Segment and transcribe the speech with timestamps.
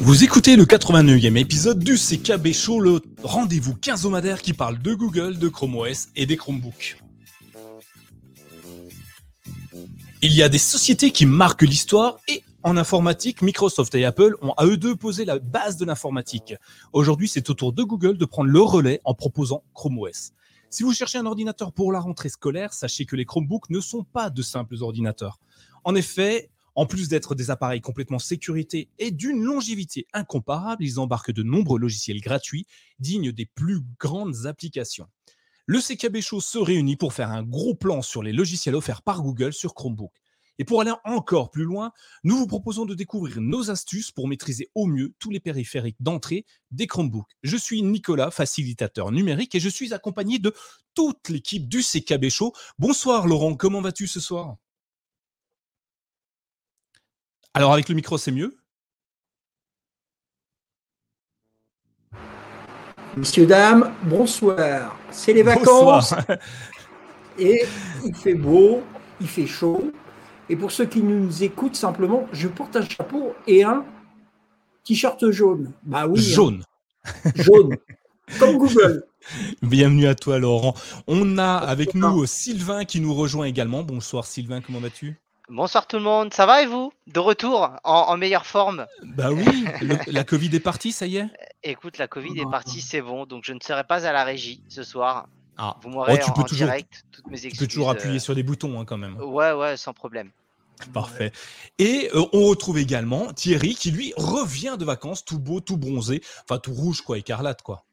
[0.00, 5.38] Vous écoutez le 89e épisode du CKB Show, le rendez-vous quinzomadaire qui parle de Google,
[5.38, 6.98] de Chrome OS et des Chromebooks.
[10.22, 14.52] Il y a des sociétés qui marquent l'histoire et en informatique, Microsoft et Apple ont
[14.56, 16.54] à eux deux posé la base de l'informatique.
[16.92, 20.32] Aujourd'hui, c'est au tour de Google de prendre le relais en proposant Chrome OS.
[20.70, 24.04] Si vous cherchez un ordinateur pour la rentrée scolaire, sachez que les Chromebooks ne sont
[24.04, 25.38] pas de simples ordinateurs.
[25.84, 31.32] En effet, en plus d'être des appareils complètement sécurité et d'une longévité incomparable, ils embarquent
[31.32, 32.68] de nombreux logiciels gratuits
[33.00, 35.08] dignes des plus grandes applications.
[35.66, 39.22] Le CKB Show se réunit pour faire un gros plan sur les logiciels offerts par
[39.22, 40.12] Google sur Chromebook.
[40.60, 41.90] Et pour aller encore plus loin,
[42.22, 46.46] nous vous proposons de découvrir nos astuces pour maîtriser au mieux tous les périphériques d'entrée
[46.70, 47.32] des Chromebooks.
[47.42, 50.54] Je suis Nicolas, facilitateur numérique, et je suis accompagné de
[50.94, 52.52] toute l'équipe du CKB Show.
[52.78, 54.58] Bonsoir Laurent, comment vas-tu ce soir?
[57.54, 58.56] Alors avec le micro, c'est mieux?
[63.16, 64.96] Messieurs, dames, bonsoir.
[65.10, 66.14] C'est les vacances.
[67.38, 67.64] Et
[68.04, 68.82] il fait beau,
[69.20, 69.92] il fait chaud.
[70.48, 73.84] Et pour ceux qui nous écoutent, simplement, je porte un chapeau et un
[74.84, 75.72] t-shirt jaune.
[75.82, 76.18] Bah oui.
[76.18, 76.22] Hein.
[76.22, 76.64] Jaune.
[77.34, 77.76] Jaune.
[78.38, 79.04] Comme Google.
[79.62, 80.74] Bienvenue à toi, Laurent.
[81.06, 83.82] On a avec nous Sylvain qui nous rejoint également.
[83.82, 85.18] Bonsoir, Sylvain, comment vas-tu?
[85.50, 86.92] Bonsoir tout le monde, ça va et vous?
[87.06, 89.64] De retour en, meilleure forme Bah oui,
[90.06, 91.26] la Covid est partie, ça y est
[91.62, 94.62] Écoute, la Covid est partie, c'est bon, donc je ne serai pas à la régie
[94.68, 95.26] ce soir.
[95.56, 95.76] Ah.
[95.82, 97.52] Vous m'aurez oh, en, direct, toutes mes excuses.
[97.52, 99.16] Tu peux toujours appuyer euh, sur des boutons hein, quand même.
[99.20, 100.30] Ouais, ouais, sans problème.
[100.92, 101.32] Parfait.
[101.78, 106.22] Et euh, on retrouve également Thierry qui lui revient de vacances tout beau, tout bronzé,
[106.44, 107.84] enfin tout rouge quoi, écarlate quoi.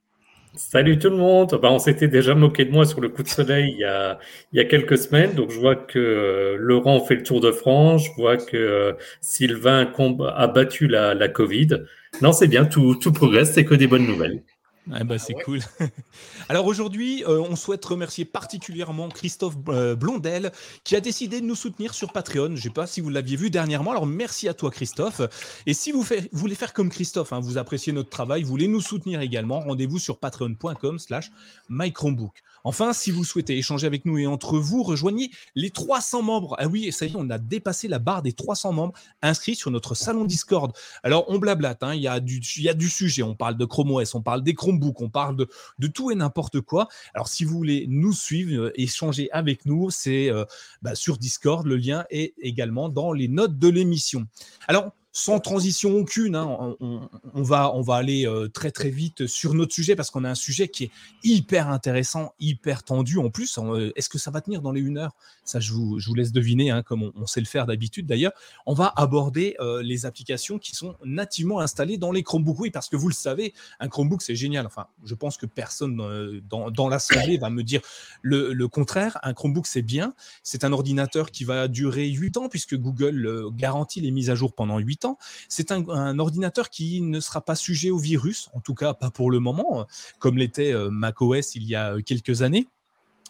[0.58, 1.60] Salut tout le monde.
[1.62, 4.20] Bah, on s'était déjà moqué de moi sur le coup de soleil il y a,
[4.54, 5.34] il y a quelques semaines.
[5.34, 8.06] Donc je vois que euh, Laurent fait le tour de France.
[8.06, 9.92] Je vois que Sylvain
[10.36, 11.84] a battu la, la Covid.
[12.22, 14.44] Non, c'est bien, tout, tout progresse, c'est que des bonnes nouvelles.
[14.92, 15.62] Ah bah, c'est cool.
[16.50, 20.52] Alors aujourd'hui, euh, on souhaite remercier particulièrement Christophe euh, Blondel
[20.84, 22.48] qui a décidé de nous soutenir sur Patreon.
[22.48, 23.92] Je ne sais pas si vous l'aviez vu dernièrement.
[23.92, 25.22] Alors merci à toi Christophe.
[25.66, 28.82] Et si vous, voulez faire comme Christophe, hein, vous appréciez notre travail, vous voulez nous
[28.82, 31.32] soutenir également, rendez-vous sur patreon.com slash
[31.70, 32.45] mychromebook.
[32.66, 36.56] Enfin, si vous souhaitez échanger avec nous et entre vous, rejoignez les 300 membres.
[36.58, 39.70] Ah oui, ça y est, on a dépassé la barre des 300 membres inscrits sur
[39.70, 40.76] notre salon Discord.
[41.04, 43.22] Alors, on blablate, hein, il, y a du, y a du sujet.
[43.22, 46.16] On parle de Chrome OS, on parle des Chromebooks, on parle de, de tout et
[46.16, 46.88] n'importe quoi.
[47.14, 50.44] Alors, si vous voulez nous suivre, euh, échanger avec nous, c'est euh,
[50.82, 51.68] bah, sur Discord.
[51.68, 54.26] Le lien est également dans les notes de l'émission.
[54.68, 56.36] Alors, sans transition aucune.
[56.36, 60.26] Hein, on, va, on va aller euh, très très vite sur notre sujet parce qu'on
[60.26, 60.92] a un sujet qui est
[61.24, 63.58] hyper intéressant, hyper tendu en plus.
[63.58, 65.16] Euh, est-ce que ça va tenir dans les une heure?
[65.46, 68.34] Ça, je vous, je vous, laisse deviner, hein, comme on, sait le faire d'habitude d'ailleurs.
[68.66, 72.60] On va aborder euh, les applications qui sont nativement installées dans les Chromebooks.
[72.60, 74.66] Oui, parce que vous le savez, un Chromebook, c'est génial.
[74.66, 77.80] Enfin, je pense que personne dans, dans l'assemblée va me dire
[78.22, 79.18] le, le contraire.
[79.24, 80.14] Un Chromebook, c'est bien.
[80.44, 84.54] C'est un ordinateur qui va durer 8 ans puisque Google garantit les mises à jour
[84.54, 85.05] pendant 8 ans
[85.50, 89.32] c'est un, ordinateur qui ne sera pas sujet au virus, en tout cas pas pour
[89.32, 89.86] le moment,
[90.20, 92.68] comme l'était euh, macOS il y a euh, quelques années.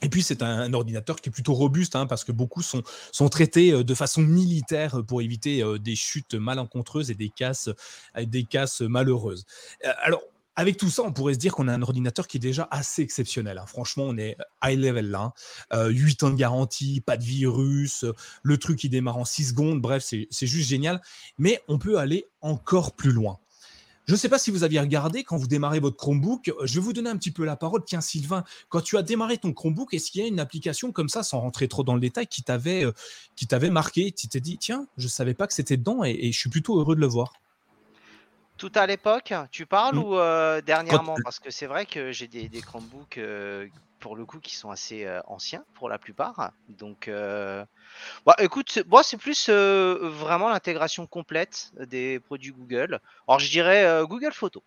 [0.01, 2.83] Et puis c'est un, ordinateur qui est plutôt robuste hein, parce que beaucoup sont,
[3.29, 7.69] traités euh, de façon militaire pour éviter des chutes malencontreuses et des casses,
[8.21, 9.45] des casses malheureuses.
[10.03, 10.21] Alors
[10.55, 13.01] avec tout ça, on pourrait se dire qu'on a un ordinateur qui est déjà assez
[13.01, 13.57] exceptionnel.
[13.57, 13.65] Hein.
[13.67, 15.33] Franchement, on est high level là.
[15.71, 15.81] 8 hein.
[15.81, 18.05] euh, ans de garantie, pas de virus,
[18.43, 19.81] le truc qui démarre en 6 secondes.
[19.81, 21.01] Bref, c'est juste génial.
[21.37, 23.39] Mais on peut aller encore plus loin.
[24.07, 26.53] Je ne sais pas si vous aviez regardé quand vous démarrez votre Chromebook.
[26.63, 27.83] Je vais vous donner un petit peu la parole.
[27.83, 31.09] Tiens, Sylvain, quand tu as démarré ton Chromebook, est-ce qu'il y a une application comme
[31.09, 34.85] ça, sans rentrer trop dans le détail, qui t'avait euh, marqué Tu t'es dit, tiens,
[34.97, 37.33] je ne savais pas que c'était dedans et je suis plutôt heureux de le voir.
[38.57, 40.03] Tout à l'époque, tu parles mmh.
[40.03, 41.17] ou euh, dernièrement?
[41.23, 43.67] Parce que c'est vrai que j'ai des, Chromebooks euh,
[43.99, 46.51] pour le coup qui sont assez euh, anciens pour la plupart.
[46.69, 47.09] Donc,
[48.25, 52.99] bah, écoute, moi c'est plus vraiment l'intégration complète des produits Google.
[53.27, 54.63] Alors je dirais Google Photo.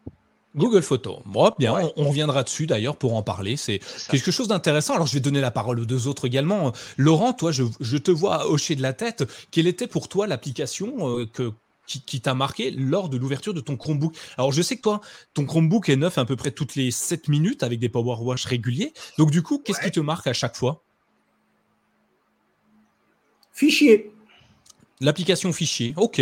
[0.56, 1.20] Google Photo.
[1.26, 3.56] Bon, bien, on, reviendra dessus d'ailleurs pour en parler.
[3.56, 3.80] C'est
[4.10, 4.94] quelque chose d'intéressant.
[4.94, 6.72] Alors, je vais donner la parole aux deux autres également.
[6.96, 9.24] Laurent, toi, je, je te vois hocher de la tête.
[9.50, 11.52] Quelle était pour toi l'application que
[11.88, 14.14] qui, t'a marqué lors de l'ouverture de ton Chromebook.
[14.36, 15.00] Alors, je sais que toi,
[15.34, 18.44] ton Chromebook est neuf à peu près toutes les 7 minutes avec des power wash
[18.44, 18.92] réguliers.
[19.16, 20.82] Donc, du coup, qu'est-ce qui te marque à chaque fois?
[23.52, 24.12] Fichier.
[25.00, 26.20] L'application fichier, ok.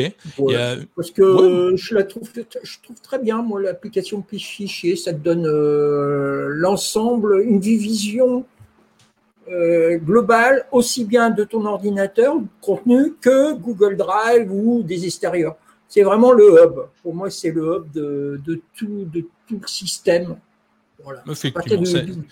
[0.94, 4.96] Parce que je la trouve, je trouve très bien, moi, l'application fichier.
[4.96, 8.44] Ça te donne euh, l'ensemble, une division
[9.48, 15.56] euh, global aussi bien de ton ordinateur, contenu, que Google Drive ou des extérieurs.
[15.88, 16.74] c'est vraiment le hub.
[17.02, 20.36] Pour moi, c'est le hub de, de, tout, de tout le système.
[21.02, 21.22] Voilà.
[21.30, 22.24] Effectivement,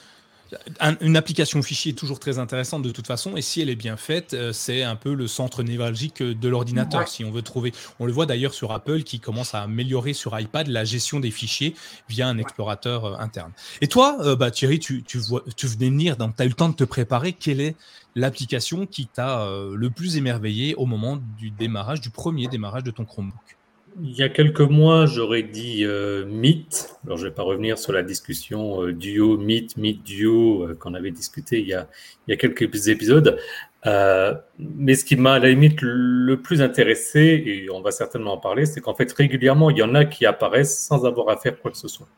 [1.01, 3.97] une application fichier est toujours très intéressante de toute façon, et si elle est bien
[3.97, 7.09] faite, euh, c'est un peu le centre névralgique de l'ordinateur.
[7.09, 10.39] Si on veut trouver, on le voit d'ailleurs sur Apple qui commence à améliorer sur
[10.39, 11.75] iPad la gestion des fichiers
[12.09, 13.53] via un explorateur euh, interne.
[13.81, 16.55] Et toi, euh, bah, Thierry, tu, tu, vois, tu venais venir, tu as eu le
[16.55, 17.33] temps de te préparer.
[17.33, 17.77] Quelle est
[18.15, 23.05] l'application qui t'a le plus émerveillé au moment du démarrage, du premier démarrage de ton
[23.05, 23.57] Chromebook?
[24.03, 26.97] Il y a quelques mois, j'aurais dit euh, Meet.
[27.05, 30.75] Alors, je ne vais pas revenir sur la discussion euh, Duo, Meet, Meet, Duo euh,
[30.75, 31.89] qu'on avait discuté il y a,
[32.27, 33.39] il y a quelques épisodes.
[33.87, 38.33] Euh, mais ce qui m'a à la limite le plus intéressé, et on va certainement
[38.33, 41.37] en parler, c'est qu'en fait, régulièrement, il y en a qui apparaissent sans avoir à
[41.37, 42.09] faire quoi que ce soit.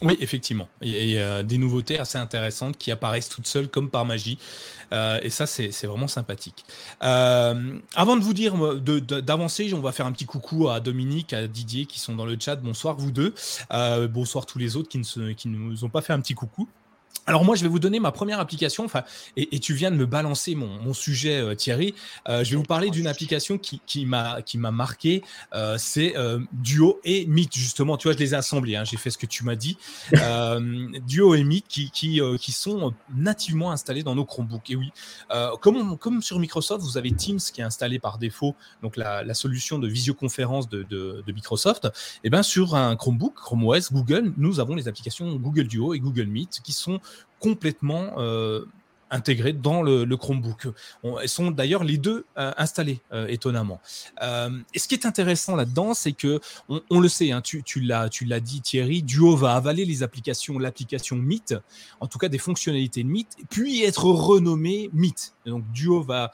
[0.00, 0.68] Oui, effectivement.
[0.80, 4.38] Il y a des nouveautés assez intéressantes qui apparaissent toutes seules comme par magie.
[4.92, 6.64] Euh, et ça, c'est vraiment sympathique.
[7.02, 11.46] Euh, avant de vous dire d'avancer, on va faire un petit coucou à Dominique, à
[11.48, 12.56] Didier qui sont dans le chat.
[12.56, 13.34] Bonsoir vous deux.
[13.72, 16.34] Euh, bonsoir tous les autres qui ne, qui ne nous ont pas fait un petit
[16.34, 16.68] coucou.
[17.28, 19.02] Alors moi, je vais vous donner ma première application, enfin,
[19.36, 21.94] et, tu viens de me balancer mon, sujet, euh, Thierry.
[22.26, 25.22] Euh, je vais vous parler d'une application qui, qui m'a marqué,
[25.54, 26.14] euh, c'est
[26.54, 27.98] Duo et Meet, justement.
[27.98, 29.76] Tu vois, je les ai assemblés, hein, j'ai fait ce que tu m'as dit.
[31.06, 34.70] Duo et Meet qui, qui, qui, sont nativement installés dans nos Chromebooks.
[34.70, 34.90] Et oui,
[35.60, 39.34] comme, comme sur Microsoft, vous avez Teams qui est installé par défaut, donc la, la
[39.34, 41.84] solution de visioconférence de, de, de Microsoft.
[41.84, 41.90] Et
[42.24, 46.00] eh bien sur un Chromebook, Chrome OS, Google, nous avons les applications Google Duo et
[46.00, 46.97] Google Meet qui sont
[47.40, 48.64] complètement euh,
[49.10, 50.68] intégrées dans le, Chromebook.
[51.22, 53.80] elles sont d'ailleurs les deux euh, installées, euh, étonnamment.
[54.20, 58.08] et ce qui est intéressant là-dedans, c'est que, on, le sait, hein, tu, tu l'as
[58.40, 61.54] dit Thierry, Duo va avaler les applications, l'application Meet,
[62.00, 65.34] en tout cas des fonctionnalités de Meet, puis être renommé Meet.
[65.46, 66.32] donc Duo va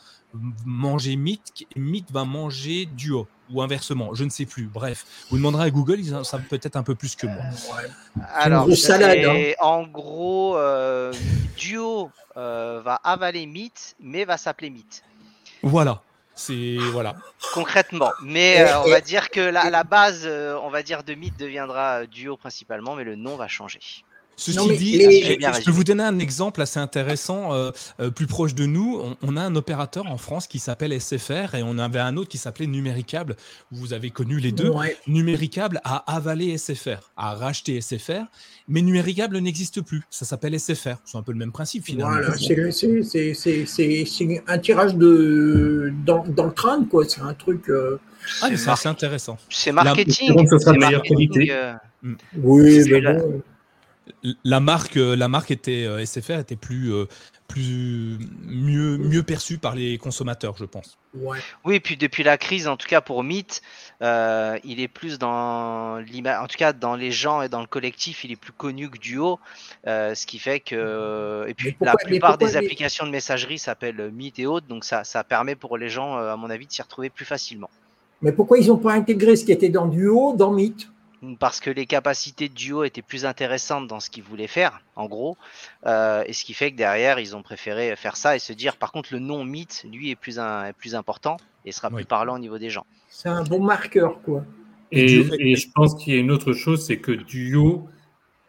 [0.65, 4.64] manger Meet, et Meet va manger Duo ou inversement, je ne sais plus.
[4.64, 7.43] Bref, vous demanderez à Google, ils savent peut-être un peu plus que moi.
[8.35, 9.52] Alors, hein.
[9.61, 11.12] en gros, euh,
[11.56, 15.02] Duo euh, va avaler Meet, mais va s'appeler Meet.
[15.62, 16.02] Voilà.
[16.37, 17.14] C'est voilà.
[17.52, 21.38] Concrètement, mais euh, on va dire que la, la base, on va dire de Meet
[21.38, 23.79] deviendra Duo principalement, mais le nom va changer.
[24.37, 27.71] Ceci dit, je peux vous donner un exemple assez intéressant, euh,
[28.01, 29.01] euh, plus proche de nous.
[29.23, 32.39] On, a un opérateur en France qui s'appelle SFR et on avait un autre qui
[32.39, 33.37] s'appelait Numéricable.
[33.71, 34.73] Vous avez connu les deux.
[35.07, 38.25] Numéricable a avalé SFR, a racheté SFR,
[38.69, 40.03] mais Numéricable n'existe plus.
[40.11, 40.97] Ça s'appelle SFR.
[41.05, 42.15] C'est un peu le même principe finalement.
[42.15, 42.37] Voilà,
[43.65, 47.05] c'est un tirage de dans, dans le crâne, quoi.
[47.09, 47.69] C'est un truc.
[47.69, 47.99] Euh,
[48.43, 49.39] ah, c'est assez intéressant.
[49.49, 50.47] C'est marketing.
[50.59, 51.53] C'est marketing.
[52.37, 53.43] Oui, mais bon
[54.45, 57.06] la marque, euh, la marque était euh, SFR était plus, euh,
[57.49, 60.99] plus mieux, mieux perçue par les consommateurs, je pense.
[61.15, 61.39] Ouais.
[61.65, 63.62] Oui, puis depuis la crise, en tout cas pour Meet,
[64.01, 68.25] il est plus dans l'image, en tout cas dans les gens et dans le collectif,
[68.25, 69.39] il est plus connu que Duo,
[69.87, 74.47] ce qui fait que et puis la plupart des applications de messagerie s'appellent Meet et
[74.47, 77.25] autres, donc ça, ça permet pour les gens, à mon avis, de s'y retrouver plus
[77.25, 77.71] facilement.
[78.23, 80.89] Mais pourquoi ils n'ont pas intégré ce qui était dans Duo dans Meet
[81.38, 85.06] parce que les capacités de duo étaient plus intéressantes dans ce qu'ils voulaient faire, en
[85.06, 85.37] gros,
[85.87, 88.76] euh, et ce qui fait que derrière, ils ont préféré faire ça et se dire,
[88.76, 90.38] par contre, le nom mythe, lui, est plus,
[90.79, 92.87] plus important et sera plus parlant au niveau des gens.
[93.09, 94.44] C'est un bon marqueur, quoi.
[94.91, 95.08] Et,
[95.56, 97.89] je pense qu'il y a une autre chose, c'est que Duo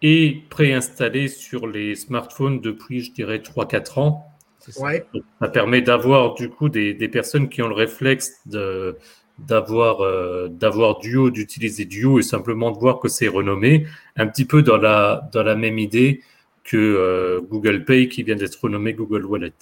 [0.01, 4.25] est préinstallé sur les smartphones depuis, je dirais, 3-4 ans.
[4.59, 8.97] Ça permet d'avoir du coup des, des, personnes qui ont le réflexe de,
[9.39, 14.45] d'avoir euh, d'avoir Duo, d'utiliser Duo et simplement de voir que c'est renommé, un petit
[14.45, 16.21] peu dans la, dans la même idée
[16.63, 19.53] que euh, Google Pay qui vient d'être renommé Google Wallet.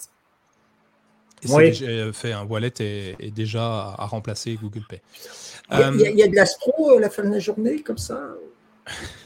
[1.42, 5.02] Et fait, un wallet est, déjà à, remplacer Google Pay.
[5.70, 7.98] Il y, a, il y a de l'astro à la fin de la journée, comme
[7.98, 8.18] ça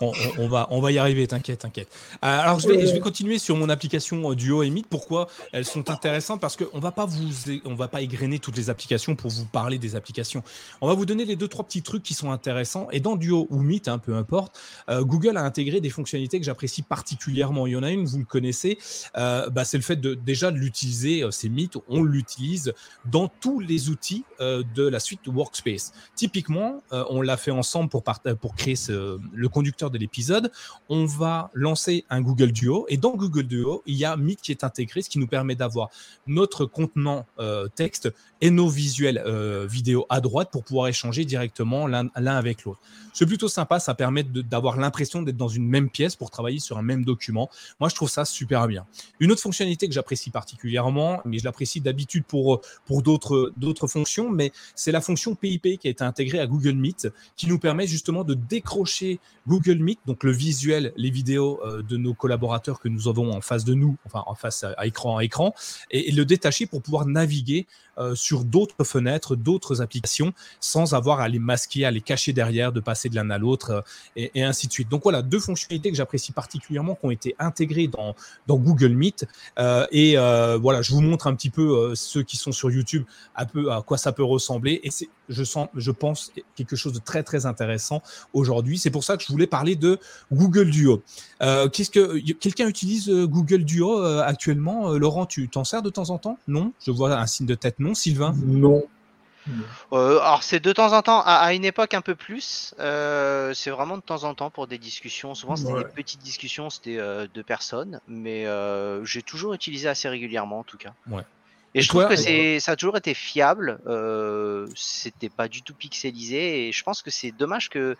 [0.00, 1.88] on, va, on va y arriver, t'inquiète, t'inquiète.
[2.16, 4.86] Euh, alors, je vais, je vais continuer sur mon application euh, Duo et Meet.
[4.88, 6.40] Pourquoi elles sont intéressantes?
[6.40, 7.28] Parce qu'on va pas vous,
[7.76, 10.42] va pas égrener toutes les applications pour vous parler des applications.
[10.80, 12.88] On va vous donner les deux, trois petits trucs qui sont intéressants.
[12.90, 14.58] Et dans Duo ou Meet, hein, peu importe,
[14.88, 17.66] euh, Google a intégré des fonctionnalités que j'apprécie particulièrement.
[17.66, 18.78] Il y en a une, vous le connaissez,
[19.14, 21.24] bah, c'est le fait de déjà de l'utiliser.
[21.30, 22.72] c'est Meet, on l'utilise
[23.04, 25.92] dans tous les outils de la suite Workspace.
[26.16, 30.50] Typiquement, on l'a fait ensemble pour, pour créer ce, le conducteur de l'épisode,
[30.88, 32.86] on va lancer un Google Duo.
[32.88, 35.54] Et dans Google Duo, il y a Meet qui est intégré, ce qui nous permet
[35.54, 35.90] d'avoir
[36.26, 41.86] notre contenant euh, texte et nos visuels euh, vidéo à droite pour pouvoir échanger directement
[41.86, 42.80] l'un avec l'autre.
[43.12, 46.78] C'est plutôt sympa, ça permet d'avoir l'impression d'être dans une même pièce pour travailler sur
[46.78, 47.48] un même document.
[47.78, 48.86] Moi, je trouve ça super bien.
[49.20, 54.52] Une autre fonctionnalité que j'apprécie particulièrement, mais je l'apprécie d'habitude pour, pour d'autres fonctions, mais
[54.74, 58.24] c'est la fonction PIP qui a été intégrée à Google Meet, qui nous permet justement
[58.24, 59.73] de décrocher Google
[60.06, 63.74] Donc le visuel, les vidéos euh, de nos collaborateurs que nous avons en face de
[63.74, 65.54] nous, enfin en face à, écran à écran,
[65.90, 67.66] et, le détacher pour pouvoir naviguer
[67.98, 72.72] euh, sur d'autres fenêtres, d'autres applications, sans avoir à les masquer, à les cacher derrière,
[72.72, 73.70] de passer de l'un à l'autre,
[74.16, 74.88] euh, et, ainsi de suite.
[74.88, 78.14] Donc voilà, deux fonctionnalités que j'apprécie particulièrement, qui ont été intégrées dans,
[78.46, 79.26] dans Google Meet.
[79.92, 83.04] et voilà, je vous montre un petit peu ceux qui sont sur YouTube,
[83.36, 84.80] un peu à quoi ça peut ressembler.
[84.82, 88.78] Et c'est, je sens, je pense, quelque chose de très très intéressant aujourd'hui.
[88.78, 89.98] C'est pour ça que je voulais parler de
[90.32, 91.02] Google Duo.
[91.42, 94.92] Euh, qu'est-ce que quelqu'un utilise euh, Google Duo euh, actuellement?
[94.92, 96.38] Laurent, tu t'en sers de temps en temps?
[96.48, 96.72] Non?
[96.84, 97.94] Je vois un signe de tête non.
[97.94, 98.82] Sylvain Non.
[99.92, 104.02] alors c'est de temps en temps, à, une époque un peu plus, c'est vraiment de
[104.02, 105.34] temps en temps pour des discussions.
[105.34, 106.98] Souvent c'était des petites discussions, c'était
[107.32, 108.46] deux personnes, mais
[109.04, 110.94] j'ai toujours utilisé assez régulièrement en tout cas.
[111.08, 111.22] Ouais.
[111.76, 113.80] Et je trouve que c'est, ça a toujours été fiable.
[113.86, 116.68] Euh, c'était pas du tout pixelisé.
[116.68, 117.96] Et je pense que c'est dommage que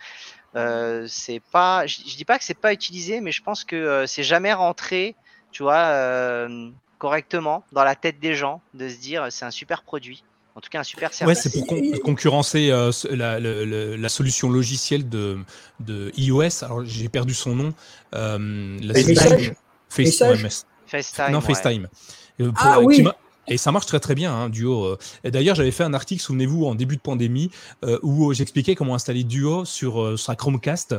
[0.54, 1.84] euh, c'est pas.
[1.86, 5.16] Je, dis pas que c'est pas utilisé, mais je pense que euh, c'est jamais rentré,
[5.50, 6.70] tu vois, euh,
[7.04, 10.24] correctement dans la tête des gens de se dire c'est un super produit.
[10.56, 11.36] En tout cas, un super service.
[11.36, 11.66] Ouais, c'est pour
[12.02, 15.38] concurrencer euh, la, la, la, solution logicielle de,
[15.80, 16.64] de iOS.
[16.64, 17.74] Alors, j'ai perdu son nom.
[18.14, 19.54] Euh, la FaceTime.
[19.90, 20.48] FaceTime.
[20.86, 21.30] FaceTime.
[21.32, 21.88] Non, FaceTime.
[22.38, 23.04] Pour, ah oui.
[23.46, 24.84] Et ça marche très très bien, hein, Duo.
[24.84, 24.98] Euh.
[25.22, 27.50] Et d'ailleurs, j'avais fait un article, souvenez-vous, en début de pandémie,
[27.84, 30.96] euh, où j'expliquais comment installer Duo sur euh, sa Chromecast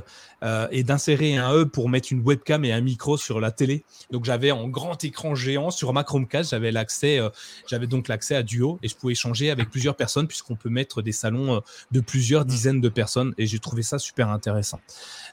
[0.69, 3.83] et d'insérer un E pour mettre une webcam et un micro sur la télé.
[4.11, 7.19] Donc j'avais en grand écran géant sur ma Chromecast, j'avais l'accès,
[7.67, 11.01] j'avais donc l'accès à Duo et je pouvais échanger avec plusieurs personnes puisqu'on peut mettre
[11.01, 14.79] des salons de plusieurs dizaines de personnes et j'ai trouvé ça super intéressant.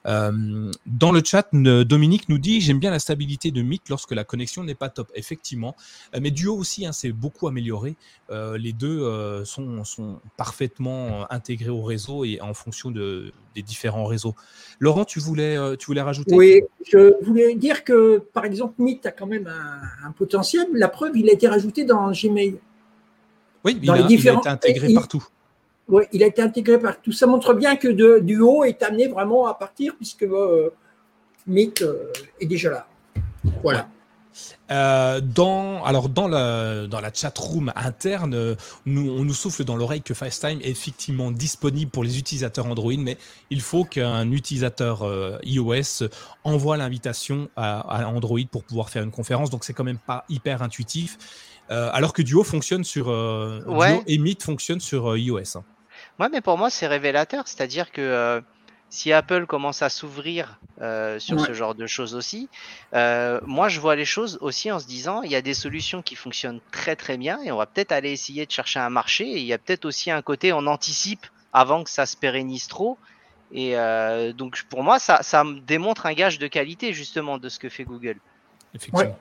[0.06, 4.64] dans le chat, Dominique nous dit j'aime bien la stabilité de Meet lorsque la connexion
[4.64, 5.10] n'est pas top.
[5.14, 5.76] Effectivement,
[6.18, 6.86] mais Duo aussi.
[6.86, 7.96] Hein, beaucoup amélioré.
[8.30, 13.62] Euh, les deux euh, sont, sont, parfaitement intégrés au réseau et en fonction de, des
[13.62, 14.34] différents réseaux.
[14.78, 19.06] Laurent, tu voulais, euh, tu voulais rajouter Oui, je voulais dire que, par exemple, Meet
[19.06, 19.48] a quand même
[20.04, 20.66] un, potentiel.
[20.74, 22.58] La preuve, il a été rajouté dans Gmail.
[23.64, 25.24] Oui, il, a, été intégré partout.
[25.88, 27.12] Oui, il a été intégré partout.
[27.12, 30.26] Ça montre bien que de, Duo est amené vraiment à partir puisque
[31.46, 31.84] Meet
[32.40, 32.86] est déjà là.
[33.62, 33.88] Voilà.
[34.70, 39.76] Euh, dans, alors dans la, dans la chat room interne, nous, on nous souffle dans
[39.76, 43.18] l'oreille que FaceTime est effectivement disponible pour les utilisateurs Android, mais
[43.50, 46.08] il faut qu'un utilisateur euh, iOS
[46.44, 49.50] envoie l'invitation à, Android pour pouvoir faire une conférence.
[49.50, 51.18] Donc c'est quand même pas hyper intuitif.
[51.70, 55.56] Euh, alors que Duo fonctionne sur Duo et Meet fonctionne sur iOS.
[55.56, 55.64] Hein.
[56.18, 58.42] Ouais, mais pour moi c'est révélateur, c'est-à-dire que
[58.92, 62.50] si Apple commence à s'ouvrir euh, sur ce genre de choses aussi,
[62.92, 66.02] euh, moi je vois les choses aussi en se disant il y a des solutions
[66.02, 69.24] qui fonctionnent très très bien et on va peut-être aller essayer de chercher un marché.
[69.24, 72.66] Et il y a peut-être aussi un côté on anticipe avant que ça se pérennise
[72.68, 72.98] trop.
[73.50, 77.58] Et euh, donc pour moi ça, ça démontre un gage de qualité justement de ce
[77.58, 78.18] que fait Google.
[78.74, 79.16] Effectivement.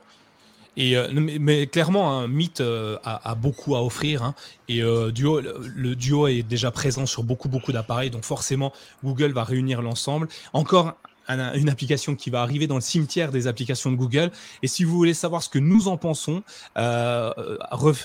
[0.78, 4.24] Et, euh, mais, clairement, un hein, Meet euh, a, beaucoup à offrir.
[4.24, 4.36] Hein,
[4.70, 8.10] et euh, Duo, le, Duo est déjà présent sur beaucoup, beaucoup d'appareils.
[8.10, 8.72] Donc forcément,
[9.04, 10.28] Google va réunir l'ensemble.
[10.54, 10.96] Encore
[11.40, 14.32] une application qui va arriver dans le cimetière des applications de Google.
[14.64, 16.44] Et si vous voulez savoir ce que nous en pensons,
[16.78, 17.32] euh,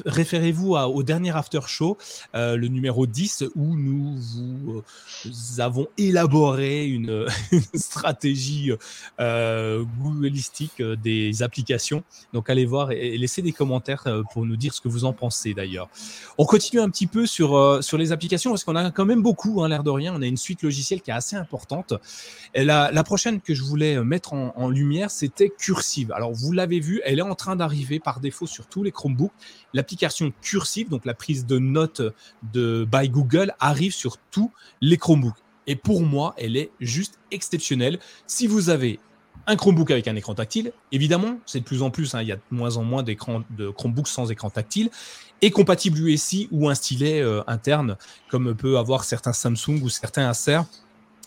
[0.07, 1.97] référez-vous au dernier after show,
[2.35, 4.83] euh, le numéro 10, où nous vous
[5.27, 7.27] euh, avons élaboré une,
[7.75, 8.73] stratégie
[9.21, 12.03] euh, googlistique des applications.
[12.33, 15.55] Donc allez voir et, laissez des commentaires pour nous dire ce que vous en pensez
[15.55, 15.89] d'ailleurs.
[16.39, 19.63] On continue un petit peu sur, sur les applications parce qu'on a quand même beaucoup,
[19.63, 20.15] hein, l'air de rien.
[20.15, 21.95] On a une suite logicielle qui est assez importante.
[22.55, 26.13] La, la prochaine que je voulais euh, mettre en, lumière, c'était Cursive.
[26.13, 29.33] Alors, vous l'avez vu, elle est en train d'arriver par défaut sur tous les Chromebooks.
[29.75, 32.03] L'application Cursive, donc la prise de notes
[32.53, 35.37] de by Google, arrive sur tous les Chromebooks.
[35.67, 37.99] Et pour moi, elle est juste exceptionnelle.
[38.27, 39.01] Si vous avez
[39.47, 42.33] un Chromebook avec un écran tactile, évidemment, c'est de plus en plus, hein, il y
[42.33, 44.91] a de moins en moins d'écrans de Chromebooks sans écran tactile,
[45.43, 47.97] et compatible USI ou un stylet euh, interne,
[48.31, 50.61] comme peut avoir certains Samsung ou certains Acer.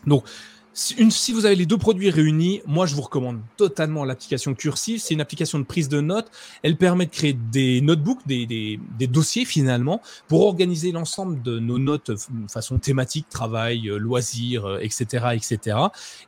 [0.06, 0.26] Donc,
[0.74, 5.02] si, vous avez les deux produits réunis, moi je vous recommande totalement l'application Cursive.
[5.02, 6.32] C'est une application de prise de notes.
[6.64, 12.12] Elle permet de créer des notebooks, des, dossiers finalement, pour organiser l'ensemble de nos notes
[12.12, 12.18] de
[12.50, 15.78] façon thématique, travail, euh, loisirs, etc., euh, etc.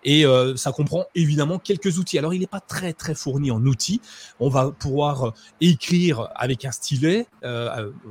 [0.03, 2.17] Et euh, ça comprend évidemment quelques outils.
[2.17, 4.01] Alors il n'est pas très très fourni en outils.
[4.39, 7.27] On va pouvoir écrire avec un stylet,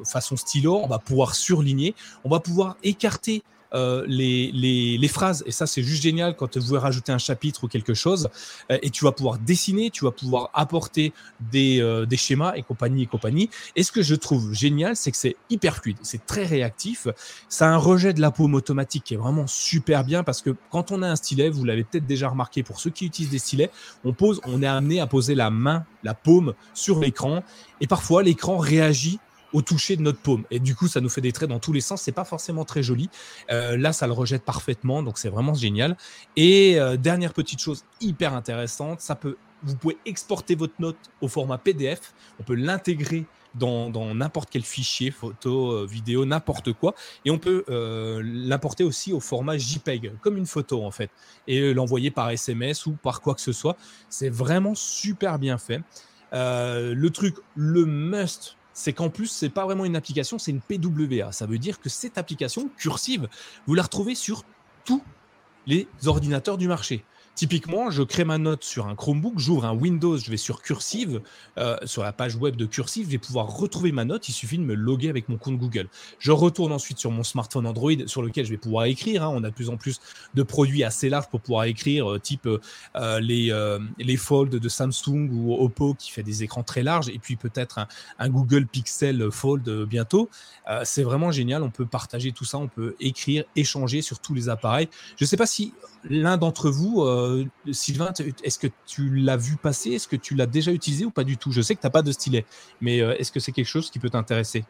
[0.05, 0.77] façon stylo.
[0.77, 1.95] On va pouvoir surligner.
[2.25, 3.43] On va pouvoir écarter
[3.75, 7.65] euh, les, les, phrases, et ça c'est juste génial quand vous voulez rajouter un chapitre
[7.65, 8.29] ou quelque chose,
[8.71, 11.13] euh, et tu vas pouvoir dessiner, tu vas pouvoir apporter
[11.53, 13.51] des, euh, des, schémas et compagnie et compagnie.
[13.77, 17.09] Et ce que je trouve génial, c'est que c'est hyper fluide, c'est très réactif,
[17.49, 20.55] ça a un rejet de la paume automatique qui est vraiment super bien parce que
[20.71, 23.39] quand on a un stylet, vous l'avez peut-être déjà remarqué pour ceux qui utilisent des
[23.39, 23.71] stylets,
[24.05, 27.43] on pose, on est amené à poser la main, la paume sur l'écran,
[27.81, 29.21] et parfois l'écran réagit
[29.53, 30.45] au toucher de notre paume.
[30.51, 32.03] Et du coup, ça nous fait des traits dans tous les sens.
[32.03, 33.09] C'est pas forcément très joli.
[33.51, 35.97] Euh, là, ça le rejette parfaitement, donc c'est vraiment génial.
[36.37, 41.29] Et euh, dernière petite chose hyper intéressante, ça peut, vous pouvez exporter votre note au
[41.29, 42.15] format PDF.
[42.39, 46.95] On peut l'intégrer dans n'importe quel fichier, photo, euh, vidéo, n'importe quoi.
[47.25, 47.65] Et on peut
[48.23, 51.11] l'importer aussi au format JPEG, comme une photo en fait,
[51.49, 53.77] et l'envoyer par SMS ou par quoi que ce soit.
[54.09, 55.81] C'est vraiment super bien fait.
[56.33, 61.33] le truc, le must c'est qu'en plus, c'est pas vraiment une application, c'est une PWA.
[61.33, 63.29] Ça veut dire que cette application cursive,
[63.67, 64.45] vous la retrouvez sur
[64.85, 65.03] tous
[65.67, 67.05] les ordinateurs du marché.
[67.41, 71.23] Typiquement, je crée ma note sur un Chromebook, j'ouvre un Windows, je vais sur Cursive,
[71.57, 74.29] euh, sur la page web de Cursive, je vais pouvoir retrouver ma note.
[74.29, 75.89] Il suffit de me loguer avec mon compte Google.
[76.19, 79.23] Je retourne ensuite sur mon smartphone Android sur lequel je vais pouvoir écrire.
[79.23, 79.31] Hein.
[79.33, 80.03] On a de plus en plus
[80.35, 83.47] de produits assez larges pour pouvoir écrire, euh, type euh, les,
[83.99, 84.19] les
[84.61, 87.79] de Samsung ou Oppo qui fait des écrans très larges, et puis peut-être
[88.19, 90.29] un, Google Pixel Fold bientôt.
[90.85, 91.63] C'est vraiment génial.
[91.63, 94.91] On peut partager tout ça, on peut écrire, échanger sur tous les appareils.
[95.17, 95.73] Je ne sais pas si
[96.05, 99.91] l'un d'entre vous, euh, Sylvain, est-ce que tu l'as vu passer?
[99.91, 101.53] Est-ce que tu l'as déjà utilisé ou pas du tout?
[101.53, 102.47] Je sais que tu n'as pas de stylet,
[102.81, 104.65] mais euh, est-ce que c'est quelque chose qui peut t'intéresser?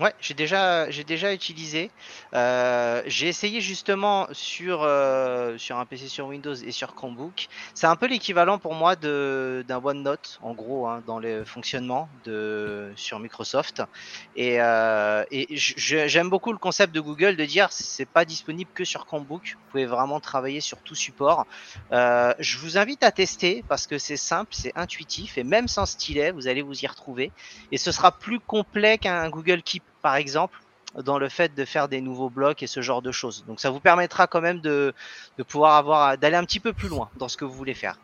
[0.00, 1.90] Ouais, j'ai déjà, j'ai déjà utilisé.
[2.32, 7.48] Euh, j'ai essayé justement sur, euh, sur un PC sur Windows et sur Chromebook.
[7.74, 12.08] C'est un peu l'équivalent pour moi de, d'un OneNote, en gros, hein, dans le fonctionnement
[12.24, 13.82] de, sur Microsoft.
[14.34, 18.84] Et, euh, et j'aime beaucoup le concept de Google de dire c'est pas disponible que
[18.84, 19.56] sur Chromebook.
[19.56, 21.46] Vous pouvez vraiment travailler sur tout support.
[21.90, 26.30] je vous invite à tester parce que c'est simple, c'est intuitif et même sans stylet,
[26.30, 27.30] vous allez vous y retrouver.
[27.72, 30.58] Et ce sera plus complet qu'un Google Keep par exemple,
[30.94, 33.44] dans le fait de faire des nouveaux blocs et ce genre de choses.
[33.46, 34.94] Donc ça vous permettra quand même de,
[35.38, 37.98] de pouvoir avoir d'aller un petit peu plus loin dans ce que vous voulez faire.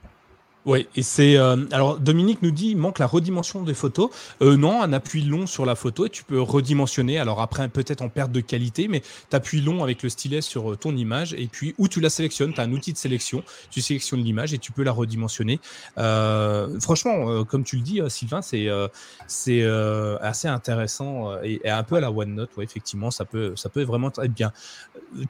[0.69, 1.39] Oui, et c'est.
[1.39, 4.11] Euh, alors, Dominique nous dit il manque la redimension des photos.
[4.43, 7.19] Euh, non, un appui long sur la photo et tu peux redimensionner.
[7.19, 10.73] Alors, après, peut-être en perte de qualité, mais tu appuies long avec le stylet sur
[10.73, 13.43] euh, ton image et puis où tu la sélectionnes, tu as un outil de sélection,
[13.71, 15.59] tu sélectionnes l'image et tu peux la redimensionner.
[15.97, 18.69] franchement, comme tu le dis, Sylvain, c'est
[19.27, 19.65] c'est
[20.21, 22.51] assez intéressant et, un peu à la OneNote.
[22.59, 24.53] Ouais, effectivement, ça peut, ça peut vraiment être bien.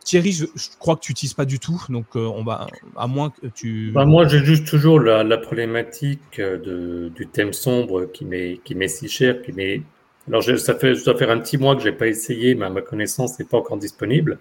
[0.05, 0.47] Thierry, je,
[0.81, 3.93] crois que tu n'utilises pas du tout, donc on va, à moins que tu.
[3.93, 8.75] Bah, moi, j'ai juste toujours la la problématique de, du thème sombre qui m'est qui
[8.75, 9.83] m'est si cher, qui m'est
[10.29, 12.71] alors ça fait ça doit faire un petit mois que j'ai pas essayé, mais à
[12.71, 14.39] ma connaissance n'est pas encore disponible.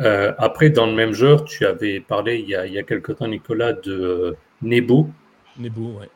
[0.00, 2.82] Euh, après, dans le même genre, tu avais parlé il y a, il y a
[2.82, 5.08] quelque temps, Nicolas, de euh, Nebo.
[5.58, 6.08] Nebo, ouais.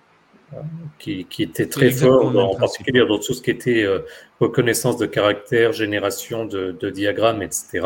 [0.54, 0.58] Euh,
[0.98, 4.00] qui, qui, était très fort, en particulier dans tout ce qui était euh,
[4.40, 7.80] reconnaissance de caractère, génération de, de diagrammes, etc.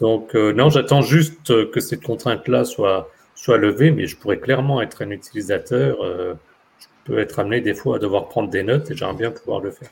[0.00, 5.02] Donc, non, j'attends juste que cette contrainte-là soit, soit levé, mais je pourrais clairement être
[5.02, 6.02] un utilisateur.
[6.02, 6.34] Euh,
[6.80, 9.60] je peux être amené des fois à devoir prendre des notes et j'aimerais bien pouvoir
[9.60, 9.90] le faire.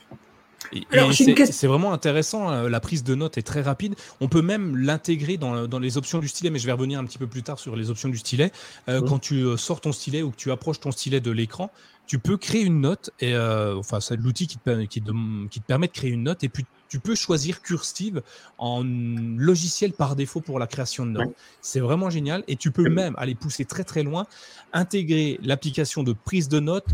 [1.51, 3.95] C'est vraiment intéressant, hein, la prise de notes est très rapide.
[4.21, 7.05] On peut même l'intégrer dans, dans, les options du stylet, mais je vais revenir un
[7.05, 8.51] petit peu plus tard sur les options du stylet.
[8.89, 9.05] Euh, mmh.
[9.05, 11.71] Quand tu euh, sors ton stylet ou que tu approches ton stylet de l'écran,
[12.07, 15.87] tu peux créer une note, et, enfin c'est l'outil qui te, qui, qui te permet
[15.87, 18.21] de créer une note, et puis tu peux choisir Cursive
[18.57, 21.35] en logiciel par défaut pour la création de notes.
[21.61, 22.43] C'est vraiment génial.
[22.47, 24.27] Et tu peux même aller pousser très très loin,
[24.71, 26.87] intégrer l'application de prise de notes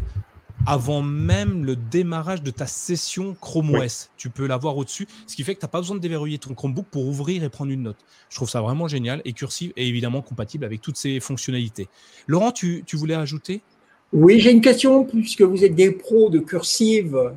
[0.67, 4.10] avant même le démarrage de ta session Chrome OS.
[4.17, 6.54] Tu peux l'avoir au-dessus, ce qui fait que tu n'as pas besoin de déverrouiller ton
[6.54, 7.97] Chromebook pour ouvrir et prendre une note.
[8.30, 11.88] Je trouve ça vraiment génial et Cursive est évidemment compatible avec toutes ces fonctionnalités.
[12.28, 13.62] Laurent, tu, voulais ajouter?
[14.13, 17.34] Oui, j'ai une question, puisque vous êtes des pros de Cursive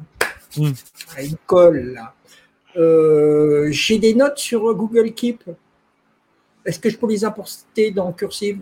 [0.57, 0.71] mmh.
[1.17, 2.01] à l'école.
[2.77, 5.45] Euh, j'ai des notes sur Google Keep.
[6.65, 8.59] Est-ce que je peux les apporter dans Cursive?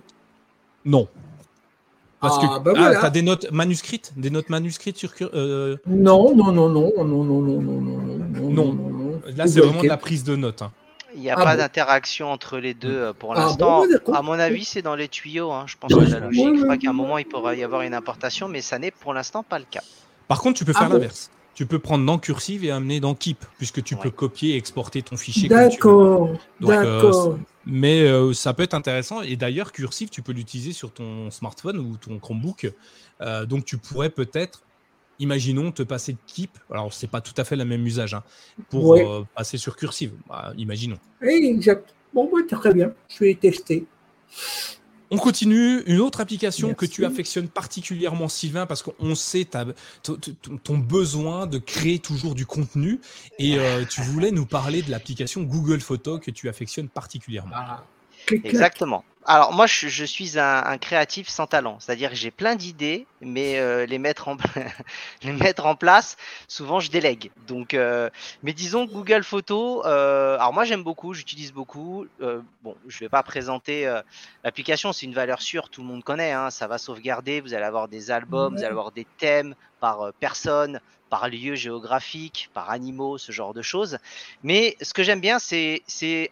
[0.85, 1.09] Non.
[2.23, 5.77] Parce que ah, bah ah, tu as des notes manuscrites Des notes manuscrites sur euh...
[5.87, 9.23] non, non, non, non, non, non, non, non, non, non, non, non.
[9.37, 10.63] Là, c'est vraiment de la prise de notes.
[10.63, 10.71] Hein.
[11.15, 13.81] Il n'y a Ah pas bon d'interaction entre les deux euh, pour Ah l'instant.
[13.83, 14.17] bon, d'accord.
[14.17, 15.53] à mon avis, c'est dans les tuyaux.
[15.53, 15.65] hein.
[15.67, 17.93] Je pense que la logique ouais, fera qu'à un moment il pourra y avoir une
[17.93, 19.83] importation, mais ça n'est pour l'instant pas le cas.
[20.29, 21.31] Par contre, tu peux Ah faire bon l'inverse.
[21.55, 24.01] Tu peux prendre dans Cursive et amener dans Keep, puisque tu Ouais.
[24.01, 25.51] peux copier et exporter ton fichier.
[25.51, 26.31] D'accord,
[26.63, 27.39] euh, d'accord.
[27.65, 29.23] Mais euh, ça peut être intéressant.
[29.23, 32.73] Et d'ailleurs, Cursive, tu peux l'utiliser sur ton smartphone ou ton Chromebook.
[33.21, 34.63] Euh, donc, tu pourrais peut-être,
[35.19, 36.59] imaginons, te passer de Keep.
[36.71, 38.25] Alors, c'est pas tout à fait le même usage hein,
[38.69, 39.07] pour Ouais.
[39.07, 40.13] euh, passer sur Cursive.
[40.29, 40.99] Bah, imaginons.
[41.21, 41.95] Oui, exact.
[42.13, 42.93] Bon, bah, très bien.
[43.09, 43.87] Je vais tester.
[45.13, 45.83] On continue.
[45.87, 49.67] Une autre application que tu affectionnes particulièrement, Sylvain, parce qu'on sait ta-
[50.03, 52.99] ton, ton- ton besoin de créer toujours du contenu.
[53.39, 57.55] Et euh, tu voulais nous parler de l'application Google Photos que tu affectionnes particulièrement.
[58.31, 59.05] Exactement.
[59.25, 63.07] Alors moi, je, je suis un, un créatif sans talent, c'est-à-dire que j'ai plein d'idées,
[63.21, 64.37] mais euh, les mettre en
[65.23, 66.17] les mettre en place,
[66.49, 67.31] souvent je délègue.
[67.47, 68.11] Donc, euh,
[68.43, 69.83] mais disons Google Photos.
[69.87, 72.07] euh, alors moi, j'aime beaucoup, j'utilise beaucoup.
[72.63, 73.93] Bon, je vais pas présenter
[74.43, 76.33] l'application, c'est une valeur sûre, tout le monde connaît.
[76.33, 77.41] Hein, ça va sauvegarder.
[77.41, 80.81] Vous allez avoir des albums, vous allez avoir des thèmes par personne,
[81.13, 83.99] par lieu géographique, par animaux, ce genre de choses.
[84.43, 85.83] Mais ce que j'aime bien, c'est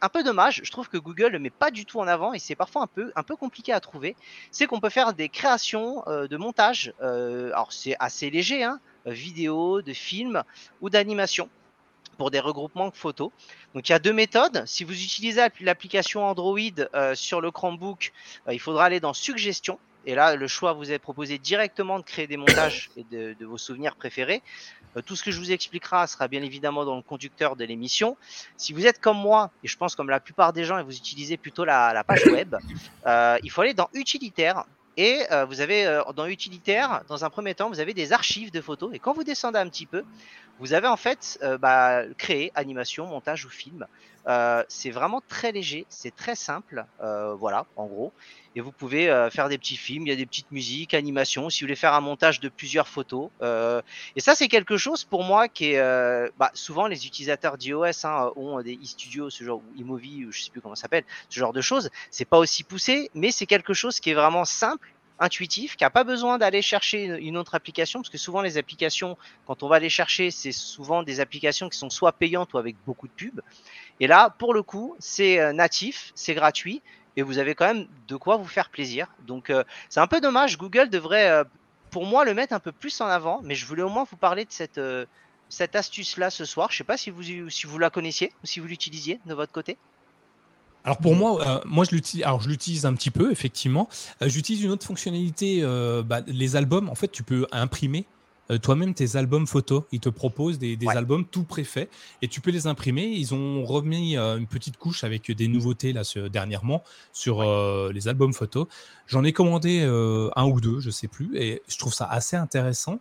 [0.00, 0.62] un peu dommage.
[0.64, 3.22] Je trouve que Google le met pas du tout en avant et c'est parfois un
[3.22, 4.16] peu compliqué à trouver.
[4.50, 6.92] C'est qu'on peut faire des créations euh, de montage.
[7.02, 10.42] euh, alors c'est assez léger, hein, vidéo, de films
[10.80, 11.48] ou d'animation
[12.18, 13.30] pour des regroupements photos.
[13.74, 14.62] Donc il y a deux méthodes.
[14.66, 16.58] Si vous utilisez l'app- l'application Android
[16.94, 18.12] euh, sur le Chromebook,
[18.50, 19.78] il faudra aller dans Suggestions.
[20.06, 23.58] Et là, le choix vous est proposé directement de créer des montages et de vos
[23.58, 24.42] souvenirs préférés.
[24.96, 28.16] Euh, tout ce que je vous expliquera sera bien évidemment dans le conducteur de l'émission.
[28.56, 30.96] Si vous êtes comme moi, et je pense comme la plupart des gens, et vous
[30.96, 32.56] utilisez plutôt la, la page web,
[33.06, 34.64] euh, il faut aller dans Utilitaire.
[34.96, 38.50] Et euh, vous avez euh, dans Utilitaire, dans un premier temps, vous avez des archives
[38.50, 38.90] de photos.
[38.92, 40.04] Et quand vous descendez un petit peu,
[40.58, 43.86] vous avez en fait euh, bah, créé animation, montage ou film.
[44.26, 46.84] Euh, c'est vraiment très léger, c'est très simple.
[47.02, 48.12] euh, voilà, en gros.
[48.56, 51.48] Et vous pouvez euh, faire des petits films, il y a des petites musiques, animations.
[51.50, 55.22] Si vous voulez faire un montage de plusieurs photos, et ça, c'est quelque chose pour
[55.24, 59.80] moi qui est bah, souvent les utilisateurs d'iOS hein, ont des e-studios, ce genre ou
[59.80, 61.90] iMovie, ou je sais plus comment ça s'appelle, ce genre de choses.
[62.10, 65.90] C'est pas aussi poussé, mais c'est quelque chose qui est vraiment simple, intuitif, qui a
[65.90, 69.78] pas besoin d'aller chercher une autre application, parce que souvent les applications, quand on va
[69.78, 73.42] les chercher, c'est souvent des applications qui sont soit payantes ou avec beaucoup de pubs.
[74.00, 76.82] Et là, pour le coup, c'est euh, natif, c'est gratuit,
[77.16, 79.06] et vous avez quand même de quoi vous faire plaisir.
[79.26, 80.56] Donc, euh, c'est un peu dommage.
[80.56, 81.44] Google devrait euh,
[81.90, 84.16] pour moi le mettre un peu plus en avant, mais je voulais au moins vous
[84.16, 84.80] parler de cette,
[85.48, 86.68] cette astuce-là ce soir.
[86.70, 89.52] Je sais pas si vous, si vous la connaissiez ou si vous l'utilisiez de votre
[89.52, 89.76] côté.
[90.82, 92.24] Alors pour moi, moi je l'utilise.
[92.24, 93.88] Alors je l'utilise un petit peu effectivement.
[94.22, 95.62] J'utilise une autre fonctionnalité.
[96.06, 98.06] bah, les albums, en fait, tu peux imprimer
[98.50, 99.84] euh, toi-même tes albums photos.
[99.92, 100.96] Ils te proposent des, des Ouais.
[100.96, 101.88] albums tout préfaits
[102.22, 103.04] et tu peux les imprimer.
[103.06, 106.82] Ils ont remis euh, une petite couche avec des nouveautés là ce- dernièrement
[107.12, 108.66] sur euh, les albums photos.
[109.06, 113.00] J'en ai commandé un ou deux, je sais plus, et je trouve ça assez intéressant.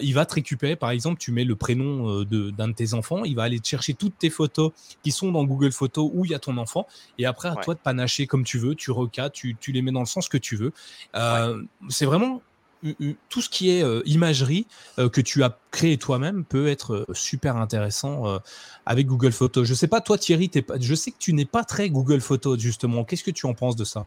[0.00, 3.24] Il va te récupérer, par exemple, tu mets le prénom de- d'un de, tes enfants,
[3.24, 6.30] il va aller te chercher toutes tes photos qui sont dans Google Photos où il
[6.30, 6.86] y a ton enfant,
[7.18, 7.62] et après à Ouais.
[7.62, 10.30] toi de panacher comme tu veux, tu recadres, tu, tu les mets dans le sens
[10.30, 10.72] que tu veux.
[11.90, 12.40] C'est vraiment
[13.28, 14.66] tout ce qui est euh, imagerie
[14.98, 18.40] euh, que tu as créé toi-même peut être euh, super intéressant
[18.86, 19.66] avec Google Photos.
[19.66, 23.04] Je sais pas, toi Thierry, je sais que tu n'es pas très Google Photos justement.
[23.04, 24.06] Qu'est-ce que tu en penses de ça?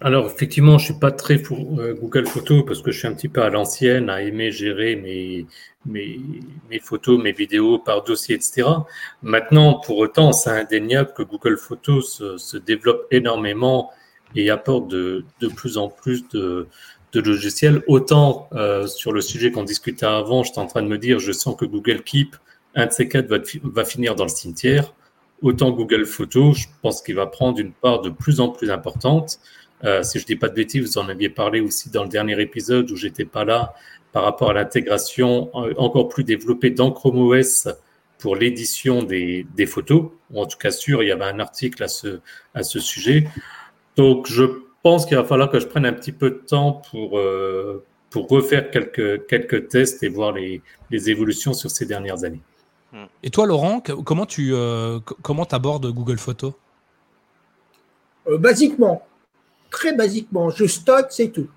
[0.00, 3.28] Alors, effectivement, je suis pas très euh, Google Photos parce que je suis un petit
[3.28, 5.46] peu à l'ancienne, à aimer gérer mes,
[6.80, 8.66] photos, mes vidéos par dossier, etc.
[9.22, 13.90] Maintenant, pour autant, c'est indéniable que Google Photos se, développe énormément
[14.34, 15.24] et apporte de
[15.54, 16.66] plus en plus de,
[17.12, 17.82] de logiciels.
[17.86, 21.32] Autant euh, sur le sujet qu'on discutait avant, j'étais en train de me dire, je
[21.32, 22.36] sens que Google Keep,
[22.74, 24.94] un de ces quatre va, finir dans le cimetière.
[25.42, 29.38] Autant Google Photos, je pense qu'il va prendre une part de plus en plus importante.
[29.84, 32.40] Euh, si je dis pas de bêtises, vous en aviez parlé aussi dans le dernier
[32.40, 33.74] épisode où j'étais pas là
[34.12, 37.68] par rapport à l'intégration euh, encore plus développée dans Chrome OS
[38.18, 40.10] pour l'édition des, des photos.
[40.30, 42.20] Ou en tout cas sûr, il y avait un article à ce,
[42.54, 43.28] à ce sujet.
[43.96, 44.44] Donc je
[44.82, 48.28] pense qu'il va falloir que je prenne un petit peu de temps pour, euh, pour
[48.28, 52.40] refaire quelques, quelques tests et voir les, les évolutions sur ces dernières années.
[53.22, 56.54] Et toi, Laurent, comment tu euh, comment abordes Google Photos?
[58.26, 59.02] Euh, basiquement,
[59.70, 61.48] très basiquement, je stocke, c'est tout.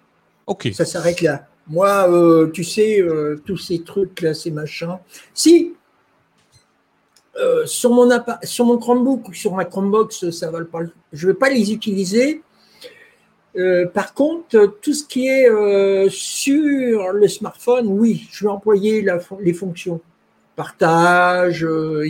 [0.46, 0.70] Ok.
[0.74, 1.48] Ça s'arrête là.
[1.68, 4.98] Moi, euh, tu sais, euh, tous ces trucs-là, ces machins.
[5.34, 5.74] Si,
[7.38, 8.10] euh, sur, mon
[8.44, 11.50] sur mon Chromebook ou sur ma Chromebox, ça va pas, le- je ne vais pas
[11.50, 12.42] les utiliser.
[13.58, 19.06] Euh, par contre, tout ce qui est euh, sur le smartphone, oui, je vais employer
[19.42, 20.00] les fonctions.
[20.56, 22.10] Partage, euh,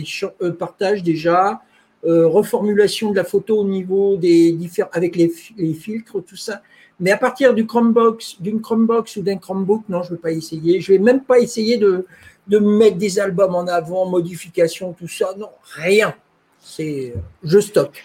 [0.58, 1.62] partage déjà,
[2.04, 5.28] reformulation de la photo au niveau des différents, avec les,
[5.74, 6.62] filtres, tout ça.
[6.98, 10.32] Mais à partir du Chromebox, d'une Chromebox ou d'un Chromebook, non, je ne vais pas
[10.32, 10.80] essayer.
[10.80, 12.06] Je ne vais même pas essayer de,
[12.48, 15.34] mettre des albums en avant, modification, tout ça.
[15.38, 16.14] Non, rien.
[16.60, 18.04] C'est, je stocke.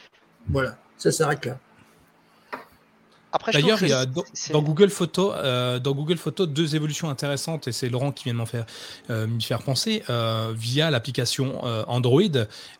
[0.49, 1.59] Voilà, ça s'arrête là.
[3.53, 7.71] D'ailleurs, il y a dans, Google Photos, euh, dans Google Photos, deux évolutions intéressantes, et
[7.71, 8.65] c'est Laurent qui vient de m'en faire,
[9.09, 12.21] euh, m'y faire penser, euh, via l'application Android,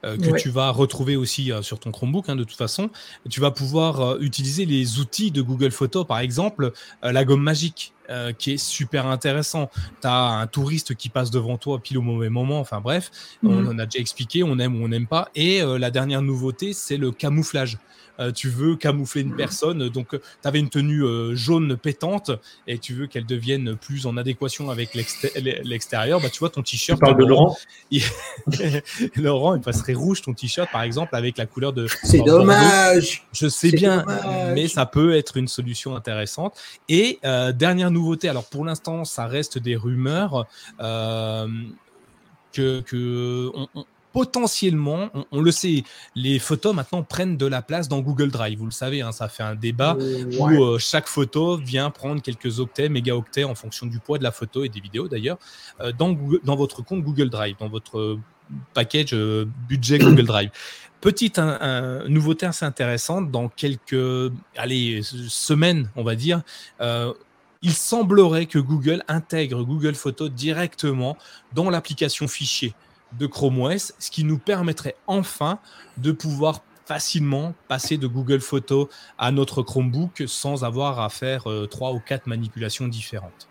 [0.04, 2.90] que tu vas retrouver aussi sur ton Chromebook, hein, de toute façon.
[3.30, 7.94] Tu vas pouvoir utiliser les outils de Google Photos, par exemple, la gomme magique.
[8.38, 9.70] Qui est super intéressant.
[10.02, 13.12] Tu as un touriste qui passe devant toi pile au mauvais moment, enfin bref,
[13.44, 13.68] on mhm.
[13.68, 15.30] en a déjà expliqué, on aime ou on n'aime pas.
[15.36, 17.78] Et la dernière nouveauté, c'est le camouflage.
[18.20, 22.32] Euh, tu veux camoufler une personne, donc euh, tu avais une tenue euh, jaune pétante
[22.66, 27.00] et tu veux qu'elle devienne plus en adéquation avec l'extérieur, bah, tu vois ton t-shirt.
[27.00, 27.56] Tu parles de Laurent
[29.16, 31.88] Laurent, il passerait rouge ton t-shirt par exemple avec la couleur de.
[32.04, 33.28] C'est dommage.
[33.34, 34.04] Je sais bien,
[34.56, 36.58] mais ça peut être une solution intéressante.
[36.90, 37.20] Et
[37.54, 40.48] dernière nouveauté, alors pour l'instant, ça reste des rumeurs.
[42.54, 43.86] que, que on,
[44.18, 45.84] potentiellement, on, le sait,
[46.16, 48.58] les photos maintenant prennent de la place dans Google Drive.
[48.58, 49.96] Vous le savez, hein, ça fait un débat
[50.40, 54.32] où euh, chaque photo vient prendre quelques octets, mégaoctets en fonction du poids de la
[54.32, 55.38] photo et des vidéos d'ailleurs,
[55.82, 58.18] euh, dans, dans votre compte Google Drive, dans votre
[58.74, 60.50] package euh, budget Google Drive.
[61.00, 61.40] Petite
[62.08, 66.42] nouveauté assez intéressante, dans quelques allez, semaines, on va dire,
[67.68, 71.18] il semblerait que Google intègre Google Photos directement
[71.54, 72.74] dans l'application fichier
[73.20, 75.60] de Chrome OS, ce qui nous permettrait enfin
[75.98, 81.68] de pouvoir facilement passer de Google Photos à notre Chromebook sans avoir à faire euh,
[81.68, 83.50] trois ou quatre manipulations différentes.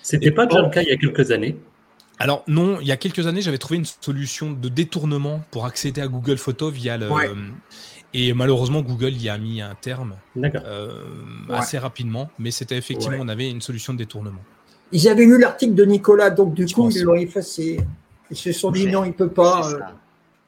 [0.00, 1.56] C'était pas déjà le cas il y a quelques années?
[2.20, 6.00] Alors non, il y a quelques années, j'avais trouvé une solution de détournement pour accéder
[6.00, 7.08] à Google Photos via le...
[8.18, 11.02] Et malheureusement, Google y a mis un terme euh,
[11.50, 14.40] assez rapidement, mais c'était effectivement, on avait une solution de détournement.
[14.90, 17.78] Ils avaient lu l'article de Nicolas, donc du coup, ils l'ont effacé.
[18.30, 19.68] Ils se sont dit non, il peut pas.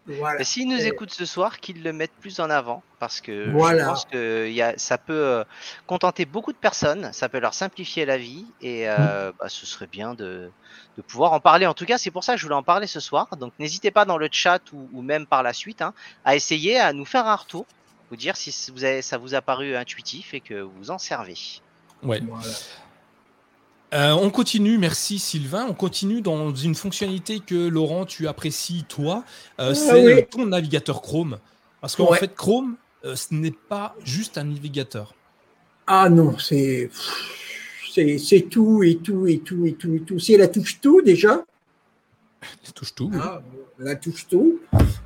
[0.08, 3.84] Euh, s'ils nous écoutent ce soir, qu'ils le mettent plus en avant, parce que je
[3.84, 5.44] pense que y a, ça peut euh,
[5.86, 9.32] contenter beaucoup de personnes, ça peut leur simplifier la vie, et euh, mm.
[9.38, 10.50] bah, ce serait bien de,
[10.96, 11.66] de, pouvoir en parler.
[11.66, 13.28] En tout cas, c'est pour ça que je voulais en parler ce soir.
[13.36, 15.92] Donc, n'hésitez pas dans le chat ou, même par la suite hein,
[16.24, 17.66] à essayer à nous faire un retour,
[18.10, 21.60] vous dire si vous avez, ça vous a paru intuitif et que vous en servez.
[22.02, 22.22] Ouais.
[23.94, 25.66] Euh, on continue, merci Sylvain.
[25.68, 29.24] On continue dans une fonctionnalité que Laurent, tu apprécies toi.
[29.60, 31.38] Euh, ah c'est ton navigateur Chrome.
[31.80, 35.14] Parce qu'en fait, Chrome, euh, ce n'est pas juste un navigateur.
[35.86, 36.90] Ah non, c'est
[38.18, 40.18] c'est tout et tout et tout et tout et tout.
[40.18, 41.42] C'est la touche tout déjà.
[42.42, 43.10] La touche tout.
[43.14, 43.42] Ah,
[43.78, 44.60] la touche tout.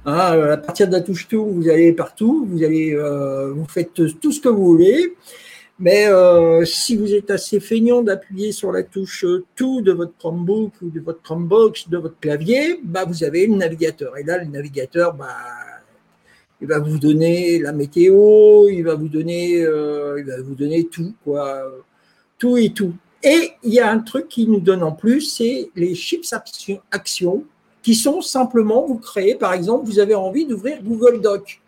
[0.05, 2.47] Ah, à partir de la touche tout, vous allez partout.
[2.51, 5.15] Vous allez, vous faites tout ce que vous voulez.
[5.83, 10.75] Mais euh, si vous êtes assez feignant d'appuyer sur la touche tout de votre Chromebook
[10.81, 14.17] ou de votre Chromebox, de votre clavier, bah, vous avez le navigateur.
[14.17, 15.27] Et là, le navigateur, bah,
[16.61, 20.85] il va vous donner la météo, il va vous donner, euh, il va vous donner
[20.85, 21.65] tout, quoi,
[22.39, 22.95] tout et tout.
[23.25, 26.33] Et il y a un truc qui nous donne en plus, c'est les chips
[26.93, 27.45] actions
[27.83, 31.61] qui sont simplement, vous créez, par exemple, vous avez envie d'ouvrir Google Doc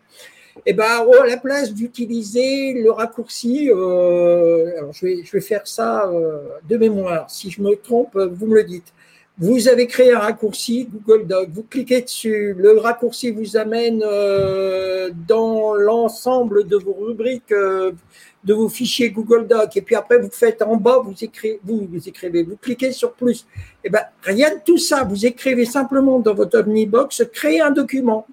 [0.65, 5.41] eh ben, oh, à la place d'utiliser le raccourci, euh, alors je, vais, je vais
[5.41, 7.29] faire ça euh, de mémoire.
[7.29, 8.93] Si je me trompe, vous me le dites.
[9.37, 15.09] Vous avez créé un raccourci Google Doc, vous cliquez dessus, le raccourci vous amène euh,
[15.27, 20.61] dans l'ensemble de vos rubriques, de vos fichiers Google Doc, et puis après vous faites
[20.61, 23.45] en bas, vous écrivez, vous, vous écrivez, vous cliquez sur plus.
[23.83, 28.25] Eh ben, rien de tout ça, vous écrivez simplement dans votre Omnibox, créer un document.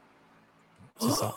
[1.00, 1.34] C'est ça.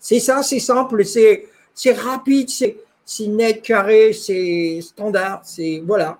[0.00, 6.18] C'est ça, c'est simple, c'est rapide, c'est net, carré, c'est standard, c'est voilà.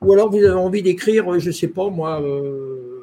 [0.00, 3.02] Ou alors vous avez envie d'écrire, je sais pas moi, euh,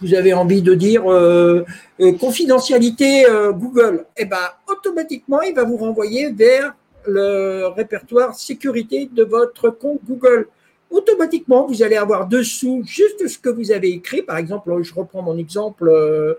[0.00, 1.64] vous avez envie de dire euh,
[2.00, 4.36] euh, confidentialité Google, et eh ben
[4.68, 6.74] automatiquement il va vous renvoyer vers
[7.06, 10.48] le répertoire sécurité de votre compte Google.
[10.90, 14.22] Automatiquement, vous allez avoir dessous juste ce que vous avez écrit.
[14.22, 16.34] Par exemple, je reprends mon exemple euh,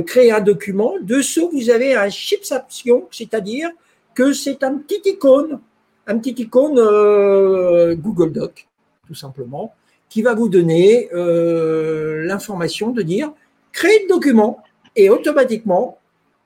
[0.00, 0.94] créer un document.
[1.02, 3.70] Dessous, vous avez un chipsaption, c'est-à-dire
[4.14, 5.60] que c'est un petit icône,
[6.06, 8.68] un petit icône euh, Google Doc,
[9.06, 9.74] tout simplement,
[10.08, 13.32] qui va vous donner euh, l'information de dire
[13.72, 14.62] créer le document
[14.94, 15.98] et automatiquement,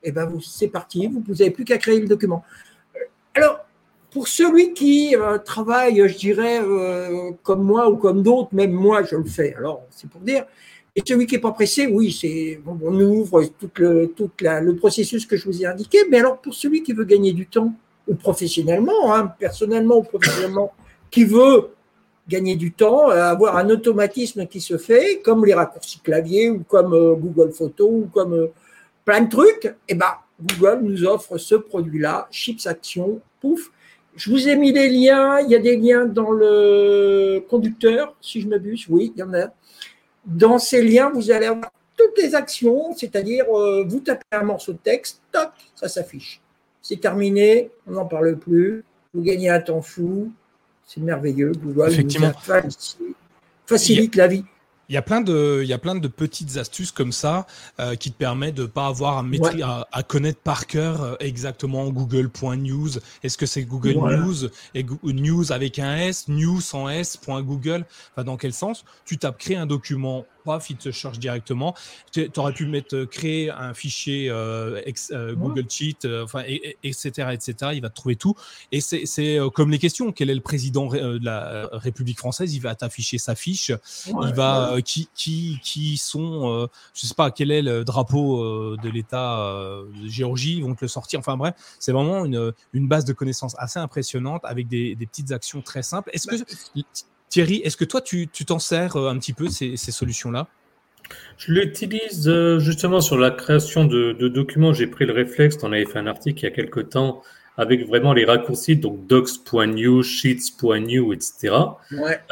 [0.03, 2.45] eh ben c'est parti, vous n'avez plus qu'à créer le document.
[3.35, 3.61] Alors,
[4.13, 6.63] pour celui qui travaille, je dirais,
[7.43, 9.55] comme moi ou comme d'autres, même moi, je le fais.
[9.57, 10.47] Alors, c'est pour dire,
[10.97, 15.27] Et celui qui n'est pas pressé, oui, c'est on ouvre tout, le, tout le processus
[15.27, 15.99] que je vous ai indiqué.
[16.11, 17.75] Mais alors, pour celui qui veut gagner du temps,
[18.09, 20.73] ou professionnellement, hein, personnellement ou professionnellement,
[21.11, 21.69] qui veut
[22.27, 26.65] gagner du temps, euh, avoir un automatisme qui se fait, comme les raccourcis clavier ou
[26.67, 28.47] comme euh, Google Photos ou comme euh,
[29.05, 33.71] plein de trucs, et eh ben, Google nous offre ce produit-là, Chips Action, pouf.
[34.17, 38.41] Je vous ai mis les liens, il y a des liens dans le conducteur, si
[38.41, 39.49] je m'abuse, oui, il y en a.
[40.27, 44.79] Dans ces liens, vous allez avoir toutes les actions, c'est-à-dire vous tapez un morceau de
[44.79, 46.41] texte, toc, ça s'affiche.
[46.83, 48.85] C'est terminé, on n'en parle plus,
[49.15, 50.31] vous gagnez un temps fou,
[50.85, 51.53] c'est merveilleux.
[51.53, 52.33] Google Effectivement.
[53.67, 54.45] facilite, la vie.
[54.89, 57.47] Il y, a plein de, il y a plein de petites astuces comme ça
[57.81, 62.91] euh, qui te permettent de pas avoir à, à, connaître par cœur euh, exactement google.news.
[63.23, 67.85] Est-ce que c'est Google News et News avec un S, News sans S, .google?
[68.13, 68.85] Enfin, Dans quel sens?
[69.05, 70.25] Tu tapes créer un document
[70.69, 71.75] il te cherche directement.
[72.13, 74.81] Tu aurais pu mettre, euh, créer un fichier euh,
[75.13, 76.43] euh, Google Sheet, enfin,
[76.83, 77.73] etc., etc.
[77.75, 78.35] Il va te trouver tout.
[78.73, 80.13] Et c'est comme les questions.
[80.13, 82.55] Quel est le président de la République française?
[82.55, 83.73] Il va t'afficher sa fiche.
[84.07, 89.53] il va qui, qui, qui sont, je sais pas, quel est le drapeau de l'État
[90.03, 90.57] de Géorgie?
[90.57, 91.19] Ils vont te le sortir.
[91.19, 95.33] Enfin bref, c'est vraiment une, une base de connaissances assez impressionnante avec des, des petites
[95.33, 96.11] actions très simples.
[96.13, 96.45] Est-ce que bah,
[97.29, 100.47] Thierry, est-ce que toi, tu t'en sers euh, un petit peu, ces, solutions-là?
[101.39, 104.73] Je l'utilise euh, justement sur la création de, documents.
[104.73, 107.23] J'ai pris le réflexe, tu en avais fait un article il y a quelques temps,
[107.57, 111.55] avec vraiment les raccourcis, donc docs.new, sheets.new, etc.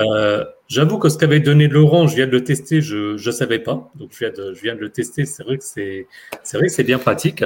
[0.00, 3.58] Euh, j'avoue que ce qu'avait donné Laurent, je viens de le tester, je ne savais
[3.58, 3.90] pas.
[3.96, 5.24] Donc, je viens de, je viens de le tester.
[5.24, 6.06] C'est vrai que c'est
[6.54, 7.44] vrai que c'est bien pratique.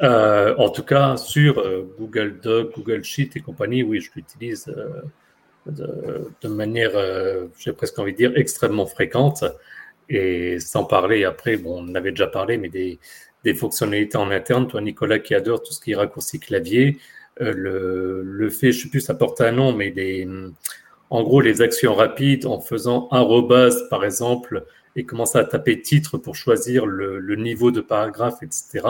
[0.00, 1.62] en tout cas, sur
[1.98, 4.66] Google Doc, Google Sheet et compagnie, oui, je l'utilise
[5.66, 9.44] de, manière, euh, j'ai presque envie de dire, extrêmement fréquente.
[10.08, 12.98] Et sans parler, après, bon, on avait déjà parlé, mais des,
[13.44, 14.66] des fonctionnalités en interne.
[14.66, 16.98] Toi, Nicolas, qui adore tout ce qui est raccourci clavier,
[17.40, 20.26] euh, le, le, fait, je ne sais plus, ça porte un nom, mais des,
[21.10, 24.64] en gros, les actions rapides en faisant arrobas, par exemple,
[24.96, 28.86] et commencer à taper titre pour choisir le, le niveau de paragraphe, etc.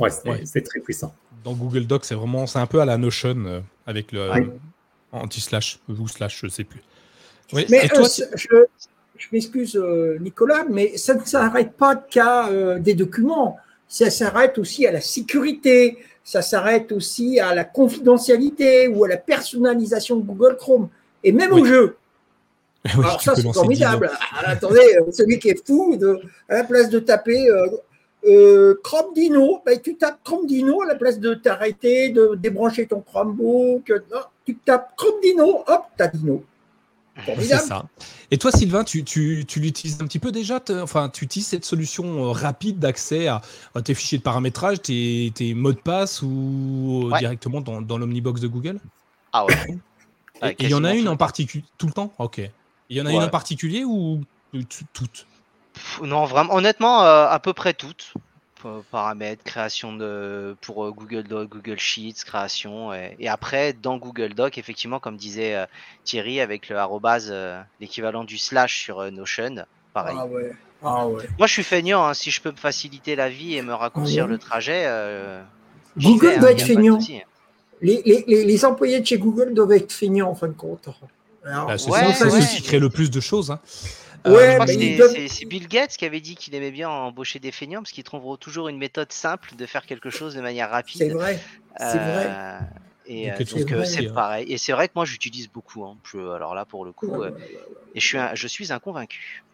[0.00, 0.10] Ouais,
[0.44, 1.14] c'est très puissant.
[1.44, 4.28] Dans Google Docs, c'est vraiment, c'est un peu à la Notion euh, avec le,
[5.14, 6.82] Anti-slash ou slash, je ne sais plus.
[7.52, 8.04] mais euh,
[9.16, 13.58] je, m'excuse, euh, Nicolas, mais ça ne s'arrête pas qu'à euh, des documents.
[13.86, 15.98] Ça s'arrête aussi à la sécurité.
[16.24, 20.88] Ça s'arrête aussi à la confidentialité ou à la personnalisation de Google Chrome.
[21.22, 21.96] Et même au jeu.
[22.84, 24.10] Alors ça, c'est formidable.
[24.32, 27.48] Ah, attendez, celui qui est fou, de, à la place de taper
[28.26, 32.86] euh, Chrome Dino, ben, tu tapes Chrome Dino à la place de t'arrêter, de débrancher
[32.86, 33.92] ton Chromebook.
[34.44, 36.44] Tu tapes Chrome Dino, hop, t'as Dino.
[37.24, 37.86] C'est ça.
[38.30, 41.64] Et toi, Sylvain, tu, tu, tu l'utilises un petit peu déjà Enfin, tu utilises cette
[41.64, 43.40] solution euh, rapide d'accès à,
[43.84, 48.48] tes fichiers de paramétrage, tes, tes mots de passe ou directement dans, dans l'Omnibox de
[48.48, 48.80] Google?
[49.32, 49.54] Ah ouais.
[50.58, 52.12] il y en a une en particulier Tout le temps?
[52.18, 52.40] Ok.
[52.90, 54.20] Il y en a une en particulier ou
[54.92, 55.26] toutes?
[56.02, 58.14] Non, vraiment, honnêtement, euh, à peu près toutes.
[58.90, 64.58] Paramètres, création de pour euh, Google Doc, Google Sheets, création et, après dans Google Doc,
[64.58, 65.66] effectivement, comme disait euh,
[66.04, 67.34] Thierry, avec le arrobase,
[67.80, 70.16] l'équivalent du slash sur Notion, pareil.
[70.18, 70.52] Ah ouais.
[70.82, 71.24] Ah ouais.
[71.38, 72.04] Moi, je suis feignant.
[72.04, 74.86] Hein, si je peux me faciliter la vie et me raccourcir le trajet,
[75.96, 76.98] Google doit être feignant.
[77.80, 80.88] Les, les, les, employés de chez Google doivent être feignants en fin de compte.
[81.44, 83.50] Bah, c'est ouais, ça, qui crée le plus de choses.
[83.50, 83.60] Hein.
[84.26, 87.92] Ouais, euh, c'est Bill Gates qui avait dit qu'il aimait bien embaucher des feignants parce
[87.92, 90.98] qu'ils trouveront toujours une méthode simple de faire quelque chose de manière rapide.
[90.98, 91.38] C'est vrai.
[91.78, 92.26] C'est vrai.
[92.30, 92.58] Euh,
[93.06, 94.50] et euh, donc c'est pareil.
[94.50, 95.84] Et c'est vrai que moi j'utilise beaucoup.
[95.84, 95.96] Hein.
[96.34, 97.22] alors là pour le coup,
[97.94, 99.44] et je suis un, je suis un convaincu.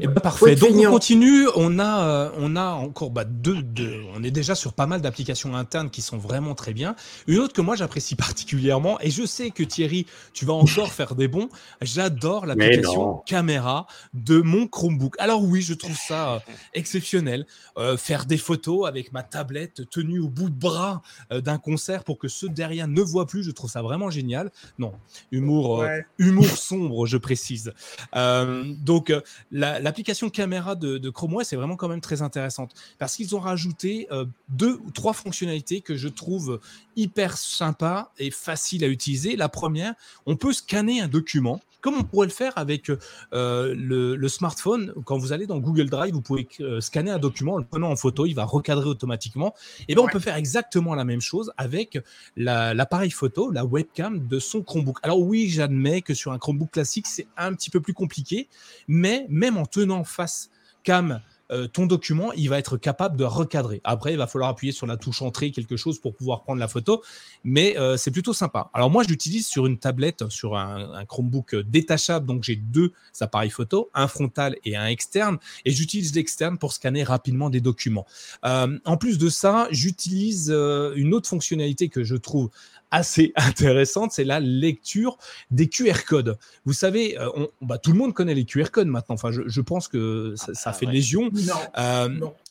[0.00, 0.54] Eh ben, parfait.
[0.56, 1.46] Donc on continue.
[1.54, 5.00] On a, euh, on a encore bah, deux, deux, On est déjà sur pas mal
[5.00, 6.96] d'applications internes qui sont vraiment très bien.
[7.26, 11.14] Une autre que moi j'apprécie particulièrement, et je sais que Thierry, tu vas encore faire
[11.14, 11.48] des bons.
[11.82, 15.14] J'adore l'application caméra de mon Chromebook.
[15.18, 16.38] Alors oui, je trouve ça euh,
[16.74, 17.46] exceptionnel.
[17.78, 22.18] Euh, faire des photos avec ma tablette tenue au bout de bras d'un concert pour
[22.18, 24.50] que ceux derrière ne voient plus, je trouve ça vraiment génial.
[24.78, 24.92] Non,
[25.30, 25.84] humour,
[26.18, 27.72] humour sombre, je précise.
[28.14, 29.12] donc
[29.50, 33.38] la l'application caméra de, Chrome OS est vraiment quand même très intéressante parce qu'ils ont
[33.38, 36.60] rajouté euh, deux ou trois fonctionnalités que je trouve
[36.96, 39.36] hyper sympa et facile à utiliser.
[39.36, 39.94] La première,
[40.26, 42.90] on peut scanner un document comme on pourrait le faire avec
[43.32, 44.92] euh, le, smartphone.
[45.04, 47.96] Quand vous allez dans Google Drive, vous pouvez euh, scanner un document, le prenant en
[47.96, 49.54] photo, il va recadrer automatiquement.
[49.88, 51.98] Et bien, on peut faire exactement la même chose avec
[52.36, 54.98] l'appareil photo, la webcam de son Chromebook.
[55.02, 58.48] Alors oui, j'admets que sur un Chromebook classique, c'est un petit peu plus compliqué,
[58.88, 60.50] mais même en tenant face
[60.82, 61.20] cam
[61.50, 63.80] euh, ton document, il va être capable de recadrer.
[63.84, 66.68] Après, il va falloir appuyer sur la touche entrée, quelque chose pour pouvoir prendre la
[66.68, 67.02] photo,
[67.44, 68.70] mais euh, c'est plutôt sympa.
[68.74, 73.50] Alors moi, je l'utilise sur une tablette, sur un, Chromebook détachable, donc j'ai deux appareils
[73.50, 78.06] photo, un frontal et un externe, et j'utilise l'externe pour scanner rapidement des documents.
[78.44, 82.50] Euh, en plus de ça, j'utilise une autre fonctionnalité que je trouve
[82.90, 85.18] assez intéressante, c'est la lecture
[85.50, 86.38] des QR codes.
[86.64, 89.14] Vous savez, euh, on, bah, tout le monde connaît les QR codes maintenant.
[89.14, 91.30] Enfin, je, pense que ça, ah, fait légion.
[91.78, 92.08] Euh,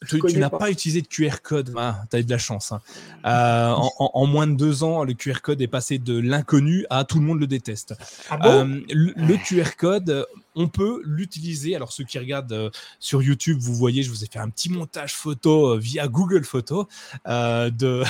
[0.07, 0.69] tu, n'as pas.
[0.69, 1.73] utilisé de QR code.
[1.77, 2.71] Ah, tu as eu de la chance.
[2.71, 2.81] Hein.
[3.25, 7.19] Euh, en, moins de deux ans, le QR code est passé de l'inconnu à tout
[7.19, 7.95] le monde le déteste.
[8.29, 11.75] Ah le, QR code, on peut l'utiliser.
[11.75, 14.69] Alors, ceux qui regardent euh, sur YouTube, vous voyez, je vous ai fait un petit
[14.69, 16.85] montage photo euh, via Google Photos
[17.27, 18.03] euh, de,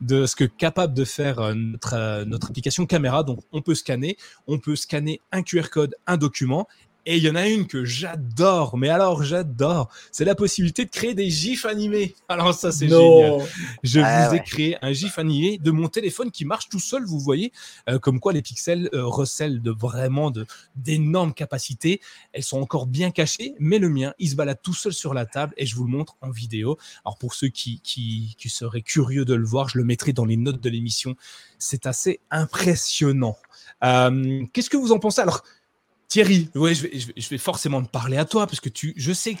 [0.26, 3.22] ce que capable de faire notre application caméra.
[3.22, 6.66] Donc, on peut scanner, on peut scanner un QR code, un document,
[7.04, 10.90] et il y en a une que j'adore, mais alors j'adore, c'est la possibilité de
[10.90, 12.14] créer des gifs animés.
[12.28, 13.40] Alors ça c'est génial.
[13.82, 17.04] Je ah vous ai créé un gif animé de mon téléphone qui marche tout seul,
[17.04, 17.52] vous voyez,
[17.88, 20.46] euh, comme quoi les pixels euh, recèlent de vraiment de
[20.76, 22.00] d'énormes capacités.
[22.32, 25.26] Elles sont encore bien cachées, mais le mien, il se balade tout seul sur la
[25.26, 26.78] table et je vous le montre en vidéo.
[27.04, 30.24] Alors pour ceux qui, qui, qui seraient curieux de le voir, je le mettrai dans
[30.24, 31.16] les notes de l'émission.
[31.58, 33.36] C'est assez impressionnant.
[33.82, 35.20] Euh, qu'est-ce que vous en pensez?
[35.20, 35.42] Alors
[36.12, 39.40] Thierry, ouais, je, vais, forcément te parler à toi parce que je sais que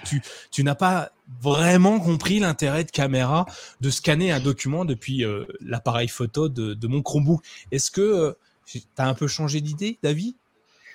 [0.50, 1.10] tu, n'as pas
[1.42, 3.44] vraiment compris l'intérêt de caméra
[3.82, 7.42] de scanner un document depuis euh, l'appareil photo de, mon Chromebook.
[7.72, 8.32] Est-ce que euh,
[8.64, 10.34] tu as un peu changé d'idée, David?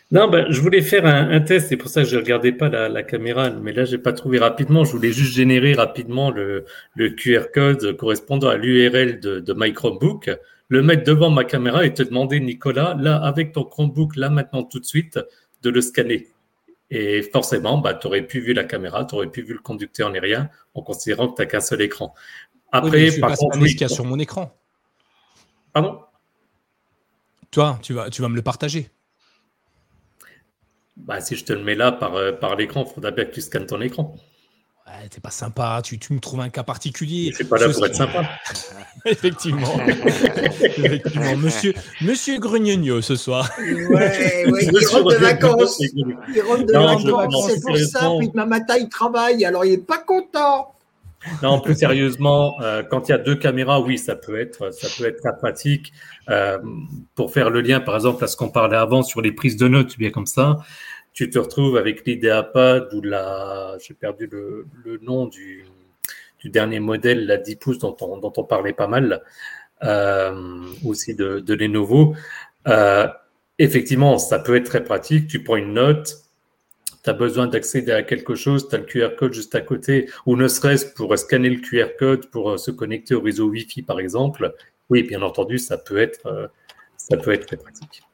[0.09, 2.69] Non, ben, je voulais faire un, test, c'est pour ça que je ne regardais pas
[2.69, 4.83] la, caméra, mais là, je n'ai pas trouvé rapidement.
[4.83, 6.65] Je voulais juste générer rapidement le,
[6.97, 10.31] QR code correspondant à l'URL de, de My Chromebook,
[10.69, 14.63] le mettre devant ma caméra et te demander, Nicolas, là, avec ton Chromebook, là, maintenant,
[14.63, 15.19] tout de suite,
[15.61, 16.27] de le scanner.
[16.89, 20.11] Et forcément, bah, tu aurais pu vu la caméra, tu aurais pu vu le conducteur
[20.11, 22.13] aérien en considérant que tu n'as qu'un seul écran.
[22.71, 24.55] Après, par contre, ce qu'il y a sur mon écran.
[25.73, 26.01] Pardon?
[27.51, 28.89] Toi, tu vas, tu vas me le partager.
[30.95, 33.33] Bah, si je te le mets là par, euh, par l'écran, il faudra bien que
[33.33, 34.15] tu scannes ton écran.
[34.87, 37.31] Ouais, t'es pas sympa, tu, tu, me trouves un cas particulier.
[37.31, 38.23] Je suis pas là pour être sympa.
[39.05, 39.77] Effectivement.
[40.61, 41.35] Effectivement.
[41.35, 43.49] Monsieur, Monsieur Grugnogno ce soir.
[43.59, 45.81] Ouais, ouais il rentre de vacances.
[45.81, 48.11] Il rentre de vacances, c'est pour ça.
[48.17, 50.73] Puis ma matin, il travaille, alors il est pas content.
[51.43, 54.87] Non, plus sérieusement, euh, quand il y a deux caméras, oui, ça peut être, ça
[54.97, 55.91] peut être très pratique.
[56.29, 56.59] Euh,
[57.15, 59.67] pour faire le lien, par exemple, à ce qu'on parlait avant sur les prises de
[59.67, 60.57] notes, bien comme ça,
[61.17, 64.67] tu te retrouves avec l'IdeaPad ou la, j'ai perdu le,
[65.01, 65.65] nom du,
[66.45, 69.23] dernier modèle, la 10 pouces dont on, dont on parlait pas mal,
[69.83, 72.15] euh, aussi de, de Lenovo.
[72.67, 73.07] Euh,
[73.57, 75.27] effectivement, ça peut être très pratique.
[75.27, 76.17] Tu prends une note,
[77.03, 80.07] tu as besoin d'accéder à quelque chose, tu as le QR code juste à côté,
[80.27, 83.81] ou ne serait-ce pour scanner le QR code pour euh, se connecter au réseau Wi-Fi,
[83.81, 84.53] par exemple.
[84.91, 86.51] Oui, bien entendu, ça peut être,
[86.95, 88.06] ça peut être très pratique.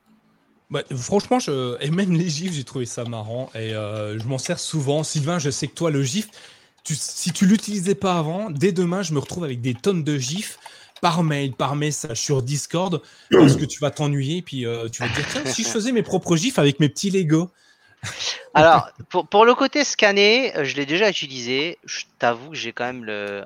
[0.74, 1.80] Bah, franchement, je...
[1.82, 5.04] et même les gifs, j'ai trouvé ça marrant et euh, je m'en sers souvent.
[5.04, 6.30] Sylvain, je sais que toi, le gif,
[6.84, 10.58] si tu l'utilisais pas avant, dès demain, je me retrouve avec des tonnes de gifs
[11.00, 15.10] par mail, par message, sur Discord, parce que tu vas t'ennuyer, puis euh, tu vas
[15.10, 17.52] te dire, tiens, si je faisais mes propres gifs avec mes petits Lego?
[18.54, 21.78] Alors, pour, le côté scanner, euh, je l'ai déjà utilisé.
[21.86, 23.46] Je t'avoue que j'ai quand même le,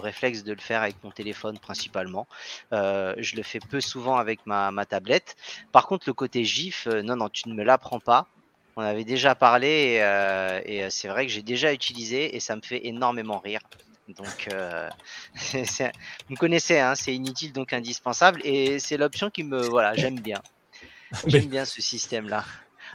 [0.00, 2.26] réflexe de le faire avec mon téléphone principalement.
[2.72, 5.36] Euh, je le fais peu souvent avec ma, tablette.
[5.72, 8.28] Par contre, le côté GIF, euh, non, non, tu ne me l'apprends pas.
[8.76, 10.02] On avait déjà parlé
[10.66, 13.60] et, c'est vrai que j'ai déjà utilisé et ça me fait énormément rire.
[14.08, 14.48] Donc,
[15.34, 20.20] vous me connaissez, hein, c'est inutile donc indispensable et c'est l'option qui me, voilà, j'aime
[20.20, 20.42] bien.
[21.26, 22.44] J'aime bien ce système-là.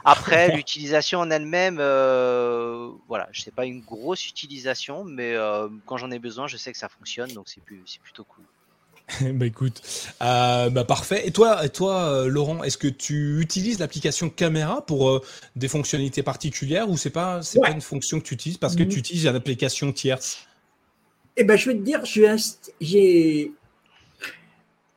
[0.04, 5.96] Après, l'utilisation en elle-même, euh, voilà, je sais pas une grosse utilisation, mais euh, quand
[5.96, 7.62] j'en ai besoin, je sais que ça fonctionne, donc c'est
[8.02, 8.44] plutôt cool.
[9.34, 9.82] bah écoute,
[10.22, 11.26] euh, bah parfait.
[11.26, 15.20] Et toi, et toi Laurent, est-ce que tu utilises l'application caméra pour
[15.56, 18.84] des fonctionnalités particulières ou c'est pas c'est pas une fonction que tu utilises parce que
[18.84, 20.46] tu utilises une application tierce?
[21.36, 23.52] Eh ben, je vais te dire, j'ai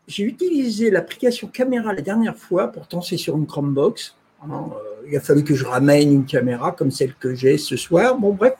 [0.08, 2.72] j'ai utilisé l'application caméra la dernière fois.
[2.72, 4.16] Pourtant, c'est sur une Chromebox.
[4.44, 4.70] Hein,
[5.08, 8.18] il a fallu que je ramène une caméra comme celle que j'ai ce soir.
[8.18, 8.56] Bon, bref.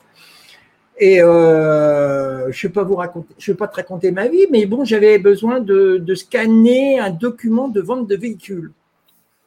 [0.98, 4.46] Et euh, je ne vais pas vous raconter, je vais pas te raconter ma vie,
[4.50, 8.72] mais bon, j'avais besoin de, scanner un document de vente de véhicule.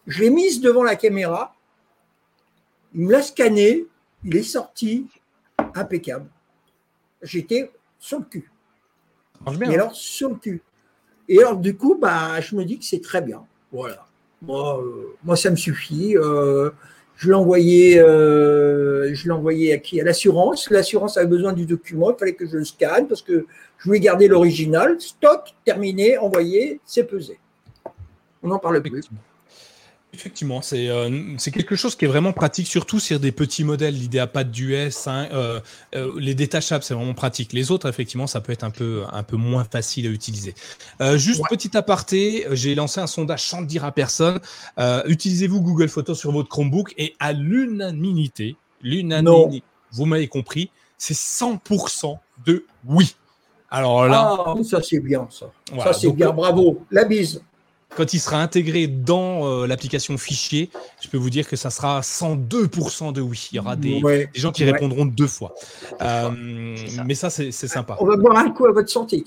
[0.06, 1.56] Je l'ai mise devant la caméra
[2.94, 3.88] Il me l'a scanné,
[4.24, 5.08] il est sorti,
[5.74, 6.30] impeccable.
[7.24, 8.52] J'étais sur le cul.
[9.48, 9.72] Et hein.
[9.72, 10.62] alors, sur le cul.
[11.28, 13.44] Et alors, du coup, bah, je me dis que c'est très bien.
[13.72, 14.06] Voilà.
[14.42, 16.18] Moi, euh, moi ça me suffit.
[16.18, 16.72] Euh,
[17.18, 20.00] je envoyé, euh, je envoyé à qui?
[20.00, 20.70] À l'assurance.
[20.70, 22.12] L'assurance avait besoin du document.
[22.12, 23.46] Il fallait que je le scanne parce que
[23.78, 25.00] je voulais garder l'original.
[25.00, 27.38] Stock, terminé, envoyé, c'est pesé.
[28.42, 29.04] On n'en parle plus.
[30.12, 33.94] Effectivement, euh, c'est quelque chose qui est vraiment pratique, surtout sur des petits modèles.
[33.94, 35.60] L'idée pas d'US, hein, euh,
[35.96, 37.54] euh, les détachables, c'est vraiment pratique.
[37.54, 40.56] Les autres, effectivement, ça peut être un peu, un peu moins facile à utiliser.
[41.16, 44.40] juste petit aparté, j'ai lancé un sondage sans le dire à personne.
[45.06, 52.18] Utilisez-vous Google Photos sur votre Chromebook et à l'unanimité, l'unanimité, vous m'avez compris, c'est 100%
[52.46, 53.16] de oui.
[53.70, 55.52] Alors là, ah, ça c'est bien, ça.
[55.84, 56.82] ça c'est bien, bravo.
[56.90, 57.44] La bise
[57.96, 60.70] quand il sera intégré dans euh, l'application fichier,
[61.02, 63.50] je peux vous dire que ça sera 102% de oui.
[63.52, 64.02] Il y aura des,
[64.34, 65.54] gens qui répondront deux fois.
[66.02, 66.30] Euh,
[67.06, 67.98] mais ça, c'est sympa.
[68.00, 69.24] On va boire un coup à votre santé,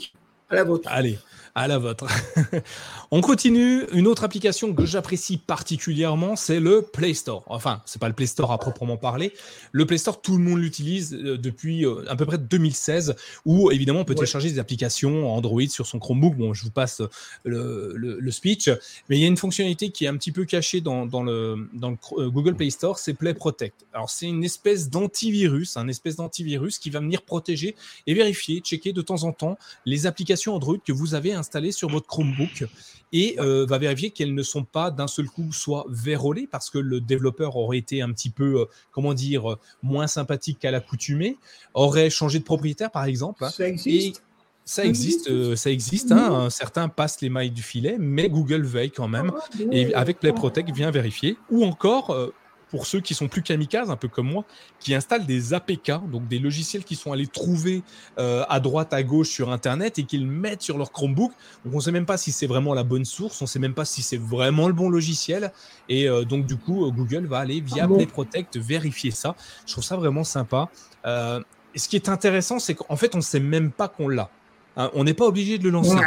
[0.48, 0.88] à la vôtre.
[0.90, 1.18] Allez
[1.54, 2.06] à la vôtre.
[3.10, 3.84] On continue.
[3.92, 7.44] Une autre application que j'apprécie particulièrement, c'est le Play Store.
[7.46, 9.32] Enfin, c'est pas le Play Store à proprement parler.
[9.70, 13.70] Le Play Store, tout le monde l'utilise euh, depuis euh, à peu près 2016, où
[13.70, 16.36] évidemment on peut télécharger des applications Android sur son Chromebook.
[16.36, 17.02] Bon, je vous passe
[17.44, 18.70] le, speech,
[19.08, 21.90] mais il y a une fonctionnalité qui est un petit peu cachée dans, le, dans
[21.90, 23.86] le euh, Google Play Store, c'est Play Protect.
[23.92, 27.76] Alors, c'est une espèce d'antivirus, un espèce d'antivirus qui va venir protéger
[28.06, 31.34] et vérifier, checker de temps en temps les applications Android que vous avez
[31.72, 32.64] sur votre Chromebook
[33.12, 36.78] et euh, va vérifier qu'elles ne sont pas d'un seul coup soit vérolées parce que
[36.78, 41.36] le développeur aurait été un petit peu, euh, comment dire, moins sympathique qu'à l'accoutumée,
[41.74, 43.44] aurait changé de propriétaire par exemple.
[43.44, 43.50] Hein.
[43.50, 44.22] Ça existe.
[44.64, 46.10] ça existe, euh, ça existe.
[46.10, 46.48] Hein.
[46.48, 49.32] certains passent les mailles du filet, mais Google veille quand même.
[49.34, 51.36] Ah, et avec Play Protect, vient vérifier.
[51.50, 52.16] Ou encore,
[52.72, 54.46] pour ceux qui sont plus kamikazes, un peu comme moi,
[54.80, 57.82] qui installent des APK, donc des logiciels qui sont allés trouver
[58.18, 61.32] euh, à droite, à gauche sur Internet et qu'ils mettent sur leur Chromebook.
[61.66, 63.58] Donc on ne sait même pas si c'est vraiment la bonne source, on ne sait
[63.58, 65.52] même pas si c'est vraiment le bon logiciel.
[65.90, 69.36] Et euh, donc du coup, Google va aller via Play Protect vérifier ça.
[69.66, 70.70] Je trouve ça vraiment sympa.
[71.04, 71.42] Euh,
[71.74, 74.30] et ce qui est intéressant, c'est qu'en fait, on ne sait même pas qu'on l'a.
[74.78, 76.00] Hein, on n'est pas obligé de le lancer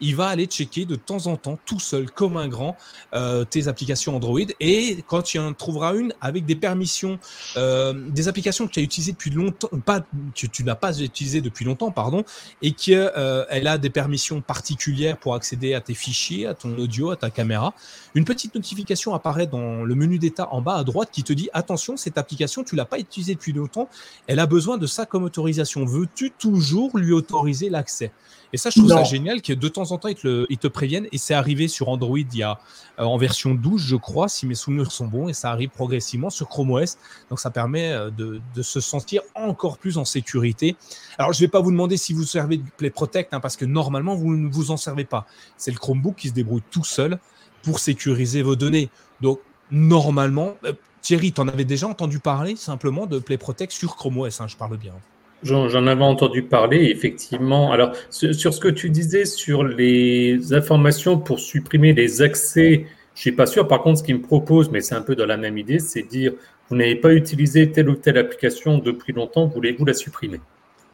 [0.00, 2.76] il va aller checker de temps en temps, tout seul, comme un grand,
[3.14, 4.40] euh, tes applications Android.
[4.60, 7.18] Et quand tu en trouveras une avec des permissions,
[7.56, 11.40] euh, des applications que tu as utilisées depuis longtemps, pas, que tu n'as pas utilisées
[11.40, 12.24] depuis longtemps, pardon,
[12.62, 17.10] et qu'elle euh, a des permissions particulières pour accéder à tes fichiers, à ton audio,
[17.10, 17.74] à ta caméra,
[18.14, 21.48] une petite notification apparaît dans le menu d'état en bas à droite qui te dit
[21.52, 23.88] attention, cette application, tu l'as pas utilisée depuis longtemps,
[24.26, 25.84] elle a besoin de ça comme autorisation.
[25.84, 28.10] Veux-tu toujours lui autoriser l'accès?
[28.52, 31.06] Et ça, je trouve ça génial que de temps en temps, ils te, préviennent.
[31.12, 32.58] Et c'est arrivé sur Android il y a,
[32.98, 35.28] euh, en version 12, je crois, si mes souvenirs sont bons.
[35.28, 36.98] Et ça arrive progressivement sur Chrome OS.
[37.28, 40.76] Donc, ça permet euh, de, se sentir encore plus en sécurité.
[41.18, 43.56] Alors, je ne vais pas vous demander si vous servez du Play Protect, hein, parce
[43.56, 45.26] que normalement, vous ne vous en servez pas.
[45.56, 47.18] C'est le Chromebook qui se débrouille tout seul
[47.62, 48.90] pour sécuriser vos données.
[49.20, 49.40] Donc,
[49.70, 50.72] normalement, euh,
[51.02, 54.48] Thierry, tu en avais déjà entendu parler simplement de Play Protect sur Chrome OS, hein,
[54.48, 54.94] je parle bien.
[55.42, 57.72] J'en avais entendu parler, effectivement.
[57.72, 63.32] Alors, sur ce que tu disais sur les informations pour supprimer les accès, je suis
[63.32, 63.66] pas sûr.
[63.66, 66.02] Par contre, ce qu'il me propose, mais c'est un peu dans la même idée, c'est
[66.02, 66.32] dire
[66.68, 70.40] vous n'avez pas utilisé telle ou telle application depuis longtemps, voulez-vous la supprimer?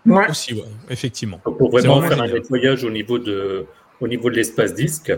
[0.07, 0.31] Ouais.
[0.31, 1.39] Aussi, ouais, effectivement.
[1.39, 3.67] Pour vraiment faire un nettoyage au niveau de,
[4.01, 5.13] au niveau de l'espace disque.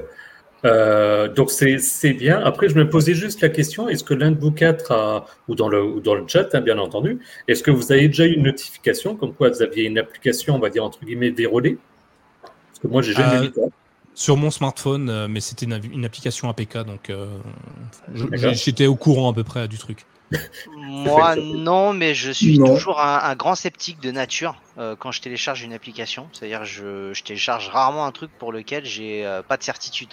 [0.64, 2.40] Euh, donc c'est bien.
[2.40, 5.54] Après, je me posais juste la question est-ce que l'un de vous quatre a, ou
[5.54, 8.32] dans le, ou dans le chat, hein, bien entendu, est-ce que vous avez déjà eu
[8.32, 11.78] une notification comme quoi vous aviez une application, on va dire entre guillemets, vérolée?
[12.42, 13.62] Parce que moi, j'ai jamais vu ça.
[14.14, 17.28] Sur mon smartphone, euh, mais c'était une, application APK, donc euh,
[18.52, 20.06] j'étais au courant à peu près du truc.
[20.76, 24.60] Moi, non, mais je suis toujours un, grand sceptique de nature
[24.98, 26.28] quand je télécharge une application.
[26.32, 30.10] C'est-à-dire, je, je télécharge rarement un truc pour lequel j'ai pas de certitude.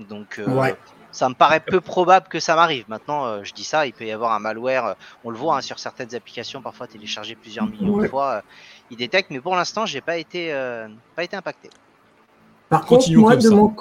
[0.00, 0.72] Donc euh,
[1.12, 2.84] ça me paraît peu probable que ça m'arrive.
[2.88, 5.56] Maintenant, euh, je dis ça, il peut y avoir un malware, euh, on le voit
[5.56, 8.42] hein, sur certaines applications, parfois téléchargé plusieurs millions de fois,
[8.90, 10.52] il détecte, mais pour l'instant, j'ai pas été
[11.14, 11.70] pas été impacté.
[12.68, 13.74] Par contre, moi, de mon,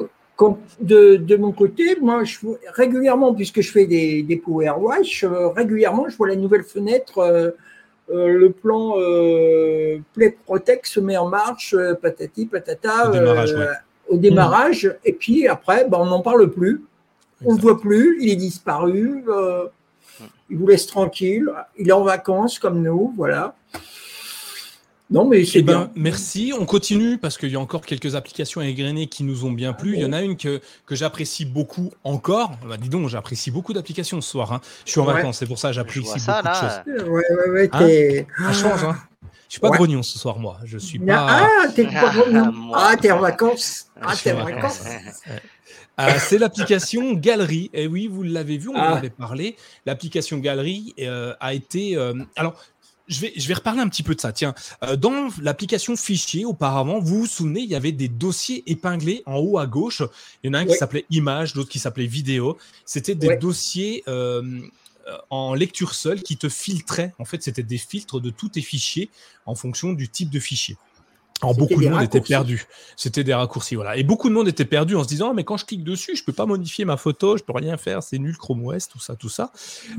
[0.82, 2.38] de, de, mon, côté, moi, je,
[2.74, 7.56] régulièrement, puisque je fais des, des Power Wash, régulièrement, je vois la nouvelle fenêtre.
[8.10, 8.94] le plan
[10.14, 13.12] Play Protect se met en marche, patati patata
[14.10, 16.84] au démarrage, et puis après, ben, on n'en parle plus.
[17.46, 19.66] On ne voit plus, il est disparu, euh,
[20.50, 23.56] il vous laisse tranquille, il est en vacances comme nous, voilà.
[25.12, 25.92] Non, mais c'est Eh ben, bien.
[25.96, 26.54] merci.
[26.58, 29.94] On continue parce qu'il y a encore quelques applications égrenées qui nous ont bien plu.
[29.96, 32.52] Il y en a une que, que j'apprécie beaucoup encore.
[32.68, 34.54] Bah, dis donc, j'apprécie beaucoup d'applications ce soir.
[34.54, 34.62] hein.
[34.86, 35.14] Je suis en Ouais.
[35.14, 37.08] vacances, c'est pour ça que j'apprécie beaucoup ça de choses.
[37.10, 38.28] Ouais, ouais, ouais, Hein t'es.
[38.40, 38.96] Ça change, hein.
[39.54, 39.78] Je suis pas Ouais.
[39.78, 40.58] grognon ce soir, moi.
[40.66, 41.28] Je suis pas.
[41.30, 42.72] Ah, t'es pas Ah, grognon.
[42.74, 43.86] Ah, t'es en vacances.
[44.02, 44.80] Ah, t'es en en vacances.
[44.80, 45.22] vacances.
[46.00, 47.70] Euh, c'est l'application Galerie.
[47.72, 48.98] Et oui, vous l'avez vu, on en Ah.
[48.98, 49.56] avait parlé.
[49.86, 51.96] L'application Galerie euh, a été.
[51.96, 52.60] euh, alors,
[53.08, 54.32] je vais, je vais reparler un petit peu de ça.
[54.32, 59.22] Tiens, euh, dans l'application Fichier, auparavant, vous vous souvenez, il y avait des dossiers épinglés
[59.28, 60.02] en haut à gauche.
[60.44, 62.58] Il y en a un qui s'appelait Images, l'autre qui s'appelait Vidéo.
[62.86, 63.38] C'était des Ouais.
[63.38, 64.04] dossiers.
[64.08, 64.42] euh,
[65.30, 67.14] en lecture seule qui te filtraient.
[67.20, 69.10] En fait, c'était des filtres de tous tes fichiers
[69.46, 70.78] en fonction du type de fichier.
[71.44, 72.66] Alors, beaucoup de monde était perdu.
[72.96, 73.98] C'était des raccourcis, voilà.
[73.98, 76.16] Et beaucoup de monde était perdu en se disant, Ah, mais quand je clique dessus,
[76.16, 79.00] je peux pas modifier ma photo, je peux rien faire, c'est nul Chrome OS, tout
[79.00, 79.52] ça, tout ça.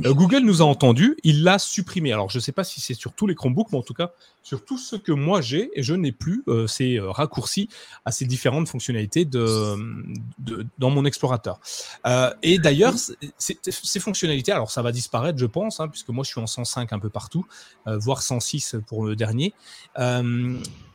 [0.07, 2.13] Euh, Google nous a entendu, il l'a supprimé.
[2.13, 4.13] Alors, je sais pas si c'est sur tous les Chromebooks, mais en tout cas,
[4.45, 7.71] sur tous ceux que moi j'ai, et je n'ai plus euh, ces euh, raccourcis
[8.05, 11.59] à ces différentes fonctionnalités dans mon explorateur.
[12.07, 12.95] Euh, et d'ailleurs,
[13.39, 16.93] ces fonctionnalités, alors ça va disparaître, je pense, hein, puisque moi je suis en 105
[16.93, 17.47] un peu partout,
[17.87, 19.55] voire 106 pour le dernier.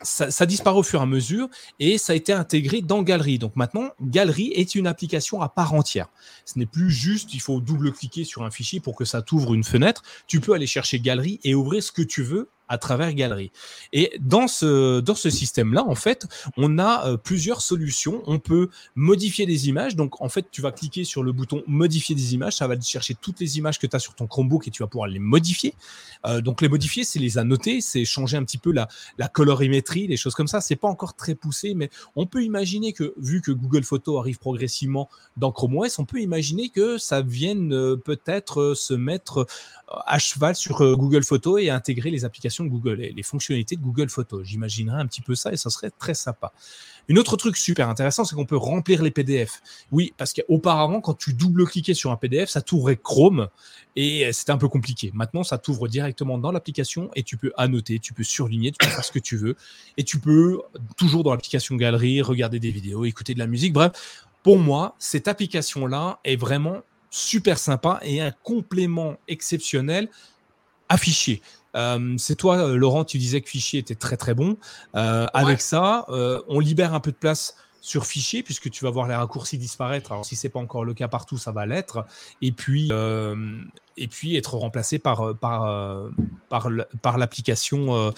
[0.02, 3.40] Ça, ça disparaît au fur et à mesure et ça a été intégré dans Galerie.
[3.40, 6.08] Donc maintenant, Galerie est une application à part entière.
[6.46, 9.64] Ce n'est plus juste, il faut double-cliquer sur un fichier pour que ça t'ouvre une
[9.64, 10.04] fenêtre.
[10.28, 13.52] Tu peux aller chercher Galerie et ouvrir ce que tu veux à travers Galerie.
[13.92, 18.22] Et dans ce, dans ce système-là, en fait, on a euh, plusieurs solutions.
[18.28, 19.96] On peut modifier des images.
[19.96, 22.54] Donc, en fait, tu vas cliquer sur le bouton modifier des images.
[22.58, 24.88] Ça va chercher toutes les images que tu as sur ton Chromebook et tu vas
[24.88, 25.74] pouvoir les modifier.
[26.26, 30.08] Euh, donc, les modifier, c'est les annoter, c'est changer un petit peu la, la colorimétrie,
[30.08, 30.62] les choses comme ça.
[30.62, 34.38] C'est pas encore très poussé, mais on peut imaginer que, vu que Google Photos arrive
[34.38, 39.48] progressivement dans Chrome OS, on peut imaginer que ça vienne euh, peut-être se mettre
[40.06, 44.10] à cheval sur Google Photos et intégrer les applications Google et les fonctionnalités de Google
[44.10, 44.46] Photos.
[44.46, 46.52] J'imaginerais un petit peu ça et ça serait très sympa.
[47.08, 49.62] Une autre truc super intéressant, c'est qu'on peut remplir les PDF.
[49.92, 53.48] Oui, parce qu'auparavant, quand tu double-cliquais sur un PDF, ça t'ouvrait Chrome
[53.96, 55.12] et euh, c'était un peu compliqué.
[55.14, 58.92] Maintenant, ça t'ouvre directement dans l'application et tu peux annoter, tu peux surligner, tu peux
[58.92, 59.56] faire ce que tu veux
[59.98, 60.62] et tu peux
[60.98, 63.74] toujours dans l'application Galerie regarder des vidéos, écouter de la musique.
[63.74, 70.10] Bref, pour moi, cette application-là est vraiment super sympa et un complément exceptionnel
[70.98, 71.42] Fichier.
[71.76, 74.58] Euh, c'est toi, euh, Laurent, tu disais que Fichier était très très bon.
[74.96, 78.90] Euh, Avec ça, euh, on libère un peu de place sur Fichier puisque tu vas
[78.92, 80.12] voir les raccourcis disparaître.
[80.12, 82.06] Alors si c'est pas encore le cas partout, ça va l'être.
[82.42, 82.90] Et puis
[83.98, 86.10] et puis être remplacé par par
[86.50, 86.70] par,
[87.02, 88.12] par l'application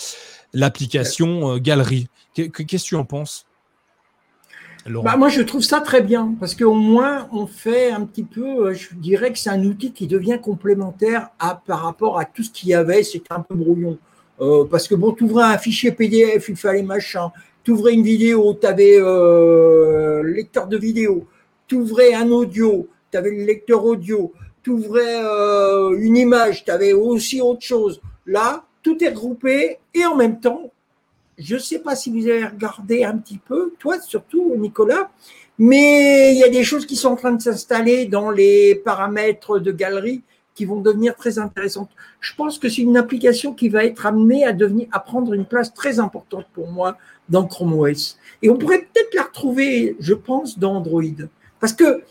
[0.53, 2.07] l'application Galerie.
[2.33, 3.45] Qu'est- Qu'est-ce que tu en penses,
[4.87, 8.67] Bah, moi, je trouve ça très bien parce qu'au moins, on fait un petit peu,
[8.67, 12.41] euh, je dirais que c'est un outil qui devient complémentaire à, par rapport à tout
[12.43, 13.03] ce qu'il y avait.
[13.03, 13.99] C'était un peu brouillon.
[14.41, 17.31] Euh, parce que bon, tu ouvrais un fichier PDF, il fallait machin.
[17.63, 21.27] Tu ouvrais une vidéo, tu avais euh, le lecteur de vidéo.
[21.67, 24.33] Tu ouvrais un audio, tu avais le lecteur audio.
[24.63, 28.01] Tu ouvrais euh, une image, tu avais aussi autre chose.
[28.25, 30.71] Là, tout est regroupé et en même temps,
[31.41, 35.11] je ne sais pas si vous avez regardé un petit peu, toi surtout, Nicolas,
[35.57, 39.59] mais il y a des choses qui sont en train de s'installer dans les paramètres
[39.59, 40.23] de galerie
[40.55, 41.89] qui vont devenir très intéressantes.
[42.19, 45.45] Je pense que c'est une application qui va être amenée à devenir, à prendre une
[45.45, 46.97] place très importante pour moi
[47.29, 48.17] dans Chrome OS.
[48.41, 51.03] Et on pourrait peut-être la retrouver, je pense, dans Android.
[51.59, 52.03] Parce que,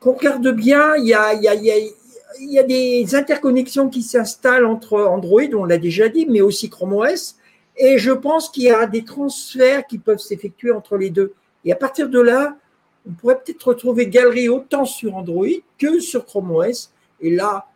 [0.00, 6.08] qu'on regarde bien, il y a, des interconnexions qui s'installent entre Android, on l'a déjà
[6.08, 7.36] dit, mais aussi Chrome OS.
[7.84, 11.34] Et je pense qu'il y a des transferts qui peuvent s'effectuer entre les deux.
[11.64, 12.56] Et à partir de là,
[13.08, 16.92] on pourrait peut-être retrouver Galerie autant sur Android que sur Chrome OS.
[17.20, 17.66] Et là,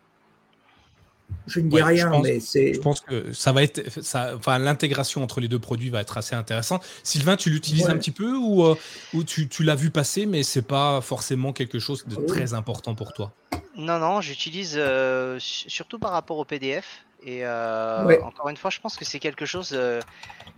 [1.45, 2.73] je ne dis Ouais, rien, pense- mais c'est.
[2.73, 6.17] Je pense que ça va être, ça, enfin, l'intégration entre les deux produits va être
[6.17, 6.85] assez intéressante.
[7.03, 7.91] Sylvain, tu l'utilises Ouais.
[7.91, 8.75] un petit peu ou, euh,
[9.13, 12.95] ou tu, tu l'as vu passer, mais c'est pas forcément quelque chose de très important
[12.95, 13.33] pour toi?
[13.75, 17.03] Non, non, j'utilise euh, su- surtout par rapport au PDF.
[17.19, 18.21] Et euh, Ouais.
[18.21, 20.03] encore une fois, je pense que c'est quelque chose euh,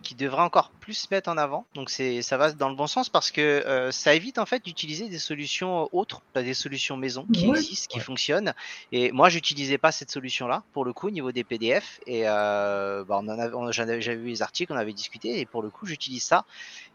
[0.03, 1.67] qui devrait encore plus se mettre en avant.
[1.75, 4.63] Donc c'est, ça va dans le bon sens parce que euh, ça évite en fait
[4.65, 7.47] d'utiliser des solutions autres, des solutions maison qui Ouais.
[7.47, 8.01] existent, qui Ouais.
[8.01, 8.53] fonctionnent.
[8.91, 11.99] Et moi, j'utilisais pas cette solution-là pour le coup au niveau des PDF.
[12.07, 15.39] Et euh, bah, on en avait, j'avais vu les articles, on avait discuté.
[15.39, 16.45] Et pour le coup, j'utilise ça.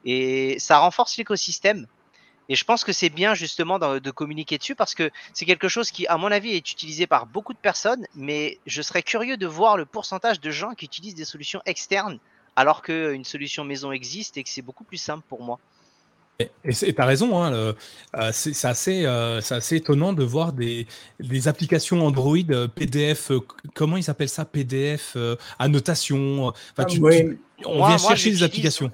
[0.05, 1.87] Et ça renforce l'écosystème.
[2.49, 5.91] Et je pense que c'est bien justement de, communiquer dessus parce que c'est quelque chose
[5.91, 9.47] qui, à mon avis, est utilisé par beaucoup de personnes, mais je serais curieux de
[9.47, 12.19] voir le pourcentage de gens qui utilisent des solutions externes
[12.57, 15.59] alors qu'une solution maison existe et que c'est beaucoup plus simple pour moi.
[16.65, 17.73] Et tu as raison, hein, euh,
[18.33, 20.89] c'est assez, euh, assez, étonnant de voir des,
[21.21, 22.37] des applications Android
[22.75, 23.31] PDF,
[23.73, 25.17] comment ils appellent ça PDF,
[25.61, 26.53] annotation.
[26.77, 26.87] Ah,
[27.65, 28.91] on vient chercher des applications.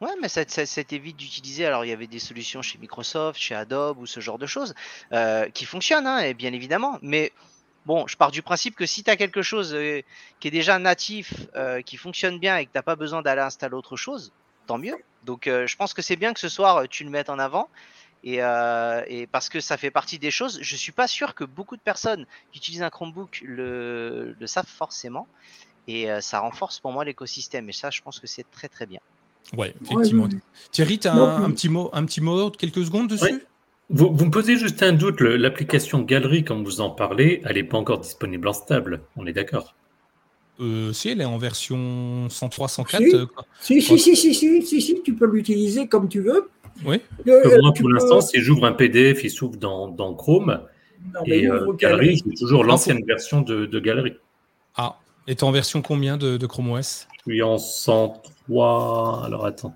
[0.00, 1.66] Ouais, mais ça, ça, évite d'utiliser.
[1.66, 4.74] Alors, il y avait des solutions chez Microsoft, chez Adobe ou ce genre de choses
[5.54, 6.98] qui fonctionnent, hein, et bien évidemment.
[7.00, 7.32] Mais
[7.86, 9.76] bon, je pars du principe que si tu as quelque chose
[10.40, 11.32] qui est déjà natif,
[11.86, 14.32] qui fonctionne bien et que tu n'as pas besoin d'aller installer autre chose,
[14.66, 14.96] tant mieux.
[15.24, 17.38] Donc euh, je pense que c'est bien que ce soir euh, tu le mettes en
[17.38, 17.68] avant.
[18.26, 21.76] Euh, et, parce que ça fait partie des choses, je suis pas sûr que beaucoup
[21.76, 25.28] de personnes qui utilisent un Chromebook le, savent forcément.
[25.86, 27.68] Et ça renforce pour moi l'écosystème.
[27.68, 29.00] Et ça, je pense que c'est très très bien.
[29.56, 30.28] Ouais, effectivement.
[30.72, 33.40] Thierry, tu as un, petit mot, un petit mot, quelques secondes dessus
[33.90, 35.20] vous, vous, me posez juste un doute.
[35.20, 39.02] L'application Galerie, comme vous en parlez, elle n'est pas encore disponible en stable.
[39.16, 39.74] On est d'accord?
[40.60, 43.02] Euh, si, elle est en version 103, 104.
[43.60, 46.48] Si, si, si, si, si, si, si, tu peux l'utiliser comme tu veux.
[46.84, 47.00] Oui.
[47.26, 50.60] Euh, moi, pour l'instant, si j'ouvre un PDF, il s'ouvre dans, dans, Chrome.
[51.26, 54.14] et euh, Galerie, c'est toujours l'ancienne version de, de, Galerie.
[54.76, 59.22] Ah, et tu en version combien de, de Chrome OS suis en 103.
[59.24, 59.74] Alors attends.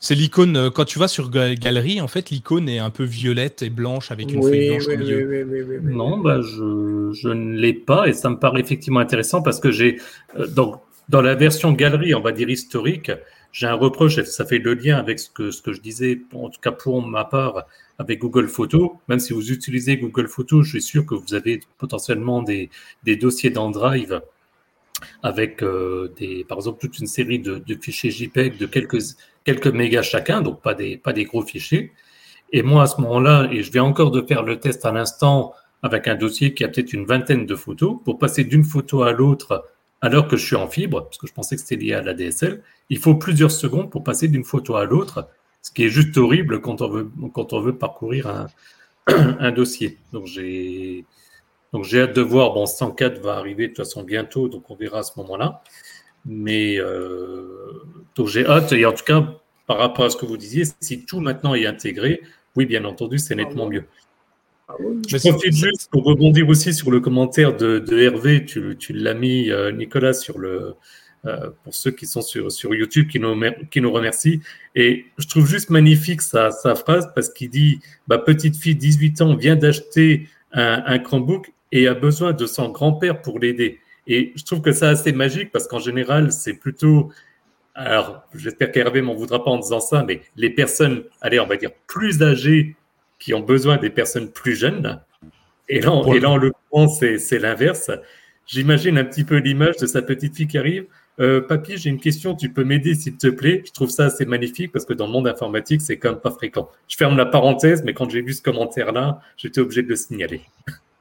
[0.00, 3.62] C'est l'icône, euh, quand tu vas sur Galerie, en fait, l'icône est un peu violette
[3.62, 5.80] et blanche avec une feuille blanche au milieu.
[5.82, 9.72] non, bah, je, je ne l'ai pas et ça me paraît effectivement intéressant parce que
[9.72, 10.00] j'ai,
[10.38, 10.76] euh, donc,
[11.08, 13.10] dans la version Galerie, on va dire historique,
[13.50, 16.20] j'ai un reproche, et ça fait le lien avec ce que, ce que je disais,
[16.34, 17.66] en tout cas pour ma part,
[17.98, 18.90] avec Google Photos.
[19.08, 22.70] Même si vous utilisez Google Photos, je suis sûr que vous avez potentiellement des,
[23.02, 24.20] des dossiers dans Drive
[25.22, 29.02] avec euh, des, par exemple toute une série de, fichiers JPEG de quelques,
[29.44, 31.92] quelques mégas chacun, donc pas des, pas des gros fichiers.
[32.52, 35.52] Et moi, à ce moment-là, et je viens encore de faire le test à l'instant
[35.82, 39.12] avec un dossier qui a peut-être une vingtaine de photos, pour passer d'une photo à
[39.12, 39.64] l'autre
[40.00, 42.14] alors que je suis en fibre, parce que je pensais que c'était lié à la
[42.14, 45.28] DSL, il faut plusieurs secondes pour passer d'une photo à l'autre,
[45.60, 48.46] ce qui est juste horrible quand on veut, quand on veut parcourir un,
[49.40, 49.98] un dossier.
[50.12, 51.04] Donc j'ai
[51.72, 52.54] donc j'ai hâte de voir.
[52.54, 55.62] Bon, 104 va arriver de toute façon bientôt, donc on verra à ce moment-là.
[56.24, 57.82] Mais euh,
[58.14, 58.72] donc j'ai hâte.
[58.72, 59.34] Et en tout cas,
[59.66, 62.22] par rapport à ce que vous disiez, si tout maintenant est intégré,
[62.56, 63.84] oui, bien entendu, c'est nettement mieux.
[64.68, 64.74] Ah
[65.06, 68.44] Je profite juste pour rebondir aussi sur le commentaire de, Hervé.
[68.44, 70.74] Tu, tu l'as mis, euh, Nicolas, sur le,
[71.26, 73.34] euh, pour ceux qui sont sur, sur YouTube, qui nous,
[73.70, 74.40] qui nous remercient.
[74.74, 79.20] Et je trouve juste magnifique sa, sa phrase parce qu'il dit Ma petite fille, 18
[79.22, 83.80] ans, vient d'acheter un, un Chromebook et a besoin de son grand-père pour l'aider.
[84.06, 87.10] Et je trouve que c'est assez magique parce qu'en général, c'est plutôt.
[87.74, 91.56] Alors, j'espère qu'Hervé m'en voudra pas en disant ça, mais les personnes, allez, on va
[91.56, 92.74] dire plus âgées
[93.18, 95.00] qui ont besoin des personnes plus jeunes.
[95.68, 97.90] Et là, et là en l'occurrence, c'est l'inverse.
[98.46, 100.86] J'imagine un petit peu l'image de sa petite fille qui arrive.
[101.20, 103.62] Euh, papy, j'ai une question, tu peux m'aider s'il te plaît?
[103.66, 106.30] Je trouve ça assez magnifique parce que dans le monde informatique, c'est quand même pas
[106.30, 106.70] fréquent.
[106.88, 110.40] Je ferme la parenthèse, mais quand j'ai vu ce commentaire-là, j'étais obligé de le signaler.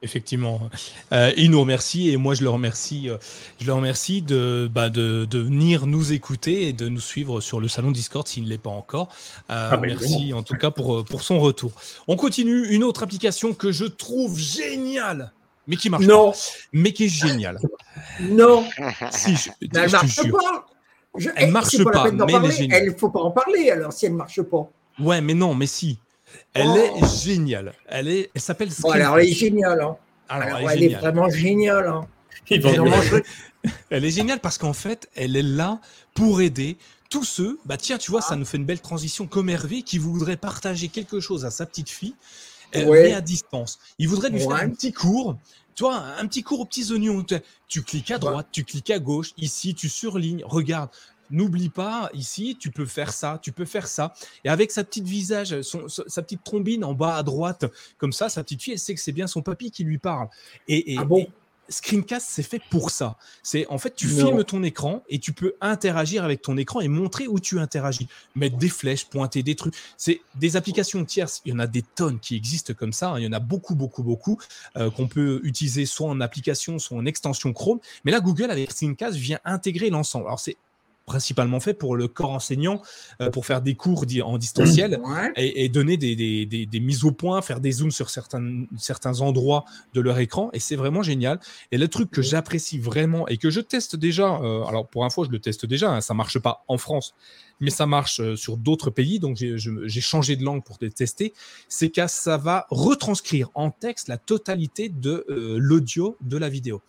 [0.04, 0.70] Effectivement.
[1.12, 3.18] Euh, il nous remercie et moi je le remercie, euh,
[3.60, 7.60] je le remercie de, bah, de, de, venir nous écouter et de nous suivre sur
[7.60, 9.10] le salon Discord s'il ne l'est pas encore.
[9.50, 11.72] Euh, ah, merci en tout cas pour, pour son retour.
[12.08, 12.68] On continue.
[12.68, 15.32] Une autre application que je trouve géniale,
[15.66, 16.32] mais qui marche non.
[16.32, 16.38] pas,
[16.74, 17.58] mais qui est géniale.
[18.22, 18.66] Non.
[19.10, 20.68] Si, je, elle marche pas.
[21.16, 22.86] elle elle marche pas, mais elle.
[22.86, 24.70] Il faut pas en parler alors si elle marche pas.
[25.00, 25.98] Ouais, mais non, mais si.
[26.54, 27.74] Elle est géniale.
[27.88, 29.82] Elle, est, elle s'appelle bon, alors, elle est géniale.
[29.82, 29.98] Hein.
[30.30, 31.88] Alors, elle, est vraiment géniale.
[31.88, 32.08] Hein.
[33.90, 35.80] elle est géniale parce qu'en fait, elle est là
[36.14, 36.78] pour aider
[37.10, 37.60] tous ceux.
[37.66, 40.88] Bah tiens, tu vois, ça nous fait une belle transition comme Hervé qui voudrait partager
[40.88, 42.16] quelque chose à sa petite fille,
[42.72, 43.80] elle est à distance.
[44.00, 45.38] Il voudrait lui faire un petit cours.
[45.76, 47.24] Tu vois, un petit cours aux petits oignons.
[47.68, 49.32] Tu cliques à droite, tu cliques à gauche.
[49.38, 50.44] Ici, tu surlignes.
[50.44, 50.90] Regarde,
[51.30, 54.14] N'oublie pas, ici, tu peux faire ça, tu peux faire ça.
[54.44, 57.66] Et avec sa petite visage, sa petite trombine en bas à droite,
[57.98, 60.30] comme ça, sa petite fille, elle sait que c'est bien son papy qui lui parle.
[60.68, 61.28] Et, ah bon?
[61.70, 63.18] Screencast, c'est fait pour ça.
[63.44, 66.88] C'est en fait, tu filmes ton écran et tu peux interagir avec ton écran et
[66.88, 68.08] montrer où tu interagis.
[68.36, 69.76] Mettre des flèches, pointer des trucs.
[69.98, 71.42] C'est des applications tierces.
[71.46, 73.12] Il y en a des tonnes qui existent comme ça.
[73.12, 73.20] Hein.
[73.20, 74.38] Il y en a beaucoup, beaucoup, beaucoup
[74.78, 77.80] euh, qu'on peut utiliser soit en application, soit en extension Chrome.
[78.06, 80.28] Mais là, Google avec Screencast vient intégrer l'ensemble.
[80.28, 80.56] Alors c'est
[81.08, 82.82] principalement fait pour le corps enseignant,
[83.22, 85.00] euh, pour faire des cours en distanciel
[85.38, 90.20] et, donner des, mises au point, faire des zooms sur certains, certains endroits de leur
[90.20, 90.50] écran.
[90.54, 91.40] Et c'est vraiment génial.
[91.72, 95.24] Et le truc que j'apprécie vraiment et que je teste déjà, euh, alors pour info,
[95.24, 97.16] je le teste déjà, hein, ça marche pas en France,
[97.62, 99.20] mais ça marche euh, sur d'autres pays.
[99.20, 101.34] Donc j'ai changé de langue pour le tester.
[101.70, 105.26] C'est que ça va retranscrire en texte la totalité de
[105.58, 106.82] l'audio de la vidéo.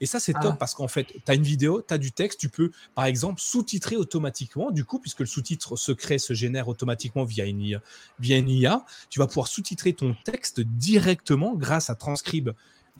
[0.00, 0.56] Et ça, c'est top Ah.
[0.58, 3.40] parce qu'en fait, tu as une vidéo, tu as du texte, tu peux, par exemple,
[3.40, 7.80] sous-titrer automatiquement, du coup, puisque le sous-titre secret se génère automatiquement via une, IA,
[8.18, 12.50] via une IA, tu vas pouvoir sous-titrer ton texte directement grâce à Transcribe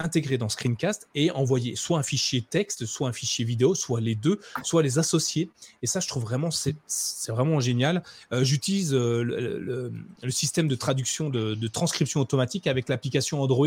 [0.01, 4.15] intégré dans Screencast et envoyer soit un fichier texte, soit un fichier vidéo, soit les
[4.17, 5.51] deux, soit les associer.
[5.83, 6.75] Et ça, je trouve vraiment, c'est
[7.29, 8.03] vraiment génial.
[8.33, 9.93] Euh, J'utilise euh, le, le-
[10.23, 13.67] le système de traduction, de, de transcription automatique avec l'application Android,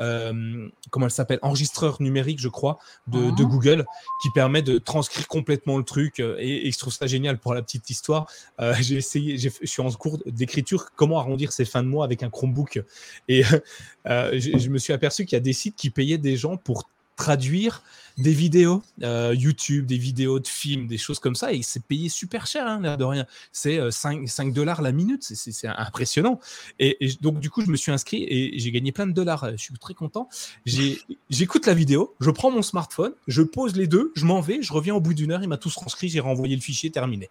[0.00, 3.44] euh, comment elle s'appelle Enregistreur numérique, je crois, de, de.
[3.44, 3.84] Google,
[4.22, 6.20] qui permet de transcrire complètement le truc.
[6.20, 8.26] Et, et je trouve ça génial pour la petite histoire.
[8.80, 12.30] J'ai essayé, je suis en cours d'écriture, comment arrondir ses fins de mois avec un
[12.30, 12.82] Chromebook.
[13.28, 16.56] Et je, je me suis aperçu qu'il y a des sites qui payaient des gens
[16.56, 17.82] pour traduire
[18.16, 22.08] des vidéos euh, YouTube, des vidéos de films, des choses comme ça, et c'est payé
[22.08, 23.26] super cher, hein, de rien.
[23.52, 26.40] C'est euh, 5, 5 dollars la minute, c'est- impressionnant.
[26.78, 29.50] Et, et donc, du coup, je me suis inscrit et j'ai gagné plein de dollars.
[29.52, 30.28] Je suis très content.
[31.30, 34.72] J'écoute la vidéo, je prends mon smartphone, je pose les deux, je m'en vais, je
[34.72, 37.30] reviens au bout d'une heure, il m'a tous transcrit, j'ai renvoyé le fichier, terminé.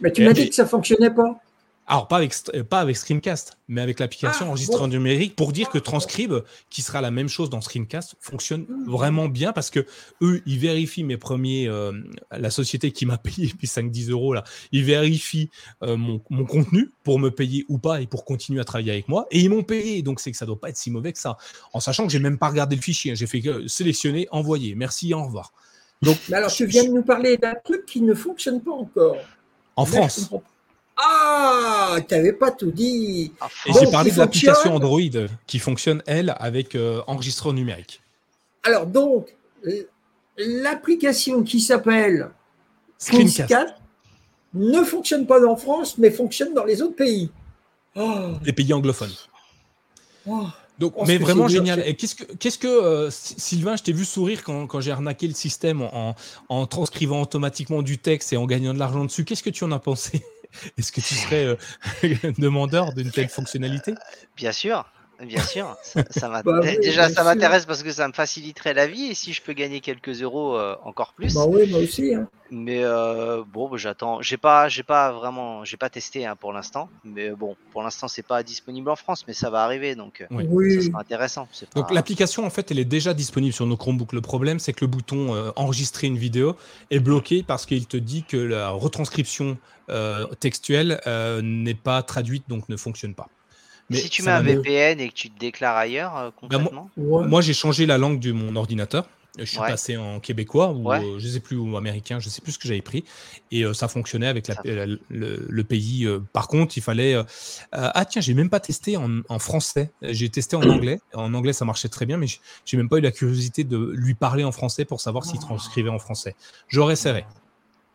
[0.00, 1.40] Mais tu m'as dit que ça fonctionnait pas.
[1.86, 4.86] Alors, pas avec, st- pas avec Screencast, mais avec l'application Ah, enregistreur bon.
[4.88, 6.36] numérique pour dire que Transcribe,
[6.70, 9.84] qui sera la même chose dans Screencast, fonctionne vraiment bien parce que
[10.22, 11.92] eux, ils vérifient mes premiers, euh,
[12.30, 15.50] la société qui m'a payé puis 5-10 euros là, ils vérifient
[15.82, 19.08] euh, mon, mon contenu pour me payer ou pas et pour continuer à travailler avec
[19.08, 19.26] moi.
[19.30, 21.36] Et ils m'ont payé, donc c'est que ça doit pas être si mauvais que ça.
[21.74, 23.14] En sachant que j'ai même pas regardé le fichier, hein.
[23.14, 24.74] j'ai fait que sélectionner, envoyer.
[24.74, 25.52] Merci, au revoir.
[26.00, 29.16] Donc, Mais alors, tu viens de nous parler d'un truc qui ne fonctionne pas encore.
[29.76, 30.30] en Là, France.
[30.96, 33.32] Ah, tu n'avais pas tout dit.
[33.40, 34.74] Ah, Et j'ai parlé de l'application.
[34.74, 35.00] Android
[35.46, 38.00] qui fonctionne, elle, avec euh, enregistreur numérique.
[38.62, 39.34] Alors, donc,
[40.36, 42.30] l'application qui s'appelle
[42.98, 43.74] Screencast.
[44.56, 47.28] Ne fonctionne pas en France, mais fonctionne dans les autres pays.
[47.96, 49.10] Oh, Les pays anglophones.
[50.26, 50.46] oh.
[50.78, 51.82] Donc, mais vraiment génial.
[51.86, 54.90] Et qu'est-ce que, qu'est-ce que euh, Sy- Sylvain, je t'ai vu sourire quand, quand j'ai
[54.90, 56.16] arnaqué le système en,
[56.48, 59.24] en transcrivant automatiquement du texte et en gagnant de l'argent dessus.
[59.24, 60.24] Qu'est-ce que tu en as pensé?
[60.78, 63.94] Est-ce que tu serais euh, demandeur d'une telle fonctionnalité?
[64.36, 64.86] Bien sûr,
[65.22, 65.76] bien sûr.
[66.10, 69.14] Ça, Bah oui, Déjà, bien ça m'intéresse parce que ça me faciliterait la vie et
[69.14, 71.34] si je peux gagner quelques euros, euh, encore plus.
[71.34, 72.14] Bah oui, moi aussi.
[72.14, 72.28] hein.
[72.50, 74.20] Mais euh, bon, bah, j'attends.
[74.22, 76.88] J'ai pas, j'ai pas vraiment, j'ai pas testé hein, pour l'instant.
[77.04, 80.26] Mais bon, pour l'instant, c'est pas disponible en France, mais ça va arriver, donc euh,
[80.30, 80.74] Oui.
[80.76, 81.48] ça sera intéressant.
[81.74, 84.12] Donc l'application, en fait, elle est déjà disponible sur nos Chromebooks.
[84.12, 86.56] Le problème, c'est que le bouton euh, enregistrer une vidéo
[86.90, 89.56] est bloqué parce qu'il te dit que la retranscription
[89.90, 93.28] euh, textuelle euh, n'est pas traduite, donc ne fonctionne pas.
[93.90, 96.90] Si tu mets un VPN et que tu te déclares ailleurs, euh, Bah, moi- concrètement,
[96.96, 97.26] Ouais.
[97.26, 99.08] Moi, j'ai changé la langue de mon ordinateur.
[99.36, 99.66] Je suis Ouais.
[99.66, 101.04] passé en québécois ou Ouais.
[101.04, 103.02] euh, je sais plus ou américain, je sais plus ce que j'avais pris
[103.50, 106.06] et euh, ça fonctionnait avec la- Ça- le, le pays.
[106.06, 107.16] euh, par contre, il fallait
[107.72, 109.90] ah tiens, j'ai même pas testé en, en français.
[110.02, 111.00] J'ai testé en anglais.
[111.14, 113.76] En anglais, ça marchait très bien, mais j'ai- j'ai même pas eu la curiosité de
[113.96, 116.36] lui parler en français pour savoir s'il transcrivait en français.
[116.68, 117.24] J'aurais serré.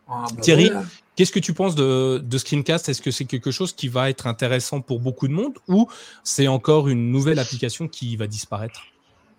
[0.10, 0.72] Ah, bah Thierry.
[1.16, 2.88] Qu'est-ce que tu penses de, de Screencast?
[2.88, 5.90] Est-ce que c'est quelque chose qui va être intéressant pour beaucoup de monde ou
[6.24, 8.86] c'est encore une nouvelle application qui va disparaître?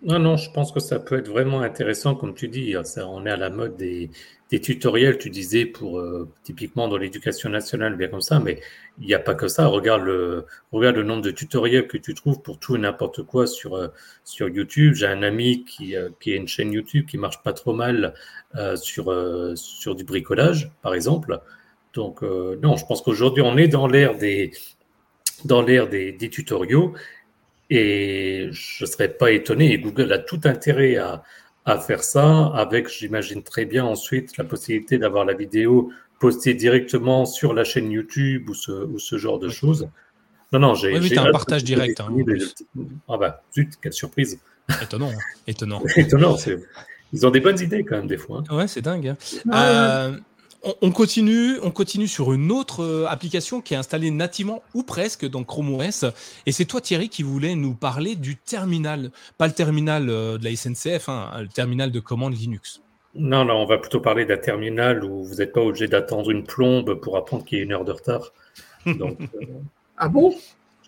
[0.03, 2.75] Non, non, je pense que ça peut être vraiment intéressant, comme tu dis.
[2.83, 4.11] Ça, on est à la mode des,
[4.51, 8.59] des tutoriels, tu disais, pour euh, typiquement dans l'éducation nationale, bien comme ça, mais
[8.99, 9.67] il n'y a pas que ça.
[9.67, 10.45] Regarde le,
[11.03, 13.87] nombre de tutoriels que tu trouves pour tout et n'importe quoi sur, euh,
[14.39, 14.93] YouTube.
[14.93, 18.13] J'ai un ami qui, euh, qui a une chaîne YouTube qui marche pas trop mal
[18.75, 21.39] sur, du bricolage, par exemple.
[21.93, 24.51] Donc, non, je pense qu'aujourd'hui, on est dans l'ère des,
[25.45, 26.93] dans des tutoriaux.
[27.69, 31.23] Et je ne serais pas étonné, et Google a tout intérêt à,
[31.65, 37.25] à faire ça, avec, j'imagine très bien ensuite, la possibilité d'avoir la vidéo postée directement
[37.25, 39.53] sur la chaîne YouTube ou ce, ou ce genre de Oui.
[39.53, 39.89] choses.
[40.53, 40.91] Non, non, j'ai.
[40.93, 42.09] Oui, oui, t'as un partage direct, hein.
[43.07, 44.39] Ah bah, zut, quelle surprise.
[44.81, 45.17] Étonnant, hein.
[45.47, 45.81] étonnant.
[45.95, 46.57] Étonnant, c'est-
[47.13, 48.43] ils ont des bonnes idées quand même, des fois.
[48.49, 48.55] hein.
[48.57, 49.07] Ouais, c'est dingue.
[49.09, 49.17] hein.
[49.51, 50.17] Ah, Euh,
[50.63, 54.83] on, on continue, on continue sur une autre euh, application qui est installée nativement ou
[54.83, 56.05] presque dans Chrome OS.
[56.45, 60.43] Et c'est toi, Thierry, qui voulait nous parler du terminal, pas le terminal euh, de
[60.43, 62.81] la SNCF, hein, le terminal de commande Linux.
[63.15, 66.43] Non, non, on va plutôt parler d'un terminal où vous n'êtes pas obligé d'attendre une
[66.45, 68.31] plombe pour apprendre qu'il y a une heure de retard.
[68.85, 69.45] Donc, euh,
[69.97, 70.31] Ah bon?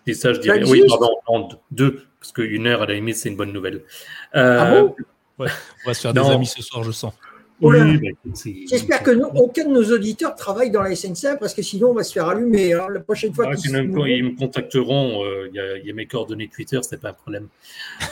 [0.06, 0.62] je dis ça, je dirais.
[0.68, 3.82] Oui, pardon, deux, parce qu'une heure à la limite, c'est une bonne nouvelle.
[4.36, 4.94] Euh, Ah bon?
[5.38, 5.44] On
[5.86, 6.28] va se faire Non.
[6.28, 7.12] des amis ce soir, je sens.
[7.60, 11.54] Oui, bah, c'est- J'espère que nous, aucun de nos auditeurs travaille dans la SNCF parce
[11.54, 12.72] que sinon on va se faire allumer.
[12.74, 15.24] hein, la prochaine fois Ah, sinon, ils me contacteront.
[15.24, 17.48] euh, Il y, a- il y a mes coordonnées Twitter, c'est pas un problème.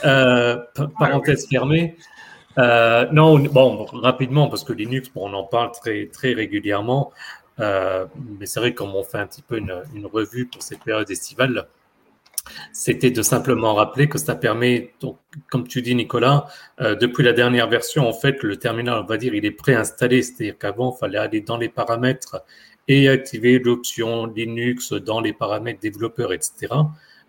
[0.05, 1.95] Euh, pa- parenthèse fermée.
[2.57, 7.11] Euh, non, bon, rapidement, parce que Linux, bon, on en parle très, très régulièrement.
[7.59, 8.05] Euh,
[8.39, 11.09] mais c'est vrai, comme on fait un petit peu une, une revue pour cette période
[11.11, 11.67] estivale,
[12.71, 15.17] c'était de simplement rappeler que ça permet, donc,
[15.49, 16.47] comme tu dis Nicolas,
[16.81, 20.21] euh, depuis la dernière version, en fait, le terminal, on va dire, il est préinstallé.
[20.21, 22.43] C'est-à-dire qu'avant, il fallait aller dans les paramètres
[22.87, 26.73] et activer l'option Linux dans les paramètres développeurs, etc.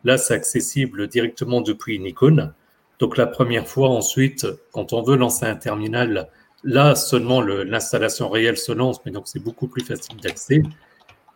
[0.05, 2.53] Là, c'est accessible directement depuis une icône.
[2.99, 6.29] Donc la première fois, ensuite, quand on veut lancer un terminal,
[6.63, 10.63] là seulement l'installation réelle se lance, mais donc c'est beaucoup plus facile d'accès.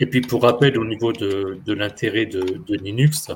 [0.01, 3.29] Et puis pour rappel, au niveau de, l'intérêt de, Linux,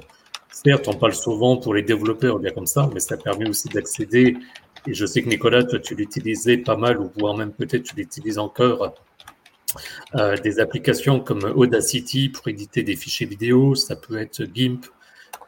[0.52, 4.36] certes, on parle souvent pour les développeurs, bien comme ça, mais ça permet aussi d'accéder.
[4.86, 7.96] Et je sais que Nicolas, toi, tu l'utilisais pas mal, ou voire même peut-être tu
[7.96, 8.94] l'utilises encore,
[10.16, 14.84] euh, des applications comme Audacity pour éditer des fichiers vidéo, ça peut être GIMP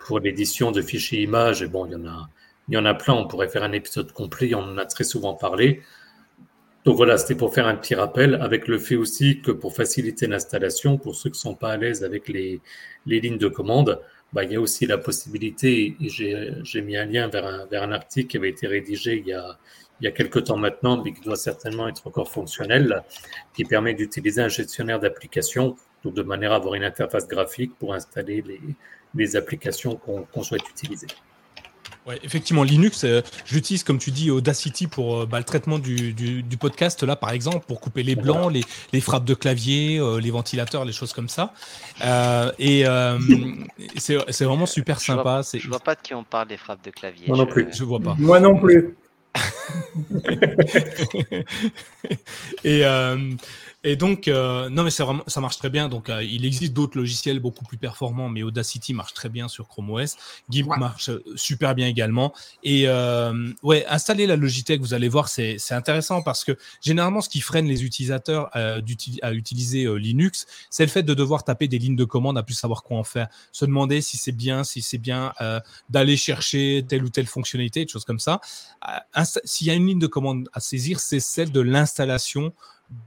[0.07, 1.93] pour l'édition de fichiers images, et bon, il
[2.75, 5.35] y en a, plein, on pourrait faire un épisode complet, on en a très souvent
[5.35, 5.83] parlé.
[6.85, 10.27] Donc voilà, c'était pour faire un petit rappel, avec le fait aussi que pour faciliter
[10.27, 12.61] l'installation, pour ceux qui ne sont pas à l'aise avec les,
[13.07, 14.01] lignes de commande,
[14.35, 18.27] bah, il y a aussi la possibilité, et j'ai mis un lien vers un, article
[18.27, 19.57] qui avait été rédigé il y a,
[20.01, 23.05] il quelques temps maintenant, mais qui doit certainement être encore fonctionnel,
[23.55, 28.45] qui permet d'utiliser un gestionnaire d'applications, de manière à avoir une interface graphique pour installer
[29.15, 31.07] les applications qu'on souhaite utiliser.
[32.07, 36.13] Ouais, effectivement, Linux, euh, j'utilise, comme tu dis, Audacity pour euh, bah, le traitement du,
[36.13, 40.21] du, podcast, là, par exemple, pour couper les blancs, les, les frappes de clavier, euh,
[40.21, 41.55] les ventilateurs, les choses comme ça.
[42.59, 42.85] et
[43.97, 45.41] c'est vraiment super sympa.
[45.55, 47.27] Je vois, vois pas de qui on parle des frappes de clavier.
[47.27, 47.69] Moi non plus.
[47.73, 48.15] Je vois pas.
[48.19, 48.95] Moi non plus.
[52.65, 52.85] et,
[53.87, 55.91] et donc, euh, non, mais c'est vraiment, ça marche très bien.
[55.91, 59.69] Donc, euh, il existe d'autres logiciels beaucoup plus performants, mais Audacity marche très bien sur
[59.69, 60.17] Chrome OS.
[60.49, 62.33] GIMP marche euh, super bien également.
[62.63, 62.89] Et
[63.63, 67.67] ouais, installer la Logitech, vous allez voir, c'est intéressant parce que généralement, ce qui freine
[67.67, 72.39] les utilisateurs à utiliser Linux, c'est le fait de devoir taper des lignes de commande,
[72.39, 75.35] à plus savoir quoi en faire, se demander si c'est bien, si c'est bien
[75.91, 78.41] d'aller chercher telle ou telle fonctionnalité, des choses comme ça.
[79.45, 82.55] S'il y a une ligne de commande à saisir, c'est celle de l'installation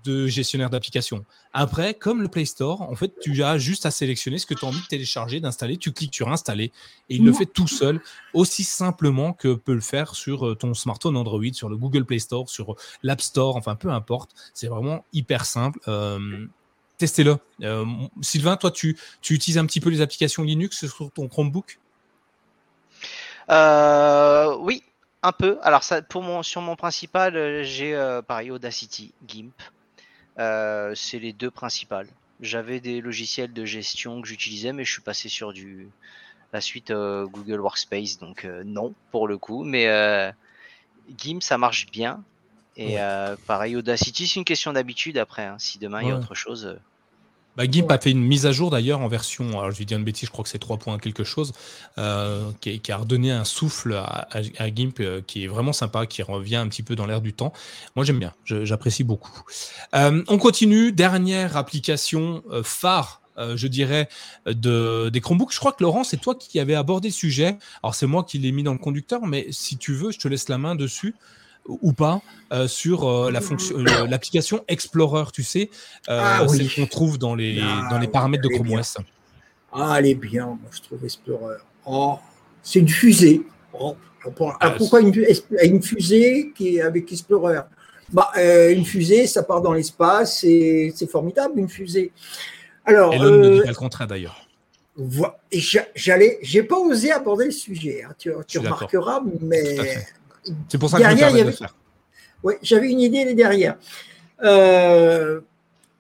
[0.04, 1.26] de gestionnaire d'application.
[1.54, 4.66] Après, comme le Play Store, en fait, tu as juste à sélectionner ce que tu
[4.66, 5.78] as envie de télécharger, d'installer.
[5.78, 6.72] Tu cliques sur installer
[7.10, 8.02] et il le fait tout seul,
[8.34, 12.20] aussi simplement que peut le faire sur euh, ton smartphone Android, sur le Google Play
[12.20, 14.32] Store, sur l'App Store, enfin peu importe.
[14.54, 15.80] C'est vraiment hyper simple.
[15.88, 16.46] Euh,
[16.98, 17.38] testez-le.
[17.64, 17.86] Euh,
[18.22, 21.80] Sylvain, toi, tu, tu utilises un petit peu les applications Linux sur ton Chromebook?
[23.50, 24.84] Oui,
[25.24, 25.58] un peu.
[25.62, 29.54] Alors ça, pour mon, sur mon principal, euh, j'ai euh, pareil Audacity, GIMP.
[30.40, 32.08] Euh, c'est les deux principales.
[32.40, 35.90] J'avais des logiciels de gestion que j'utilisais, mais je suis passé sur du
[36.54, 39.64] la suite Google Workspace, donc non pour le coup.
[39.64, 40.32] Mais
[41.18, 42.24] GIMP, ça marche bien.
[42.78, 42.98] Et
[43.48, 45.46] pareil, Audacity, c'est une question d'habitude après.
[45.46, 45.56] Hein.
[45.58, 46.78] Si demain il y a autre chose.
[47.58, 49.98] Bah, GIMP a fait une mise à jour d'ailleurs en version, alors je vais dire
[49.98, 51.54] une bêtise, je crois que c'est 3 points quelque chose,
[51.98, 54.28] euh, qui, a redonné un souffle à,
[54.70, 57.52] GIMP euh, qui est vraiment sympa, qui revient un petit peu dans l'air du temps.
[57.96, 59.42] Moi j'aime bien, j'apprécie beaucoup.
[59.96, 63.22] Euh, on continue, dernière application phare
[63.56, 64.10] je dirais,
[64.48, 65.54] de, des Chromebooks.
[65.54, 67.56] Je crois que Laurent, c'est toi qui avais abordé le sujet.
[67.84, 70.28] Alors, c'est moi qui l'ai mis dans le conducteur, mais si tu veux, je te
[70.28, 71.14] laisse la main dessus
[71.68, 72.22] ou pas
[72.54, 75.70] euh, sur euh, la fonction, euh, l'application Explorer, tu sais,
[76.08, 76.46] ah
[76.76, 78.98] qu'on trouve dans les, ah dans les paramètres de Chrome OS.
[79.74, 81.58] Ah, elle est bien, moi je trouve Explorer.
[81.86, 82.18] Oh,
[82.64, 83.42] c'est une fusée.
[83.74, 83.96] Oh,
[84.60, 85.14] ah, pourquoi une,
[85.64, 87.62] une, fusée qui est avec Explorer?
[88.12, 92.12] Bah, Une fusée, ça part dans l'espace et c'est formidable, une fusée.
[92.86, 94.48] Alors, Et l'homme ne dit pas le contraire d'ailleurs.
[95.96, 98.04] J'allais, j'ai pas osé aborder le sujet.
[98.04, 99.78] Hein, tu, tu remarqueras, mais
[100.70, 101.76] c'est pour ça que derrière, je me faire.
[102.44, 103.78] Oui, j'avais une idée derrière.
[104.44, 105.42] Euh,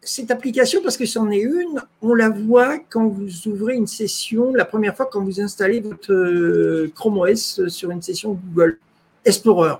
[0.02, 4.54] cette application, parce que c'en est une, on la voit quand vous ouvrez une session,
[4.54, 8.80] la première fois quand vous installez votre euh, Chrome OS sur une session Google
[9.26, 9.76] Explorer.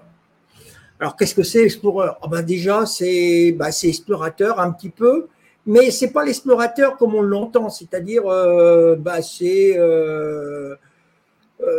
[1.00, 2.10] Alors, qu'est-ce que c'est Explorer?
[2.22, 5.28] Oh ben Déjà, c'est bah, explorateur un petit peu,
[5.66, 10.76] mais c'est pas l'explorateur comme on l'entend, c'est-à-dire, euh, bah, c'est euh,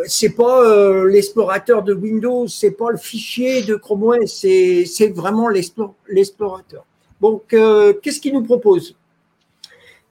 [0.06, 5.48] c'est pas euh, l'explorateur de Windows, c'est pas le fichier de Chrome OS, c'est vraiment
[5.48, 6.84] l'explorateur.
[7.20, 8.96] Donc, euh, qu'est-ce qu'il nous propose?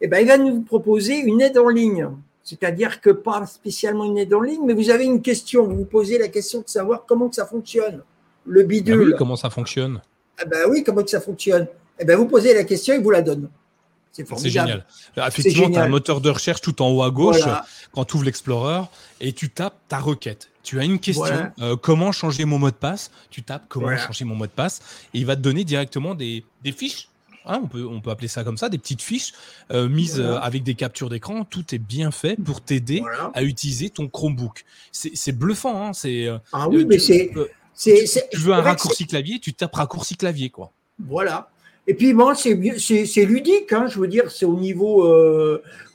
[0.02, 2.10] Eh ben, il va nous proposer une aide en ligne.
[2.44, 5.66] C'est-à-dire que pas spécialement une aide en ligne, mais vous avez une question.
[5.66, 8.04] Vous vous posez la question de savoir comment que ça fonctionne,
[8.46, 9.02] le bidule.
[9.02, 10.02] Ah oui, comment ça fonctionne?
[10.42, 11.68] Eh ben oui, comment que ça fonctionne?
[12.00, 13.50] Eh ben, vous posez la question et vous la donne.
[14.38, 14.86] C'est génial.
[15.16, 17.42] Effectivement, tu as un moteur de recherche tout en haut à gauche
[17.92, 18.82] quand tu ouvres l'Explorer
[19.20, 20.50] et tu tapes ta requête.
[20.64, 23.10] Tu as une question, euh, comment changer mon mot de passe?
[23.30, 24.82] Tu tapes comment changer mon mot de passe
[25.14, 26.44] et il va te donner directement des,
[26.76, 27.10] fiches
[27.50, 29.32] Hein, on, peut, on peut appeler ça comme ça, des petites fiches
[29.72, 31.46] euh, mises euh, avec des captures d'écran.
[31.46, 33.02] Tout est bien fait pour t'aider
[33.34, 34.66] à utiliser ton Chromebook.
[34.92, 35.88] C'est bluffant.
[35.88, 37.32] Hein, c'est, ah oui, mais c'est.
[37.78, 40.50] Tu veux un raccourci clavier, tu tapes raccourci clavier.
[40.50, 40.74] quoi.
[41.00, 41.50] Voilà.
[41.88, 42.54] Et puis, moi, c'est
[43.26, 43.72] ludique.
[43.74, 45.08] Hein, je veux dire, c'est au niveau,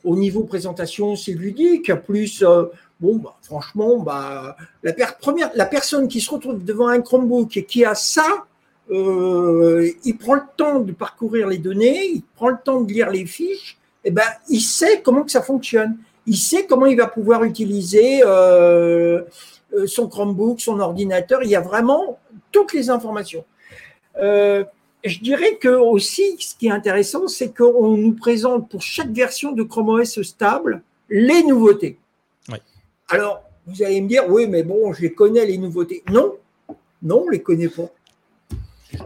[0.04, 1.92] au niveau présentation, c'est ludique.
[2.06, 2.42] Plus,
[3.02, 7.64] bon, bah, franchement, bah, la, première, la personne qui se retrouve devant un Chromebook et
[7.64, 8.46] qui a ça,
[8.90, 13.10] euh, il prend le temps de parcourir les données, il prend le temps de lire
[13.10, 15.96] les fiches, et ben, il sait comment que ça fonctionne.
[16.26, 19.22] Il sait comment il va pouvoir utiliser euh,
[19.74, 21.42] euh, son Chromebook, son ordinateur.
[21.42, 22.18] Il y a vraiment
[22.52, 23.44] toutes les informations.
[25.04, 29.52] Je dirais que aussi, ce qui est intéressant, c'est qu'on nous présente pour chaque version
[29.52, 31.98] de Chrome OS stable les nouveautés.
[33.08, 36.02] Alors, vous allez me dire, oui, mais bon, je les connais, les nouveautés.
[36.10, 36.34] Non,
[37.02, 37.90] non, on ne les connaît pas.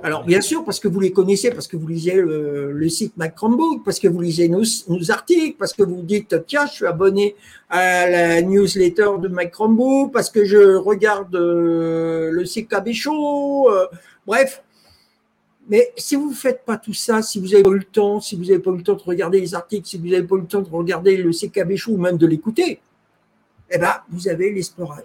[0.02, 3.34] Alors, bien sûr, parce que vous les connaissez, parce que vous lisez le, site Mac
[3.34, 4.62] Chromebook, parce que vous lisez nos,
[5.10, 7.36] articles, parce que vous dites, tiens, je suis abonné
[7.70, 13.86] à la newsletter de Mac Chromebook, parce que je regarde euh, le CKB Show, euh,
[14.26, 14.62] bref.
[15.68, 18.20] Mais si vous ne faites pas tout ça, si vous n'avez pas eu le temps,
[18.20, 20.36] si vous n'avez pas eu le temps de regarder les articles, si vous n'avez pas
[20.36, 22.80] eu le temps de regarder le CKB Show ou même de l'écouter,
[23.70, 24.52] eh ben, vous avez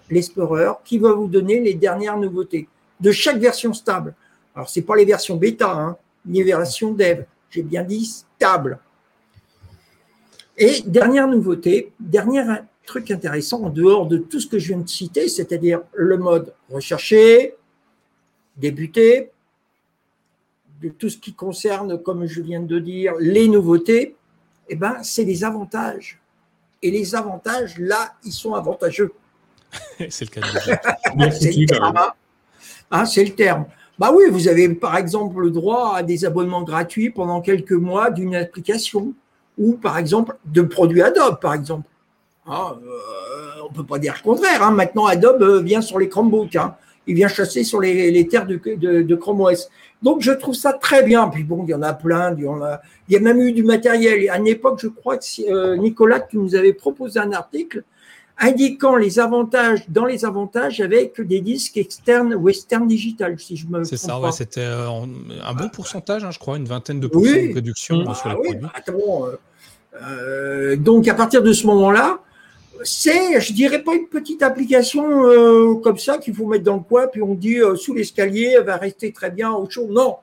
[0.10, 2.68] l'Explorer qui va vous donner les dernières nouveautés
[3.00, 4.14] de chaque version stable.
[4.56, 7.24] Alors, ce n'est pas les versions bêta, hein, ni les versions dev.
[7.50, 8.78] J'ai bien dit stable.
[10.58, 12.44] Et dernière nouveauté, dernier
[12.86, 16.54] truc intéressant en dehors de tout ce que je viens de citer, c'est-à-dire le mode
[16.70, 17.56] rechercher,
[18.58, 19.31] débuter,
[20.82, 24.16] de tout ce qui concerne, comme je viens de dire, les nouveautés,
[24.70, 26.20] eh ben, c'est les avantages.
[26.82, 29.12] Et les avantages, là, ils sont avantageux.
[30.10, 31.96] c'est le cas de c'est le terme.
[31.96, 32.14] Hein.
[32.90, 33.66] Hein, c'est le terme.
[34.00, 38.10] Bah oui, vous avez par exemple le droit à des abonnements gratuits pendant quelques mois
[38.10, 39.14] d'une application
[39.58, 41.88] ou par exemple de produits Adobe, par exemple.
[42.48, 44.64] Ah, euh, on ne peut pas dire le contraire.
[44.64, 44.72] Hein.
[44.72, 46.58] Maintenant, Adobe euh, vient sur les Chromebooks.
[47.08, 49.70] Il vient chasser sur les, terres de, de, Chrome OS.
[50.04, 51.28] Donc, je trouve ça très bien.
[51.30, 52.36] Puis bon, il y en a plein.
[52.36, 54.30] Il y, a, il y a même eu du matériel.
[54.30, 57.84] À une époque, je crois que euh, Nicolas, qui nous avait proposé un article
[58.42, 63.84] indiquant les avantages dans les avantages avec des disques externes Western Digital, si je me
[63.84, 67.32] C'est ça, ouais, c'était euh, un bon pourcentage, hein, je crois, une vingtaine de pourcents
[67.32, 68.68] de réduction ah sur les produits.
[68.90, 69.38] Euh,
[70.02, 72.20] euh, donc à partir de ce moment-là,
[72.84, 77.08] c'est, je dirais pas une petite application comme ça qu'il faut mettre dans le coin,
[77.08, 79.88] puis on dit sous l'escalier, elle va rester très bien au chaud.
[79.90, 80.18] Non,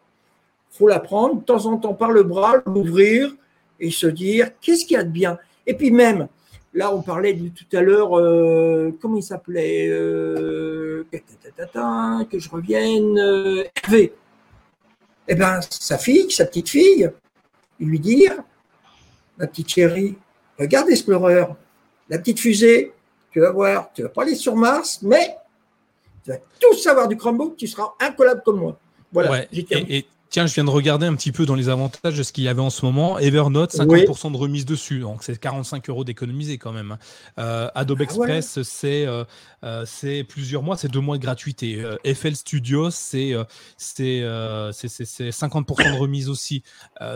[0.71, 3.35] faut la prendre de temps en temps par le bras, l'ouvrir
[3.81, 5.39] et se dire qu'est-ce qu'il y a de bien?
[5.67, 6.29] Et puis même,
[6.75, 13.19] Là, on parlait de, tout à l'heure, euh, comment il s'appelait euh, Que je revienne.
[13.19, 14.13] Euh, Hervé.
[15.27, 17.11] Eh bien, sa fille, sa petite fille,
[17.81, 18.35] lui dire
[19.39, 20.17] Ma petite chérie,
[20.59, 21.47] regarde Explorer,
[22.09, 22.93] la petite fusée,
[23.31, 25.37] tu vas voir, tu vas pas aller sur Mars, mais
[26.25, 28.79] tu vas tout savoir du Chromebook, tu seras incollable comme moi.
[29.13, 29.45] Voilà.
[30.31, 32.49] Tiens, je viens de regarder un petit peu dans les avantages de ce qu'il y
[32.49, 33.19] avait en ce moment.
[33.19, 35.01] Evernote, 50% de remise dessus.
[35.01, 36.93] Donc, c'est 45 euros d'économiser quand même.
[36.93, 36.99] Hein.
[37.39, 39.25] Euh, Adobe ah Express, euh,
[39.65, 41.83] euh, c'est plusieurs mois, c'est deux mois de gratuité.
[42.05, 43.35] FL Studio, c'est
[43.79, 46.63] 50% de remise aussi.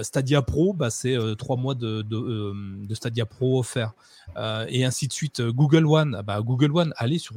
[0.00, 3.92] Stadia Pro, bah, c'est trois mois de, de, Stadia Pro offert.
[4.68, 5.42] et ainsi de suite.
[5.42, 7.34] Google One, ah bah, Google One, allez sur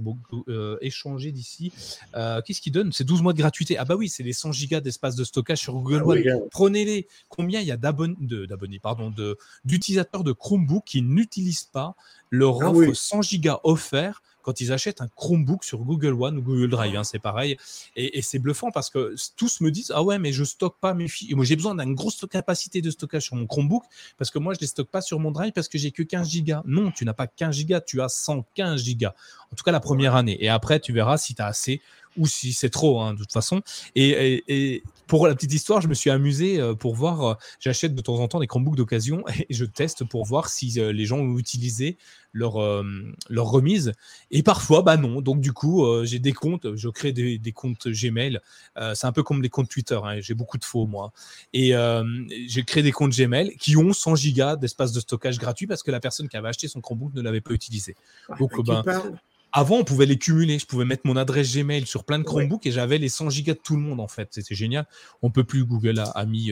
[0.80, 1.74] échanger d'ici.
[2.14, 2.94] Qu'est-ce qu'il donne?
[2.94, 3.78] C'est 12 mois de gratuité.
[3.78, 6.50] Ah bah oui, c'est les 100 gigas d'espace de stockage sur Google ah One.
[6.52, 7.08] Prenez-les.
[7.30, 9.14] Combien il y a d'abonnés, pardon,
[9.66, 11.96] d'utilisateurs de, Chromebook qui n'utilisent pas
[12.30, 16.42] leur ah offre 100 gigas offert quand ils achètent un Chromebook sur Google One ou
[16.44, 17.58] Google Drive, hein, c'est pareil.
[17.96, 21.08] Et, c'est bluffant parce que tous me disent Ah ouais, mais je stocke pas mes
[21.08, 21.34] fichiers.
[21.34, 23.84] Moi, j'ai besoin d'une grosse capacité de stockage sur mon Chromebook
[24.20, 26.04] parce que moi, je ne les stocke pas sur mon Drive parce que j'ai que
[26.04, 26.62] 15 gigas.
[26.66, 29.16] Non, tu n'as pas 15 gigas, tu as 115 gigas.
[29.52, 30.38] En tout cas, la première année.
[30.44, 31.82] Et après, tu verras si tu as assez
[32.18, 33.62] ou si c'est trop, hein, de toute façon.
[33.96, 38.02] Et, pour la petite histoire, je me suis amusé euh, pour voir, euh, j'achète de
[38.02, 41.20] temps en temps des Chromebooks d'occasion et je teste pour voir si euh, les gens
[41.20, 41.98] ont utilisé
[42.34, 42.58] leur,
[43.30, 43.94] leur remise.
[44.30, 45.22] Et parfois, bah non.
[45.22, 48.42] Donc du coup, j'ai des comptes, je crée des, comptes Gmail.
[48.94, 51.14] c'est un peu comme les comptes Twitter, hein, j'ai beaucoup de faux moi.
[51.54, 51.72] Et
[52.50, 55.92] j'ai créé des comptes Gmail qui ont 100 gigas d'espace de stockage gratuit parce que
[55.92, 57.96] la personne qui avait acheté son Chromebook ne l'avait pas utilisé.
[58.38, 58.84] Donc, ben,
[59.58, 60.60] avant, on pouvait les cumuler.
[60.60, 63.54] Je pouvais mettre mon adresse Gmail sur plein de Chromebooks et j'avais les 100 gigas
[63.54, 64.28] de tout le monde en fait.
[64.32, 64.86] C'était génial.
[65.22, 65.64] On peut plus.
[65.64, 66.52] Google a, mis,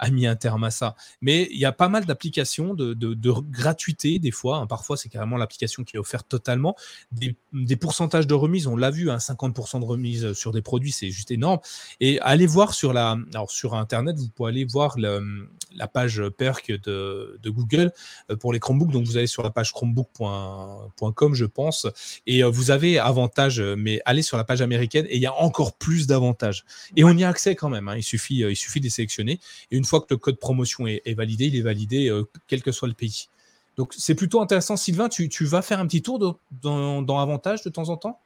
[0.00, 0.96] a mis un terme à ça.
[1.20, 4.58] Mais il y a pas mal d'applications de, de, gratuité des fois.
[4.58, 4.66] Hein.
[4.66, 6.74] Parfois, c'est carrément l'application qui est offerte totalement.
[7.12, 10.90] Des, des pourcentages de remise, on l'a vu, hein, 50% de remise sur des produits,
[10.90, 11.60] c'est juste énorme.
[12.00, 16.22] Et allez voir sur la, alors sur Internet, vous pouvez aller voir le, la page
[16.36, 17.92] perk de, de, Google
[18.40, 18.90] pour les Chromebooks.
[18.90, 21.86] Donc vous allez sur la page chromebook.com, je pense,
[22.26, 25.74] et vous avez avantage, mais allez sur la page américaine et il y a encore
[25.74, 26.64] plus d'avantages.
[26.96, 27.88] Et on y a accès quand même.
[27.88, 27.96] Hein.
[27.96, 29.40] Il suffit, il suffit de les sélectionner.
[29.70, 32.10] Et une fois que le code promotion est, est validé, il est validé
[32.46, 33.28] quel que soit le pays.
[33.76, 34.76] Donc c'est plutôt intéressant.
[34.76, 36.18] Sylvain, tu, tu, vas faire un petit tour
[36.50, 38.20] dans, dans Avantage de temps en temps?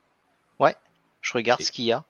[0.58, 0.74] Ouais,
[1.20, 2.04] je regarde ce qu'il y a.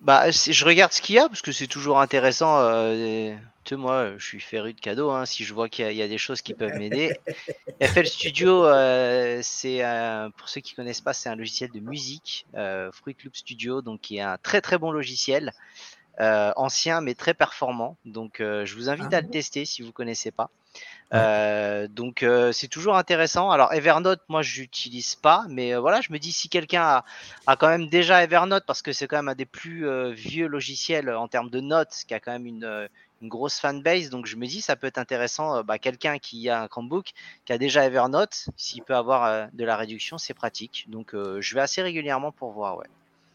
[0.00, 2.58] Bah, je regarde ce qu'il y a parce que c'est toujours intéressant.
[2.60, 3.34] Euh,
[3.72, 5.10] tu sais, moi, je suis féru de cadeaux.
[5.10, 7.16] Hein, si je vois qu'il y, a des choses qui peuvent m'aider.
[7.80, 9.82] FL Studio, euh, c'est
[10.36, 14.02] pour ceux qui connaissent pas, c'est un logiciel de musique, euh, Fruit Loop Studio, donc
[14.02, 15.52] qui est un très très bon logiciel,
[16.18, 17.96] ancien mais très performant.
[18.04, 20.50] Donc, je vous invite ah à le tester si vous connaissez pas.
[21.14, 23.50] Euh, donc euh, c'est toujours intéressant.
[23.50, 27.04] Alors Evernote, moi j'utilise pas, mais euh, voilà, je me dis si quelqu'un a,
[27.46, 31.10] a, quand même déjà Evernote parce que c'est quand même un des plus vieux logiciels
[31.10, 32.88] en termes de notes, qui a quand même une,
[33.22, 35.62] une grosse fanbase, donc je me dis ça peut être intéressant.
[35.62, 37.12] Bah, quelqu'un qui a un Chromebook,
[37.44, 40.86] qui a déjà Evernote, s'il peut avoir de la réduction, c'est pratique.
[40.88, 42.86] Donc je vais assez régulièrement pour voir, ouais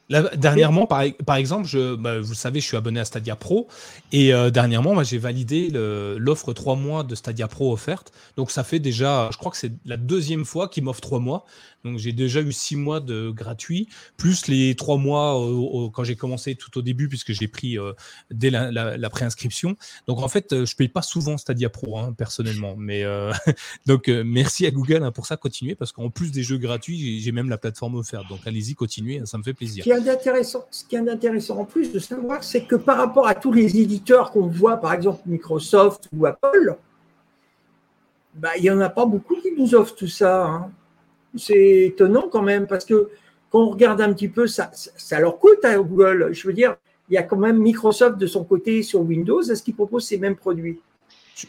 [0.09, 1.01] dernièrement, par,
[1.35, 3.67] exemple, je, bah, vous le savez, je suis abonné à Stadia Pro
[4.11, 8.11] et euh, dernièrement, j'ai validé l'offre 3 mois de Stadia Pro offerte.
[8.37, 11.45] Donc ça fait déjà, je crois que c'est la deuxième fois qu'il m'offre 3 mois.
[11.87, 13.87] Donc j'ai déjà eu 6 mois de gratuit,
[14.17, 15.33] plus les 3 mois
[15.93, 17.93] quand j'ai commencé tout au début, puisque j'ai pris euh,
[18.31, 19.75] dès la, préinscription.
[20.07, 22.75] Donc en fait, je paye pas souvent Stadia Pro, hein, personnellement.
[22.77, 23.31] Mais euh,
[23.85, 27.31] donc merci à Google hein, pour ça, continuez, parce qu'en plus des jeux gratuits, j'ai
[27.31, 28.27] même la plateforme offerte.
[28.29, 29.85] Donc allez-y, continuez, ça me fait plaisir
[30.71, 33.79] ce qui est intéressant en plus de savoir, c'est que par rapport à tous les
[33.79, 36.75] éditeurs qu'on voit, par exemple Microsoft ou Apple,
[38.35, 40.45] bah, il n'y en a pas beaucoup qui nous offrent tout ça.
[40.45, 40.71] Hein.
[41.37, 43.09] C'est étonnant quand même, parce que
[43.51, 46.29] quand on regarde un petit peu, ça, ça leur coûte à Google.
[46.33, 46.75] Je veux dire,
[47.09, 49.41] il y a quand même Microsoft de son côté sur Windows.
[49.41, 50.79] Est-ce qu'il propose ces mêmes produits?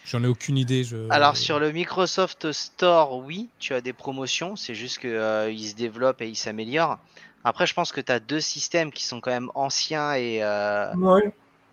[0.05, 0.85] J'en ai aucune idée.
[1.09, 4.55] Alors sur le Microsoft Store, oui, tu as des promotions.
[4.55, 6.99] C'est juste qu'ils euh, se développent et ils s'améliorent.
[7.45, 10.93] Après, je pense que tu as deux systèmes qui sont quand même anciens et, euh,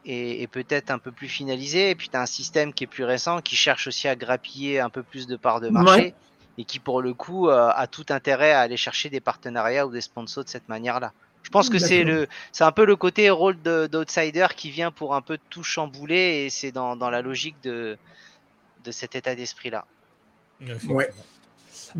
[0.05, 1.89] et, peut-être un peu plus finalisés.
[1.89, 4.79] Et puis tu as un système qui est plus récent, qui cherche aussi à grappiller
[4.79, 6.13] un peu plus de parts de marché.
[6.57, 9.91] Et qui, pour le coup, euh, a tout intérêt à aller chercher des partenariats ou
[9.91, 11.11] des sponsors de cette manière-là.
[11.43, 15.13] Je pense que c'est le, c'est un peu le côté rôle d'outsider qui vient pour
[15.13, 17.99] un peu tout chambouler et c'est dans, dans, la logique de,
[18.83, 19.85] de cet état d'esprit-là.
[20.87, 21.11] Ouais.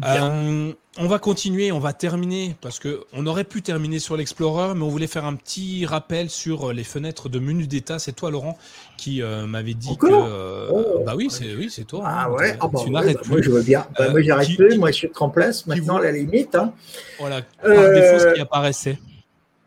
[0.04, 4.74] Euh, on va continuer, on va terminer parce que on aurait pu terminer sur l'Explorer,
[4.76, 7.98] mais on voulait faire un petit rappel sur euh, les fenêtres de menu d'état.
[7.98, 8.58] C'est toi, Laurent,
[8.98, 10.08] qui euh, m'avait dit que.
[10.08, 11.04] Oh.
[11.06, 12.04] Bah oui, c'est oui, toi.
[12.06, 12.58] Ah hein, ouais.
[12.60, 13.86] Ah bah tu n'arrêtes bah, Moi, je veux bien.
[13.98, 14.78] Bah, moi, j'arrête plus.
[14.78, 16.56] Moi, je suis en place maintenant, à la limite.
[16.56, 16.74] Hein.
[17.20, 17.42] Voilà.
[17.62, 18.98] Par défaut, ce qui apparaissait.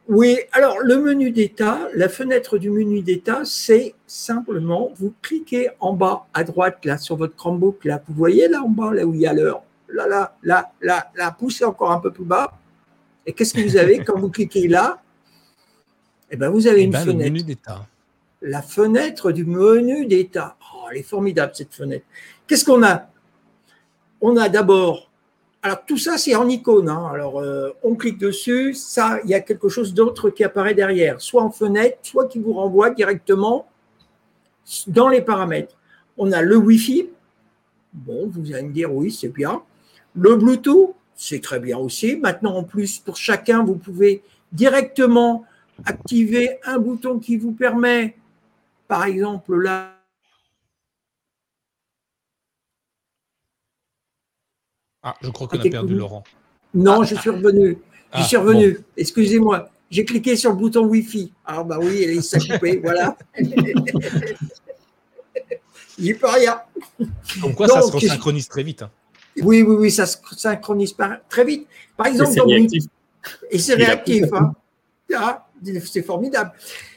[0.08, 5.92] Oui, alors le menu d'état, la fenêtre du menu d'état, c'est simplement, vous cliquez en
[5.92, 9.12] bas à droite là sur votre Chromebook là, vous voyez là en bas là où
[9.12, 12.52] il y a l'heure, là, là, poussez encore un peu plus bas.
[13.26, 15.02] Et qu'est-ce que vous avez quand vous cliquez là?
[16.30, 17.32] Eh bien, vous avez eh une ben, fenêtre.
[17.32, 17.86] menu d'état.
[18.42, 20.56] La fenêtre du menu d'état.
[20.74, 22.04] Oh, elle est formidable, cette fenêtre.
[22.46, 23.08] Qu'est-ce qu'on a?
[24.20, 25.10] On a d'abord.
[25.62, 26.88] Alors, tout ça, c'est en icône.
[26.88, 27.10] Hein.
[27.12, 28.74] Alors, euh, on clique dessus.
[28.74, 32.38] Ça, il y a quelque chose d'autre qui apparaît derrière, soit en fenêtre, soit qui
[32.38, 33.66] vous renvoie directement
[34.86, 35.76] dans les paramètres.
[36.16, 37.10] On a le Wi-Fi.
[37.92, 39.62] Bon, vous allez me dire, oui, c'est bien.
[40.18, 42.16] Le Bluetooth, c'est très bien aussi.
[42.16, 44.22] Maintenant, en plus, pour chacun, vous pouvez
[44.52, 45.44] directement
[45.84, 48.16] activer un bouton qui vous permet,
[48.88, 49.94] par exemple, là,
[55.00, 56.24] Ah, je crois qu'on a perdu Laurent.
[56.74, 57.78] Non, je suis revenu.
[58.14, 58.80] je suis ah, revenu.
[58.96, 59.70] Excusez-moi.
[59.90, 61.32] J'ai cliqué sur le bouton Wi-Fi.
[61.46, 62.78] Ah, bah oui, il s'est coupé.
[62.82, 63.16] voilà.
[65.98, 66.60] J'y peux rien.
[67.40, 68.82] Comme quoi, ça se synchronise très vite.
[68.82, 68.90] Hein.
[69.42, 70.94] Oui, oui, oui, ça se synchronise
[71.28, 71.66] très vite.
[71.96, 72.38] Par exemple,
[73.50, 74.26] et c'est réactif.
[74.32, 74.52] Hein.
[75.14, 75.46] Ah,
[75.84, 76.52] c'est formidable.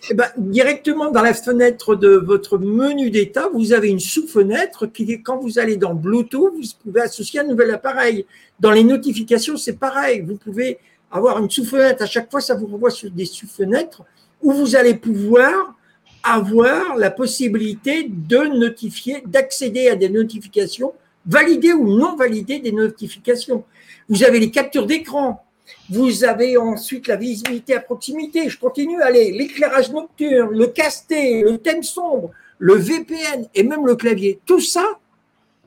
[0.09, 5.21] Eh ben, directement dans la fenêtre de votre menu d'état, vous avez une sous-fenêtre qui,
[5.23, 8.25] quand vous allez dans Bluetooth, vous pouvez associer un nouvel appareil.
[8.59, 10.21] Dans les notifications, c'est pareil.
[10.21, 10.77] Vous pouvez
[11.11, 12.03] avoir une sous-fenêtre.
[12.03, 14.03] À chaque fois, ça vous renvoie sur des sous-fenêtres
[14.41, 15.75] où vous allez pouvoir
[16.23, 20.93] avoir la possibilité de notifier, d'accéder à des notifications
[21.25, 23.63] valider ou non valider des notifications.
[24.09, 25.43] Vous avez les captures d'écran.
[25.89, 28.49] Vous avez ensuite la visibilité à proximité.
[28.49, 33.95] Je continue, allez, l'éclairage nocturne, le casté, le thème sombre, le VPN et même le
[33.95, 34.39] clavier.
[34.45, 34.99] Tout ça,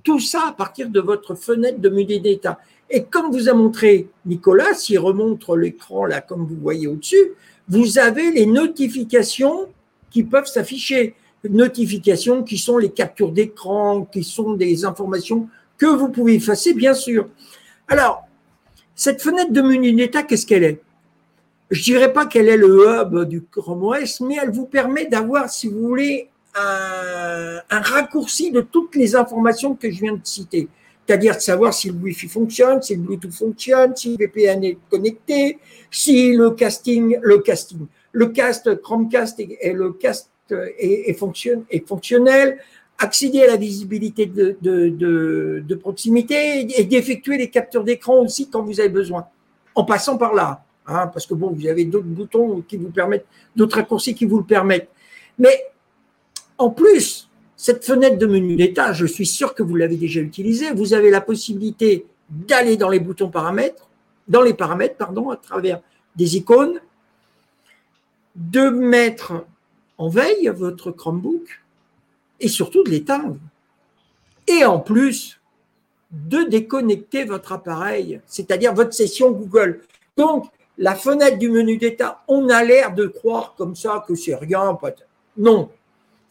[0.03, 2.59] tout ça à partir de votre fenêtre de menu d'état.
[2.91, 7.33] Et comme vous a montré Nicolas, s'il remonte l'écran là, comme vous voyez au-dessus,
[7.69, 9.69] vous avez les notifications
[10.11, 11.15] qui peuvent s'afficher.
[11.49, 16.95] Notifications qui sont les captures d'écran, qui sont des informations que vous pouvez effacer, bien
[16.95, 17.29] sûr.
[17.89, 18.25] Alors,
[18.95, 20.81] cette fenêtre de menu d'état, qu'est-ce qu'elle est?
[21.71, 25.07] Je ne dirais pas qu'elle est le hub du Chrome OS, mais elle vous permet
[25.07, 30.69] d'avoir, si vous voulez, un, raccourci de toutes les informations que je viens de citer.
[31.07, 34.79] C'est-à-dire de savoir si le Wi-Fi fonctionne, si le Bluetooth fonctionne, si le VPN est
[34.91, 35.59] connecté,
[35.91, 41.87] si le casting, le casting, le cast Chromecast et, le cast est, est, fonctionne, est
[41.87, 42.59] fonctionnel,
[42.99, 48.49] accéder à la visibilité de, de, de, de proximité et d'effectuer les captures d'écran aussi
[48.49, 49.27] quand vous avez besoin,
[49.75, 50.65] en passant par là.
[50.87, 53.27] Hein, parce que bon, vous avez d'autres boutons qui vous permettent,
[53.57, 54.91] d'autres raccourcis qui vous le permettent.
[55.39, 55.65] Mais
[56.59, 60.73] en plus, cette fenêtre de menu d'état, je suis sûr que vous l'avez déjà utilisée,
[60.73, 63.89] vous avez la possibilité d'aller dans les boutons paramètres,
[64.29, 65.81] dans les paramètres, pardon, à travers
[66.17, 66.81] des icônes,
[68.37, 69.47] de mettre
[69.99, 71.63] en veille votre Chromebook
[72.41, 73.37] et surtout de l'éteindre.
[74.47, 75.41] Et en plus,
[76.11, 79.83] de déconnecter votre appareil, c'est-à-dire votre session Google.
[80.17, 80.47] Donc,
[80.79, 84.79] la fenêtre du menu d'état, on a l'air de croire comme ça que c'est rien.
[85.37, 85.71] Non,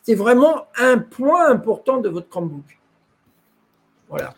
[0.03, 2.79] c'est vraiment un point important de votre Chromebook.
[4.09, 4.35] Voilà.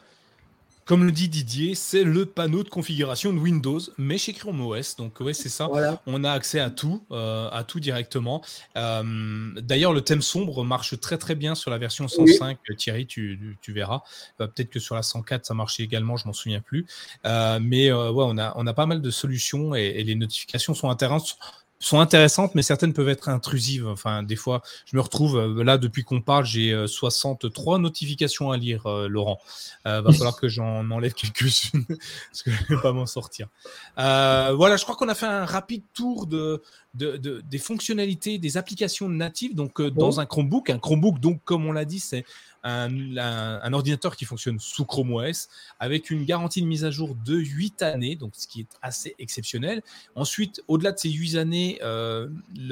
[0.85, 4.95] Comme le dit Didier, c'est le panneau de configuration de Windows, mais chez Chrome OS.
[4.97, 5.67] Donc ouais, c'est ça.
[6.05, 8.43] On a accès à tout, euh, à tout directement.
[8.77, 12.59] Euh, d'ailleurs, le thème sombre marche très très bien sur la version 105.
[12.77, 14.03] Thierry, tu, verras.
[14.39, 16.17] Euh, peut-être que sur la 104, ça marchait également.
[16.17, 16.85] Je m'en souviens plus.
[17.23, 20.91] mais ouais, on a on a pas mal de solutions et, et les notifications sont
[20.91, 23.87] intéressantes sont intéressantes, mais certaines peuvent être intrusives.
[23.87, 28.51] Enfin, des fois, je me retrouve euh, là depuis qu'on parle, j'ai 63 euh, notifications
[28.51, 29.39] à lire, euh, Laurent.
[29.85, 33.47] Euh, va falloir que j'en enlève quelques-unes parce que je vais pas m'en sortir.
[33.95, 36.63] voilà, je crois qu'on a fait un rapide tour de,
[36.95, 39.53] de, de, des fonctionnalités, des applications natives.
[39.53, 42.25] Donc, dans un Chromebook, un Chromebook, donc comme on l'a dit, c'est
[42.65, 47.35] un, ordinateur qui fonctionne sous Chrome OS avec une garantie de mise à jour de
[47.35, 49.83] 8 années, donc ce qui est assez exceptionnel.
[50.15, 52.27] Ensuite, au-delà de ces 8 années, euh,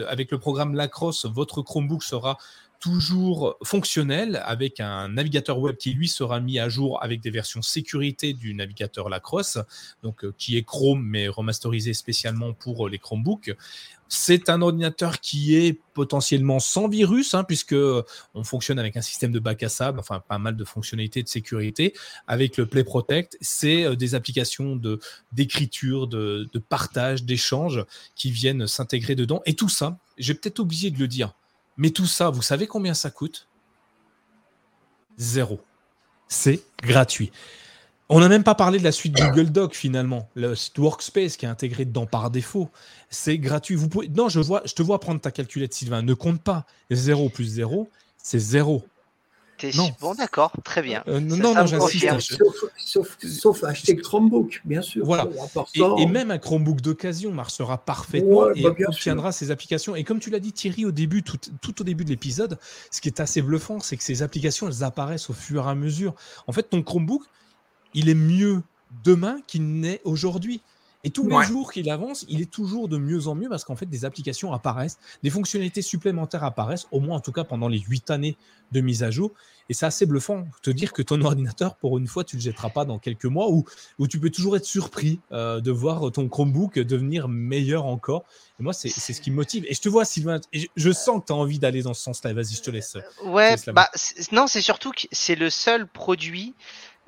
[0.08, 2.38] avec le programme Lacrosse, votre Chromebook sera
[2.84, 7.62] toujours fonctionnel avec un navigateur web qui lui sera mis à jour avec des versions
[7.62, 9.58] sécurité du navigateur Lacrosse,
[10.02, 13.56] donc euh, qui est Chrome mais remasterisé spécialement pour les Chromebooks.
[14.10, 17.74] C'est un ordinateur qui est potentiellement sans virus, hein, puisque
[18.34, 21.30] on fonctionne avec un système de bac à sable, enfin pas mal de fonctionnalités de
[21.30, 21.94] sécurité.
[22.28, 25.00] Avec le Play Protect, c'est euh, des applications de
[25.32, 29.42] d'écriture, de, de partage, d'échange qui viennent s'intégrer dedans.
[29.46, 31.34] Et tout ça, j'ai peut-être oublié de le dire,
[31.78, 33.48] mais tout ça, vous savez combien ça coûte?
[35.18, 35.62] Zéro.
[36.28, 37.32] C'est gratuit.
[38.10, 41.46] On n'a même pas parlé de la suite Google Doc finalement, le site Workspace qui
[41.46, 42.70] est intégré dedans par défaut.
[43.10, 43.76] C'est gratuit.
[43.76, 44.10] Vous pouvez...
[44.10, 46.02] Non, je, vois, je te vois prendre ta calculette, Sylvain.
[46.02, 46.66] Ne compte pas.
[46.92, 48.84] 0 plus 0, c'est 0.
[50.00, 51.04] Bon, d'accord, très bien.
[51.08, 52.38] Euh, non, non, j'insiste.
[52.78, 55.06] Sauf, acheter le Chromebook, bien sûr.
[55.06, 55.28] Voilà.
[55.98, 59.96] Et, même un Chromebook d'occasion marchera parfaitement et bah, obtiendra ces applications.
[59.96, 62.58] Et comme tu l'as dit, Thierry, au début, tout, tout au début de l'épisode,
[62.92, 65.76] ce qui est assez bluffant, c'est que ces applications, elles apparaissent au fur et à
[65.76, 66.14] mesure.
[66.48, 67.24] En fait, ton Chromebook,
[67.94, 68.62] il est mieux
[69.04, 70.62] demain qu'il n'est aujourd'hui.
[71.04, 73.76] Et tous les jours qu'il avance, il est toujours de mieux en mieux parce qu'en
[73.76, 77.80] fait, des applications apparaissent, des fonctionnalités supplémentaires apparaissent, au moins en tout cas pendant les
[77.80, 78.38] huit années
[78.72, 79.32] de mise à jour.
[79.70, 80.46] Et c'est assez bluffant.
[80.62, 83.26] Te dire que ton ordinateur, pour une fois, tu ne le jetteras pas dans quelques
[83.26, 83.66] mois ou,
[84.00, 88.24] où tu peux toujours être surpris euh, de voir ton Chromebook devenir meilleur encore.
[88.60, 89.66] Et moi, c'est ce qui me motive.
[89.68, 92.04] Et je te vois, Sylvain, et je, sens que tu as envie d'aller dans ce
[92.04, 92.34] sens-là.
[92.34, 92.98] Vas-y, je te laisse.
[93.26, 93.90] Ouais, bah,
[94.32, 96.54] non, c'est surtout que c'est le seul produit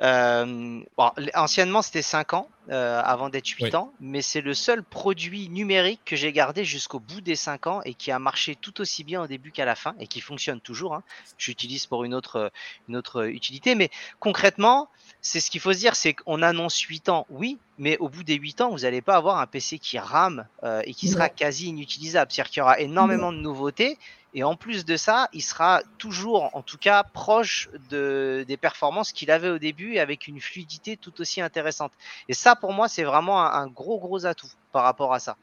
[0.01, 4.83] euh, bon, anciennement, c'était 5 ans euh, avant d'être 8 ans, mais c'est le seul
[4.83, 8.81] produit numérique que j'ai gardé jusqu'au bout des 5 ans et qui a marché tout
[8.81, 10.95] aussi bien au début qu'à la fin et qui fonctionne toujours.
[10.95, 11.03] Hein.
[11.37, 12.51] J'utilise pour une autre,
[12.89, 13.89] une autre utilité, mais
[14.19, 14.89] concrètement,
[15.21, 18.23] c'est ce qu'il faut se dire, c'est qu'on annonce 8 ans, oui, mais au bout
[18.23, 21.29] des 8 ans, vous n'allez pas avoir un PC qui rame euh, et qui sera
[21.29, 22.31] quasi inutilisable.
[22.31, 23.97] C'est-à-dire qu'il y aura énormément de nouveautés
[24.35, 29.13] et en plus de ça, il sera toujours, en tout cas, proche de, des performances
[29.13, 31.93] qu'il avait au début avec une fluidité tout aussi intéressante.
[32.27, 35.37] Et ça, pour moi, c'est vraiment un, gros, gros atout par rapport à ça.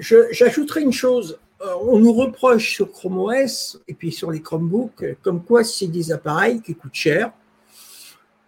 [0.00, 1.38] J'ajouterai une chose.
[1.60, 5.86] Euh, on nous reproche sur Chrome OS et puis sur les Chromebooks, comme quoi c'est
[5.86, 7.30] des appareils qui coûtent cher.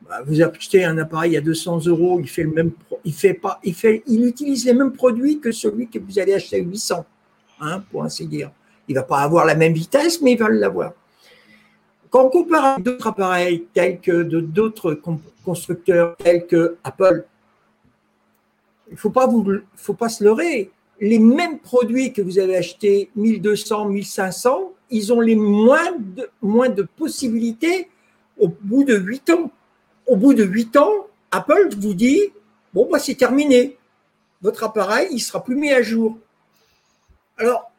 [0.03, 2.73] Bah, vous achetez un appareil à 200 euros, il fait le même,
[3.05, 6.35] il fait pas, il fait, il utilise les mêmes produits que celui que vous allez
[6.35, 7.07] acheter à 800,
[7.61, 8.51] hein, pour ainsi dire.
[8.89, 10.93] Il va pas avoir la même vitesse, mais il va l'avoir.
[12.11, 15.01] Quand on compare avec d'autres appareils tels que d'autres
[15.45, 17.25] constructeurs tels que Apple,
[18.91, 19.13] il vous,
[19.75, 20.71] faut pas se leurrer.
[21.01, 26.69] Les mêmes produits que vous avez achetés 1200, 1500, ils ont les moins de, moins
[26.69, 27.91] de possibilités
[28.39, 29.51] au bout de 8 ans.
[30.07, 32.33] Au bout de 8 ans, Apple vous dit
[32.73, 33.77] bon, bah, c'est terminé.
[34.43, 36.17] Votre appareil, il sera plus mis à jour.
[37.39, 37.71] Alors,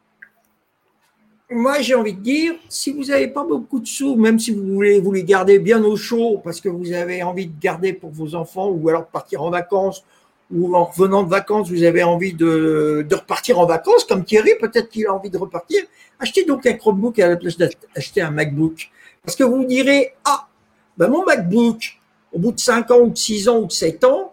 [1.50, 4.74] moi, j'ai envie de dire, si vous n'avez pas beaucoup de sous, même si vous
[4.74, 8.10] voulez vous les garder bien au chaud parce que vous avez envie de garder pour
[8.10, 10.04] vos enfants ou alors partir en vacances
[10.52, 14.52] ou en revenant de vacances, vous avez envie de, de repartir en vacances, comme Thierry,
[14.60, 15.82] peut-être qu'il a envie de repartir,
[16.18, 18.90] achetez donc un Chromebook à la place d'acheter un MacBook.
[19.22, 20.48] Parce que vous direz, ah,
[20.96, 21.98] ben mon MacBook,
[22.32, 24.32] au bout de 5 ans ou de 6 ans ou de 7 ans,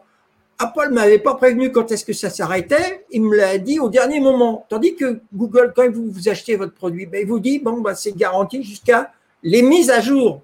[0.58, 4.20] Apple m'avait pas prévenu quand est-ce que ça s'arrêtait, il me l'a dit au dernier
[4.20, 4.66] moment.
[4.70, 7.94] Tandis que Google, quand vous, vous achetez votre produit, ben, il vous dit, bon, ben,
[7.94, 9.12] c'est garanti jusqu'à
[9.44, 10.42] les mises à jour.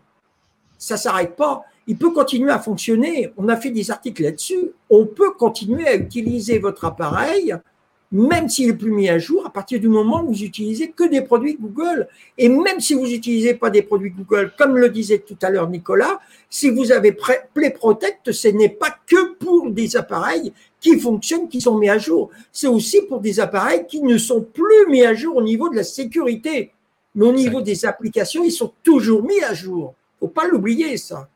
[0.78, 1.64] Ça s'arrête pas.
[1.88, 3.32] Il peut continuer à fonctionner.
[3.38, 4.72] On a fait des articles là-dessus.
[4.90, 7.56] On peut continuer à utiliser votre appareil
[8.12, 11.08] même s'il est plus mis à jour, à partir du moment où vous utilisez que
[11.08, 12.08] des produits Google.
[12.38, 15.70] Et même si vous n'utilisez pas des produits Google, comme le disait tout à l'heure
[15.70, 16.20] Nicolas,
[16.50, 21.60] si vous avez Play Protect, ce n'est pas que pour des appareils qui fonctionnent, qui
[21.60, 22.30] sont mis à jour.
[22.54, 25.76] C'est aussi pour des appareils qui ne sont plus mis à jour au niveau de
[25.76, 26.72] la sécurité.
[27.16, 29.94] Mais au niveau des applications, ils sont toujours mis à jour.
[30.20, 31.28] Faut pas l'oublier, ça.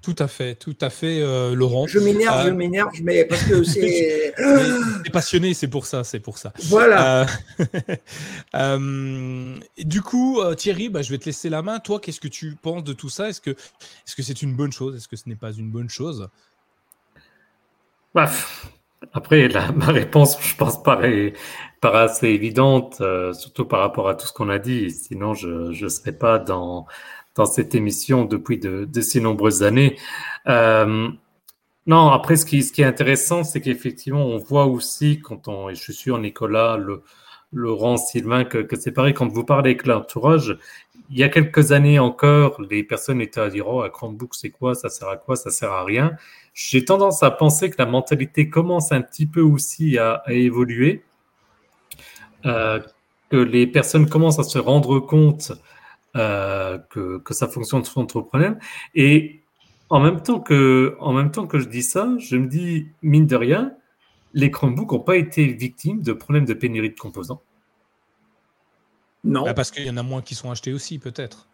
[0.00, 1.86] Tout à fait, tout à fait, euh, Laurent.
[1.86, 4.34] Je m'énerve, je euh, m'énerve, mais parce que c'est.
[5.06, 6.52] es passionné, c'est pour ça, c'est pour ça.
[6.64, 7.26] Voilà.
[8.54, 11.78] Euh, du coup, Thierry, bah, je vais te laisser la main.
[11.78, 13.28] Toi, qu'est-ce que tu penses de tout ça?
[13.28, 14.96] Est-ce que est-ce que c'est une bonne chose?
[14.96, 16.28] Est-ce que ce n'est pas une bonne chose?
[18.14, 18.30] Bah,
[19.12, 21.32] Après, ma réponse, je pense, paraît,
[21.80, 23.02] paraît assez évidente,
[23.32, 24.90] surtout par rapport à tout ce qu'on a dit.
[24.90, 26.86] Sinon, je ne serais pas dans
[27.46, 29.96] cette émission depuis de, si nombreuses années.
[30.46, 31.08] Euh,
[31.86, 35.80] non, après, ce qui, est intéressant, c'est qu'effectivement, on voit aussi, quand on, et je
[35.82, 36.78] suis sûr, Nicolas,
[37.52, 40.56] Laurent, Sylvain, que, que c'est pareil, quand vous parlez avec l'entourage,
[41.10, 44.50] il y a quelques années encore, les personnes étaient à dire, oh, un Chromebook, c'est
[44.50, 46.12] quoi, ça sert à quoi, ça sert à rien.
[46.54, 51.02] J'ai tendance à penser que la mentalité commence un petit peu aussi à, à évoluer,
[52.44, 52.80] euh,
[53.30, 55.52] que les personnes commencent à se rendre compte
[56.16, 58.58] euh, que, que, ça fonctionne sans trop de problème.
[58.94, 59.40] Et
[59.88, 63.26] en même, temps que, en même temps que je dis ça, je me dis, mine
[63.26, 63.72] de rien,
[64.34, 67.42] les Chromebooks n'ont pas été victimes de problèmes de pénurie de composants.
[69.24, 69.44] Non.
[69.44, 71.48] Bah, parce qu'il y en a moins qui sont achetés aussi, peut-être.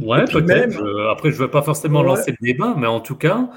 [0.00, 0.82] Ouais, peut-être.
[1.10, 3.48] Après, je ne veux pas forcément lancer le débat, mais en tout cas,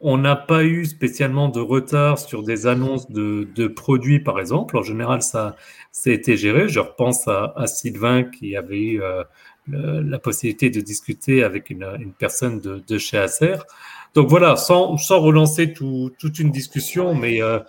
[0.00, 4.76] on n'a pas eu spécialement de retard sur des annonces de, de produits, par exemple.
[4.76, 5.56] En général, ça,
[6.06, 6.68] été géré.
[6.68, 9.22] Je repense à, Sylvain qui avait eu euh,
[9.68, 11.86] la possibilité de discuter avec une,
[12.18, 13.56] personne de, chez Acer.
[14.14, 17.60] Donc voilà, sans, sans relancer toute une discussion, mais euh,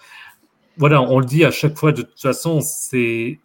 [0.78, 3.40] voilà, on le dit à chaque fois, de toute façon, c'est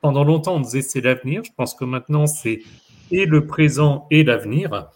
[0.00, 1.42] pendant longtemps on disait c'est l'avenir.
[1.44, 2.62] Je pense que maintenant c'est
[3.10, 4.90] et le présent et l'avenir.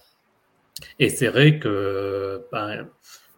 [0.98, 2.86] Et c'est vrai que ben,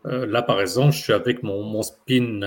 [0.06, 2.40] euh, là, par exemple, je suis avec mon, spin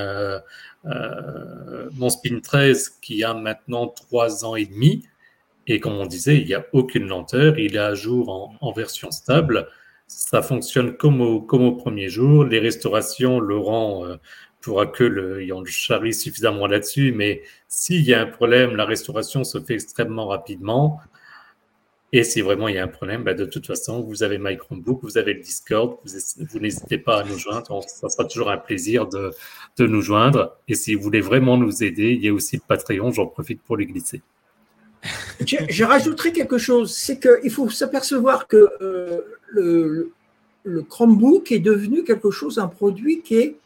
[0.85, 5.03] euh, mon Spin 13 qui a maintenant trois ans et demi.
[5.67, 7.57] Et comme on disait, il n'y a aucune lenteur.
[7.57, 9.67] Il est à jour en, version stable.
[10.07, 12.43] Ça fonctionne comme au, premier jour.
[12.45, 14.17] Les restaurations, Laurent euh,
[14.61, 17.13] pourra que le, on le charrie suffisamment là-dessus.
[17.13, 20.99] Mais s'il y a un problème, la restauration se fait extrêmement rapidement.
[22.15, 24.55] Et si vraiment il y a un problème, bah, de toute façon, vous avez My
[24.55, 27.83] Chromebook, vous avez le Discord, vous, n'hésitez pas à nous joindre.
[27.89, 29.31] Ça sera toujours un plaisir de,
[29.75, 30.55] de, nous joindre.
[30.69, 33.61] Et si vous voulez vraiment nous aider, il y a aussi le Patreon, j'en profite
[33.63, 34.21] pour les glisser.
[35.45, 39.19] Je, rajouterai quelque chose, c'est qu'il faut s'apercevoir que euh,
[39.49, 43.57] le, Chromebook est devenu quelque chose, un produit qui est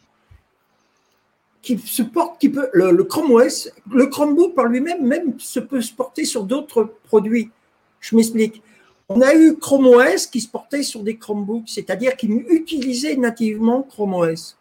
[1.62, 5.60] qui se porte, qui peut, le, le Chrome OS, le Chromebook par lui-même même se
[5.60, 7.52] peut se porter sur d'autres produits.
[8.00, 8.62] Je m'explique.
[9.08, 13.82] On a eu Chrome OS qui se portait sur des Chromebooks, c'est-à-dire qui utilisaient nativement
[13.82, 14.56] Chrome OS.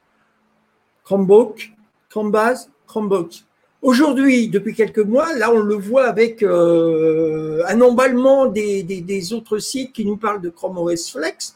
[1.03, 1.72] Chromebook,
[2.10, 3.44] Chromebase, Chromebook.
[3.82, 9.60] Aujourd'hui, depuis quelques mois, là, on le voit avec euh, un emballement des, des, autres
[9.60, 11.56] sites qui nous parlent de Chrome OS Flex.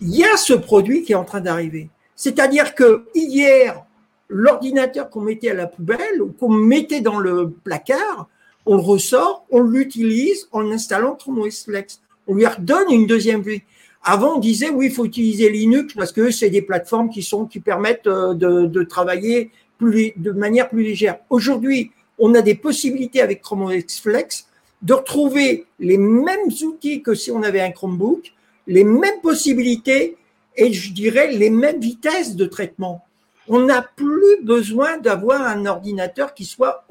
[0.00, 1.88] Il y a ce produit qui est en train d'arriver.
[2.16, 3.84] C'est-à-dire que hier,
[4.28, 8.28] l'ordinateur qu'on mettait à la poubelle ou qu'on mettait dans le placard,
[8.66, 12.00] on le ressort, on l'utilise en installant Chrome OS Flex.
[12.26, 13.62] On lui redonne une deuxième vie.
[14.02, 17.46] Avant, on disait oui, il faut utiliser Linux parce que c'est des plateformes qui sont
[17.46, 19.50] qui permettent euh, de, travailler
[19.80, 21.18] de manière plus légère.
[21.30, 24.46] Aujourd'hui, on a des possibilités avec Chrome OS Flex
[24.82, 28.32] de retrouver les mêmes outils que si on avait un Chromebook,
[28.66, 30.16] les mêmes possibilités
[30.56, 33.04] et je dirais les mêmes vitesses de traitement.
[33.48, 36.84] On n'a plus besoin d'avoir un ordinateur qui soit.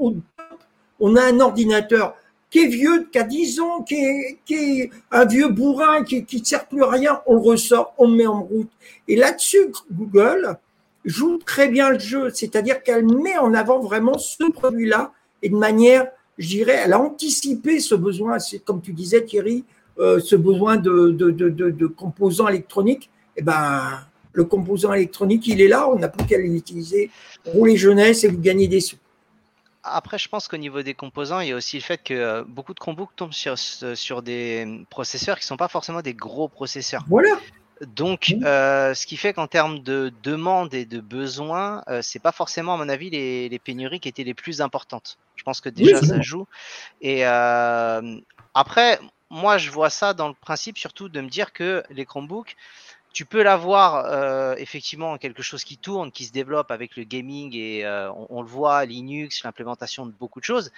[1.00, 2.16] On a un ordinateur
[2.50, 6.66] qui est vieux, qui a 10 ans, qui est, un vieux bourrin, qui ne sert
[6.68, 8.70] plus à rien, on le ressort, on le met en route.
[9.08, 10.58] Et là-dessus, Google
[11.06, 15.56] joue très bien le jeu, c'est-à-dire qu'elle met en avant vraiment ce produit-là et de
[15.56, 16.08] manière,
[16.38, 19.64] je dirais, elle a anticipé ce besoin, comme tu disais Thierry,
[20.00, 23.10] euh, ce besoin de, composants électroniques.
[23.38, 23.84] Eh ben,
[24.34, 27.10] le composant électronique, il est là, on n'a plus qu'à l'utiliser.
[27.46, 28.98] Rouler jeunesse et vous gagnez des sous.
[29.92, 32.44] Après, je pense qu'au niveau des composants, il y a aussi le fait que euh,
[32.48, 36.48] beaucoup de Chromebooks tombent sur, sur des processeurs qui ne sont pas forcément des gros
[36.48, 37.06] processeurs.
[37.08, 37.38] Voilà.
[37.86, 42.34] Donc, euh, ce qui fait qu'en termes de demande et de besoins, euh, c'est pas
[42.34, 45.18] forcément, à mon avis, les, les, pénuries qui étaient les plus importantes.
[45.36, 46.46] Je pense que déjà ça joue.
[47.02, 48.20] Et euh,
[48.54, 49.00] après,
[49.30, 52.58] moi, je vois ça dans le principe surtout de me dire que les Chromebooks,
[53.14, 57.56] tu peux l'avoir euh, effectivement quelque chose qui tourne, qui se développe avec le gaming
[57.56, 60.72] et euh, on, le voit, Linux, l'implémentation de beaucoup de choses,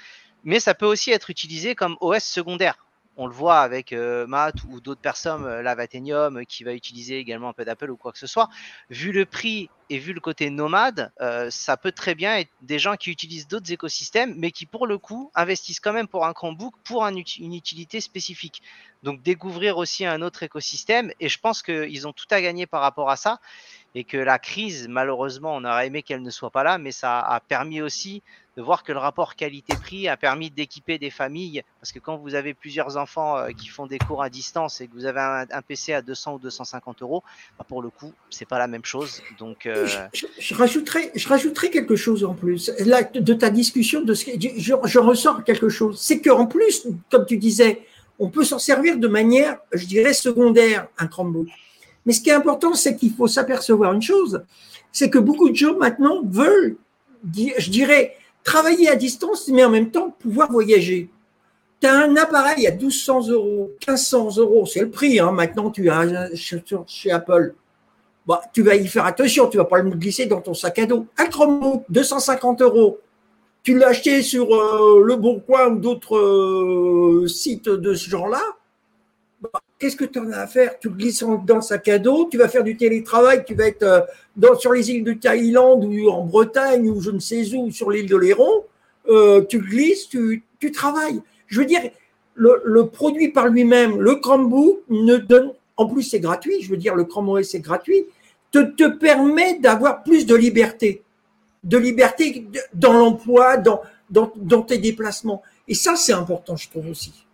[0.44, 2.78] mais ça peut aussi être utilisé comme OS secondaire
[3.22, 7.20] on le voit avec euh, Matt ou d'autres personnes, euh, Lavathenium, euh, qui va utiliser
[7.20, 8.50] également un peu d'Apple ou quoi que ce soit.
[8.90, 11.12] Vu le prix et vu le côté nomade,
[11.50, 14.98] ça peut très bien être des gens qui utilisent d'autres écosystèmes, mais qui pour le
[14.98, 18.64] coup investissent quand même pour un Chromebook pour une utilité spécifique.
[19.04, 22.80] Donc découvrir aussi un autre écosystème, et je pense qu'ils ont tout à gagner par
[22.80, 23.42] rapport à ça,
[23.94, 27.20] et que la crise, malheureusement, on aurait aimé qu'elle ne soit pas là, mais ça
[27.20, 28.24] a permis aussi
[28.58, 32.36] de voir que le rapport qualité-prix a permis d'équiper des familles, parce que quand vous
[32.36, 35.62] avez plusieurs enfants euh, qui font des cours à distance et que vous avez un,
[35.62, 37.24] PC à 200 ou 250 euros,
[37.58, 39.22] bah, pour le coup, c'est pas la même chose.
[39.40, 42.72] Donc, euh, je, rajouterai, je rajouterai quelque chose en plus.
[42.80, 46.00] Là, de ta discussion, de ce je, je ressors quelque chose.
[46.00, 47.82] C'est qu'en plus, comme tu disais,
[48.20, 51.48] on peut s'en servir de manière, je dirais, secondaire, un Chromebook.
[52.06, 54.44] Mais ce qui est important, c'est qu'il faut s'apercevoir une chose,
[54.92, 56.76] c'est que beaucoup de gens maintenant veulent,
[57.34, 61.10] je dirais, travailler à distance, mais en même temps pouvoir voyager.
[61.80, 65.20] Tu as un appareil à 1200 euros, 1500 euros, c'est le prix.
[65.20, 65.32] Hein.
[65.32, 66.30] Maintenant, tu as
[66.86, 67.56] chez Apple.
[68.28, 70.86] Bah, tu vas y faire attention, tu vas pas le glisser dans ton sac à
[70.86, 71.08] dos.
[71.18, 73.00] Un Chromebook, 250 euros.
[73.64, 78.42] Tu l'as acheté sur euh, Le Bon Coin ou d'autres euh, sites de ce genre-là.
[79.82, 80.78] Qu'est-ce que tu en as à faire?
[80.78, 83.82] Tu glisses dans le sac à dos, tu vas faire du télétravail, tu vas être
[83.82, 84.02] euh,
[84.36, 87.90] dans, sur les îles de Thaïlande ou en Bretagne ou je ne sais où, sur
[87.90, 88.64] l'île de Léron,
[89.10, 91.20] euh, tu glisses, tu, travailles.
[91.48, 91.82] Je veux dire,
[92.36, 96.94] le, produit par lui-même, le Chromebook, ne donne, en plus c'est gratuit, je veux dire,
[96.94, 98.06] le Chrome OS c'est gratuit,
[98.52, 101.02] te, permet d'avoir plus de liberté.
[101.64, 102.46] De liberté
[102.76, 105.42] dans l'emploi, dans tes déplacements.
[105.68, 107.26] Et ça, c'est important, je trouve aussi.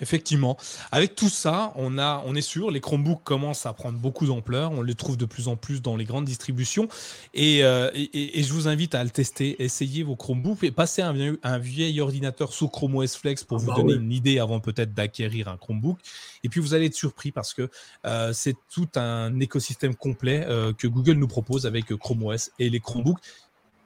[0.00, 0.56] Effectivement.
[0.90, 4.72] Avec tout ça, on, a, on est sûr, les Chromebooks commencent à prendre beaucoup d'ampleur.
[4.72, 6.88] On les trouve de plus en plus dans les grandes distributions.
[7.32, 9.62] Et, euh, je vous invite à le tester.
[9.62, 13.58] Essayez vos Chromebooks et passez un vieil, un vieil ordinateur sous Chrome OS Flex pour
[13.58, 15.98] ah vous bah donner une idée avant peut-être d'acquérir un Chromebook.
[16.42, 17.70] Et puis vous allez être surpris parce que
[18.04, 22.68] euh, c'est tout un écosystème complet euh, que Google nous propose avec Chrome OS et
[22.68, 23.20] les Chromebooks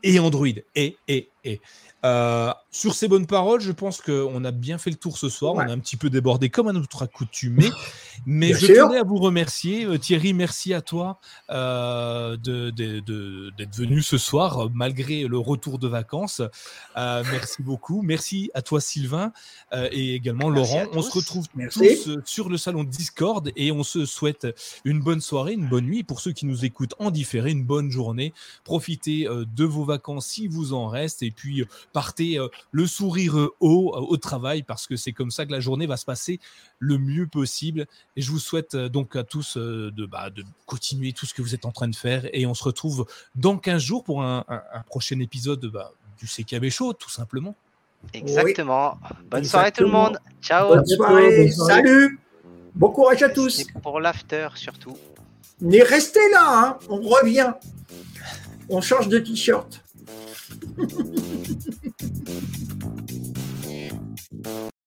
[0.03, 0.47] et Android.
[0.75, 1.61] Et, et, et.
[2.05, 5.55] Euh, sur ces bonnes paroles, je pense qu'on a bien fait le tour ce soir.
[5.55, 7.71] On a un petit peu débordé comme à notre accoutumé.
[8.27, 9.85] Mais je tenais à vous remercier.
[9.85, 11.21] Euh, Thierry, merci à toi
[11.51, 16.43] euh, d'être venu ce soir, malgré le retour de vacances.
[16.97, 18.03] merci beaucoup.
[18.03, 19.33] Merci à toi, Sylvain,
[19.73, 20.85] et également Laurent.
[20.93, 24.47] On se retrouve tous sur le salon Discord et on se souhaite
[24.85, 26.05] une bonne soirée, une bonne nuit.
[26.05, 28.33] Pour ceux qui nous écoutent en différé, une bonne journée.
[28.65, 31.23] Profitez de vos vacances si vous en reste.
[31.23, 35.47] Et puis, partez euh, le sourire haut euh, au travail parce que c'est comme ça
[35.47, 36.41] que la journée va se passer
[36.79, 37.87] le mieux possible.
[38.17, 41.43] Et je vous souhaite euh, donc à tous de, bah, de continuer tout ce que
[41.43, 42.29] vous êtes en train de faire.
[42.33, 44.45] Et on se retrouve dans 15 jours pour un,
[44.87, 47.55] prochain épisode bah, du CKB Show, tout simplement.
[48.13, 48.99] Exactement.
[49.31, 50.19] Bonne soirée tout le monde.
[50.41, 50.69] Ciao.
[50.69, 51.51] Bonne soirée.
[51.51, 52.21] Salut.
[52.75, 53.65] Bon courage à tous.
[53.83, 54.97] pour l'after surtout.
[55.61, 56.79] Mais restez là, hein.
[56.89, 57.53] on revient.
[58.69, 59.83] On change de t-shirt.
[60.09, 61.03] フフフ
[64.45, 64.78] フ。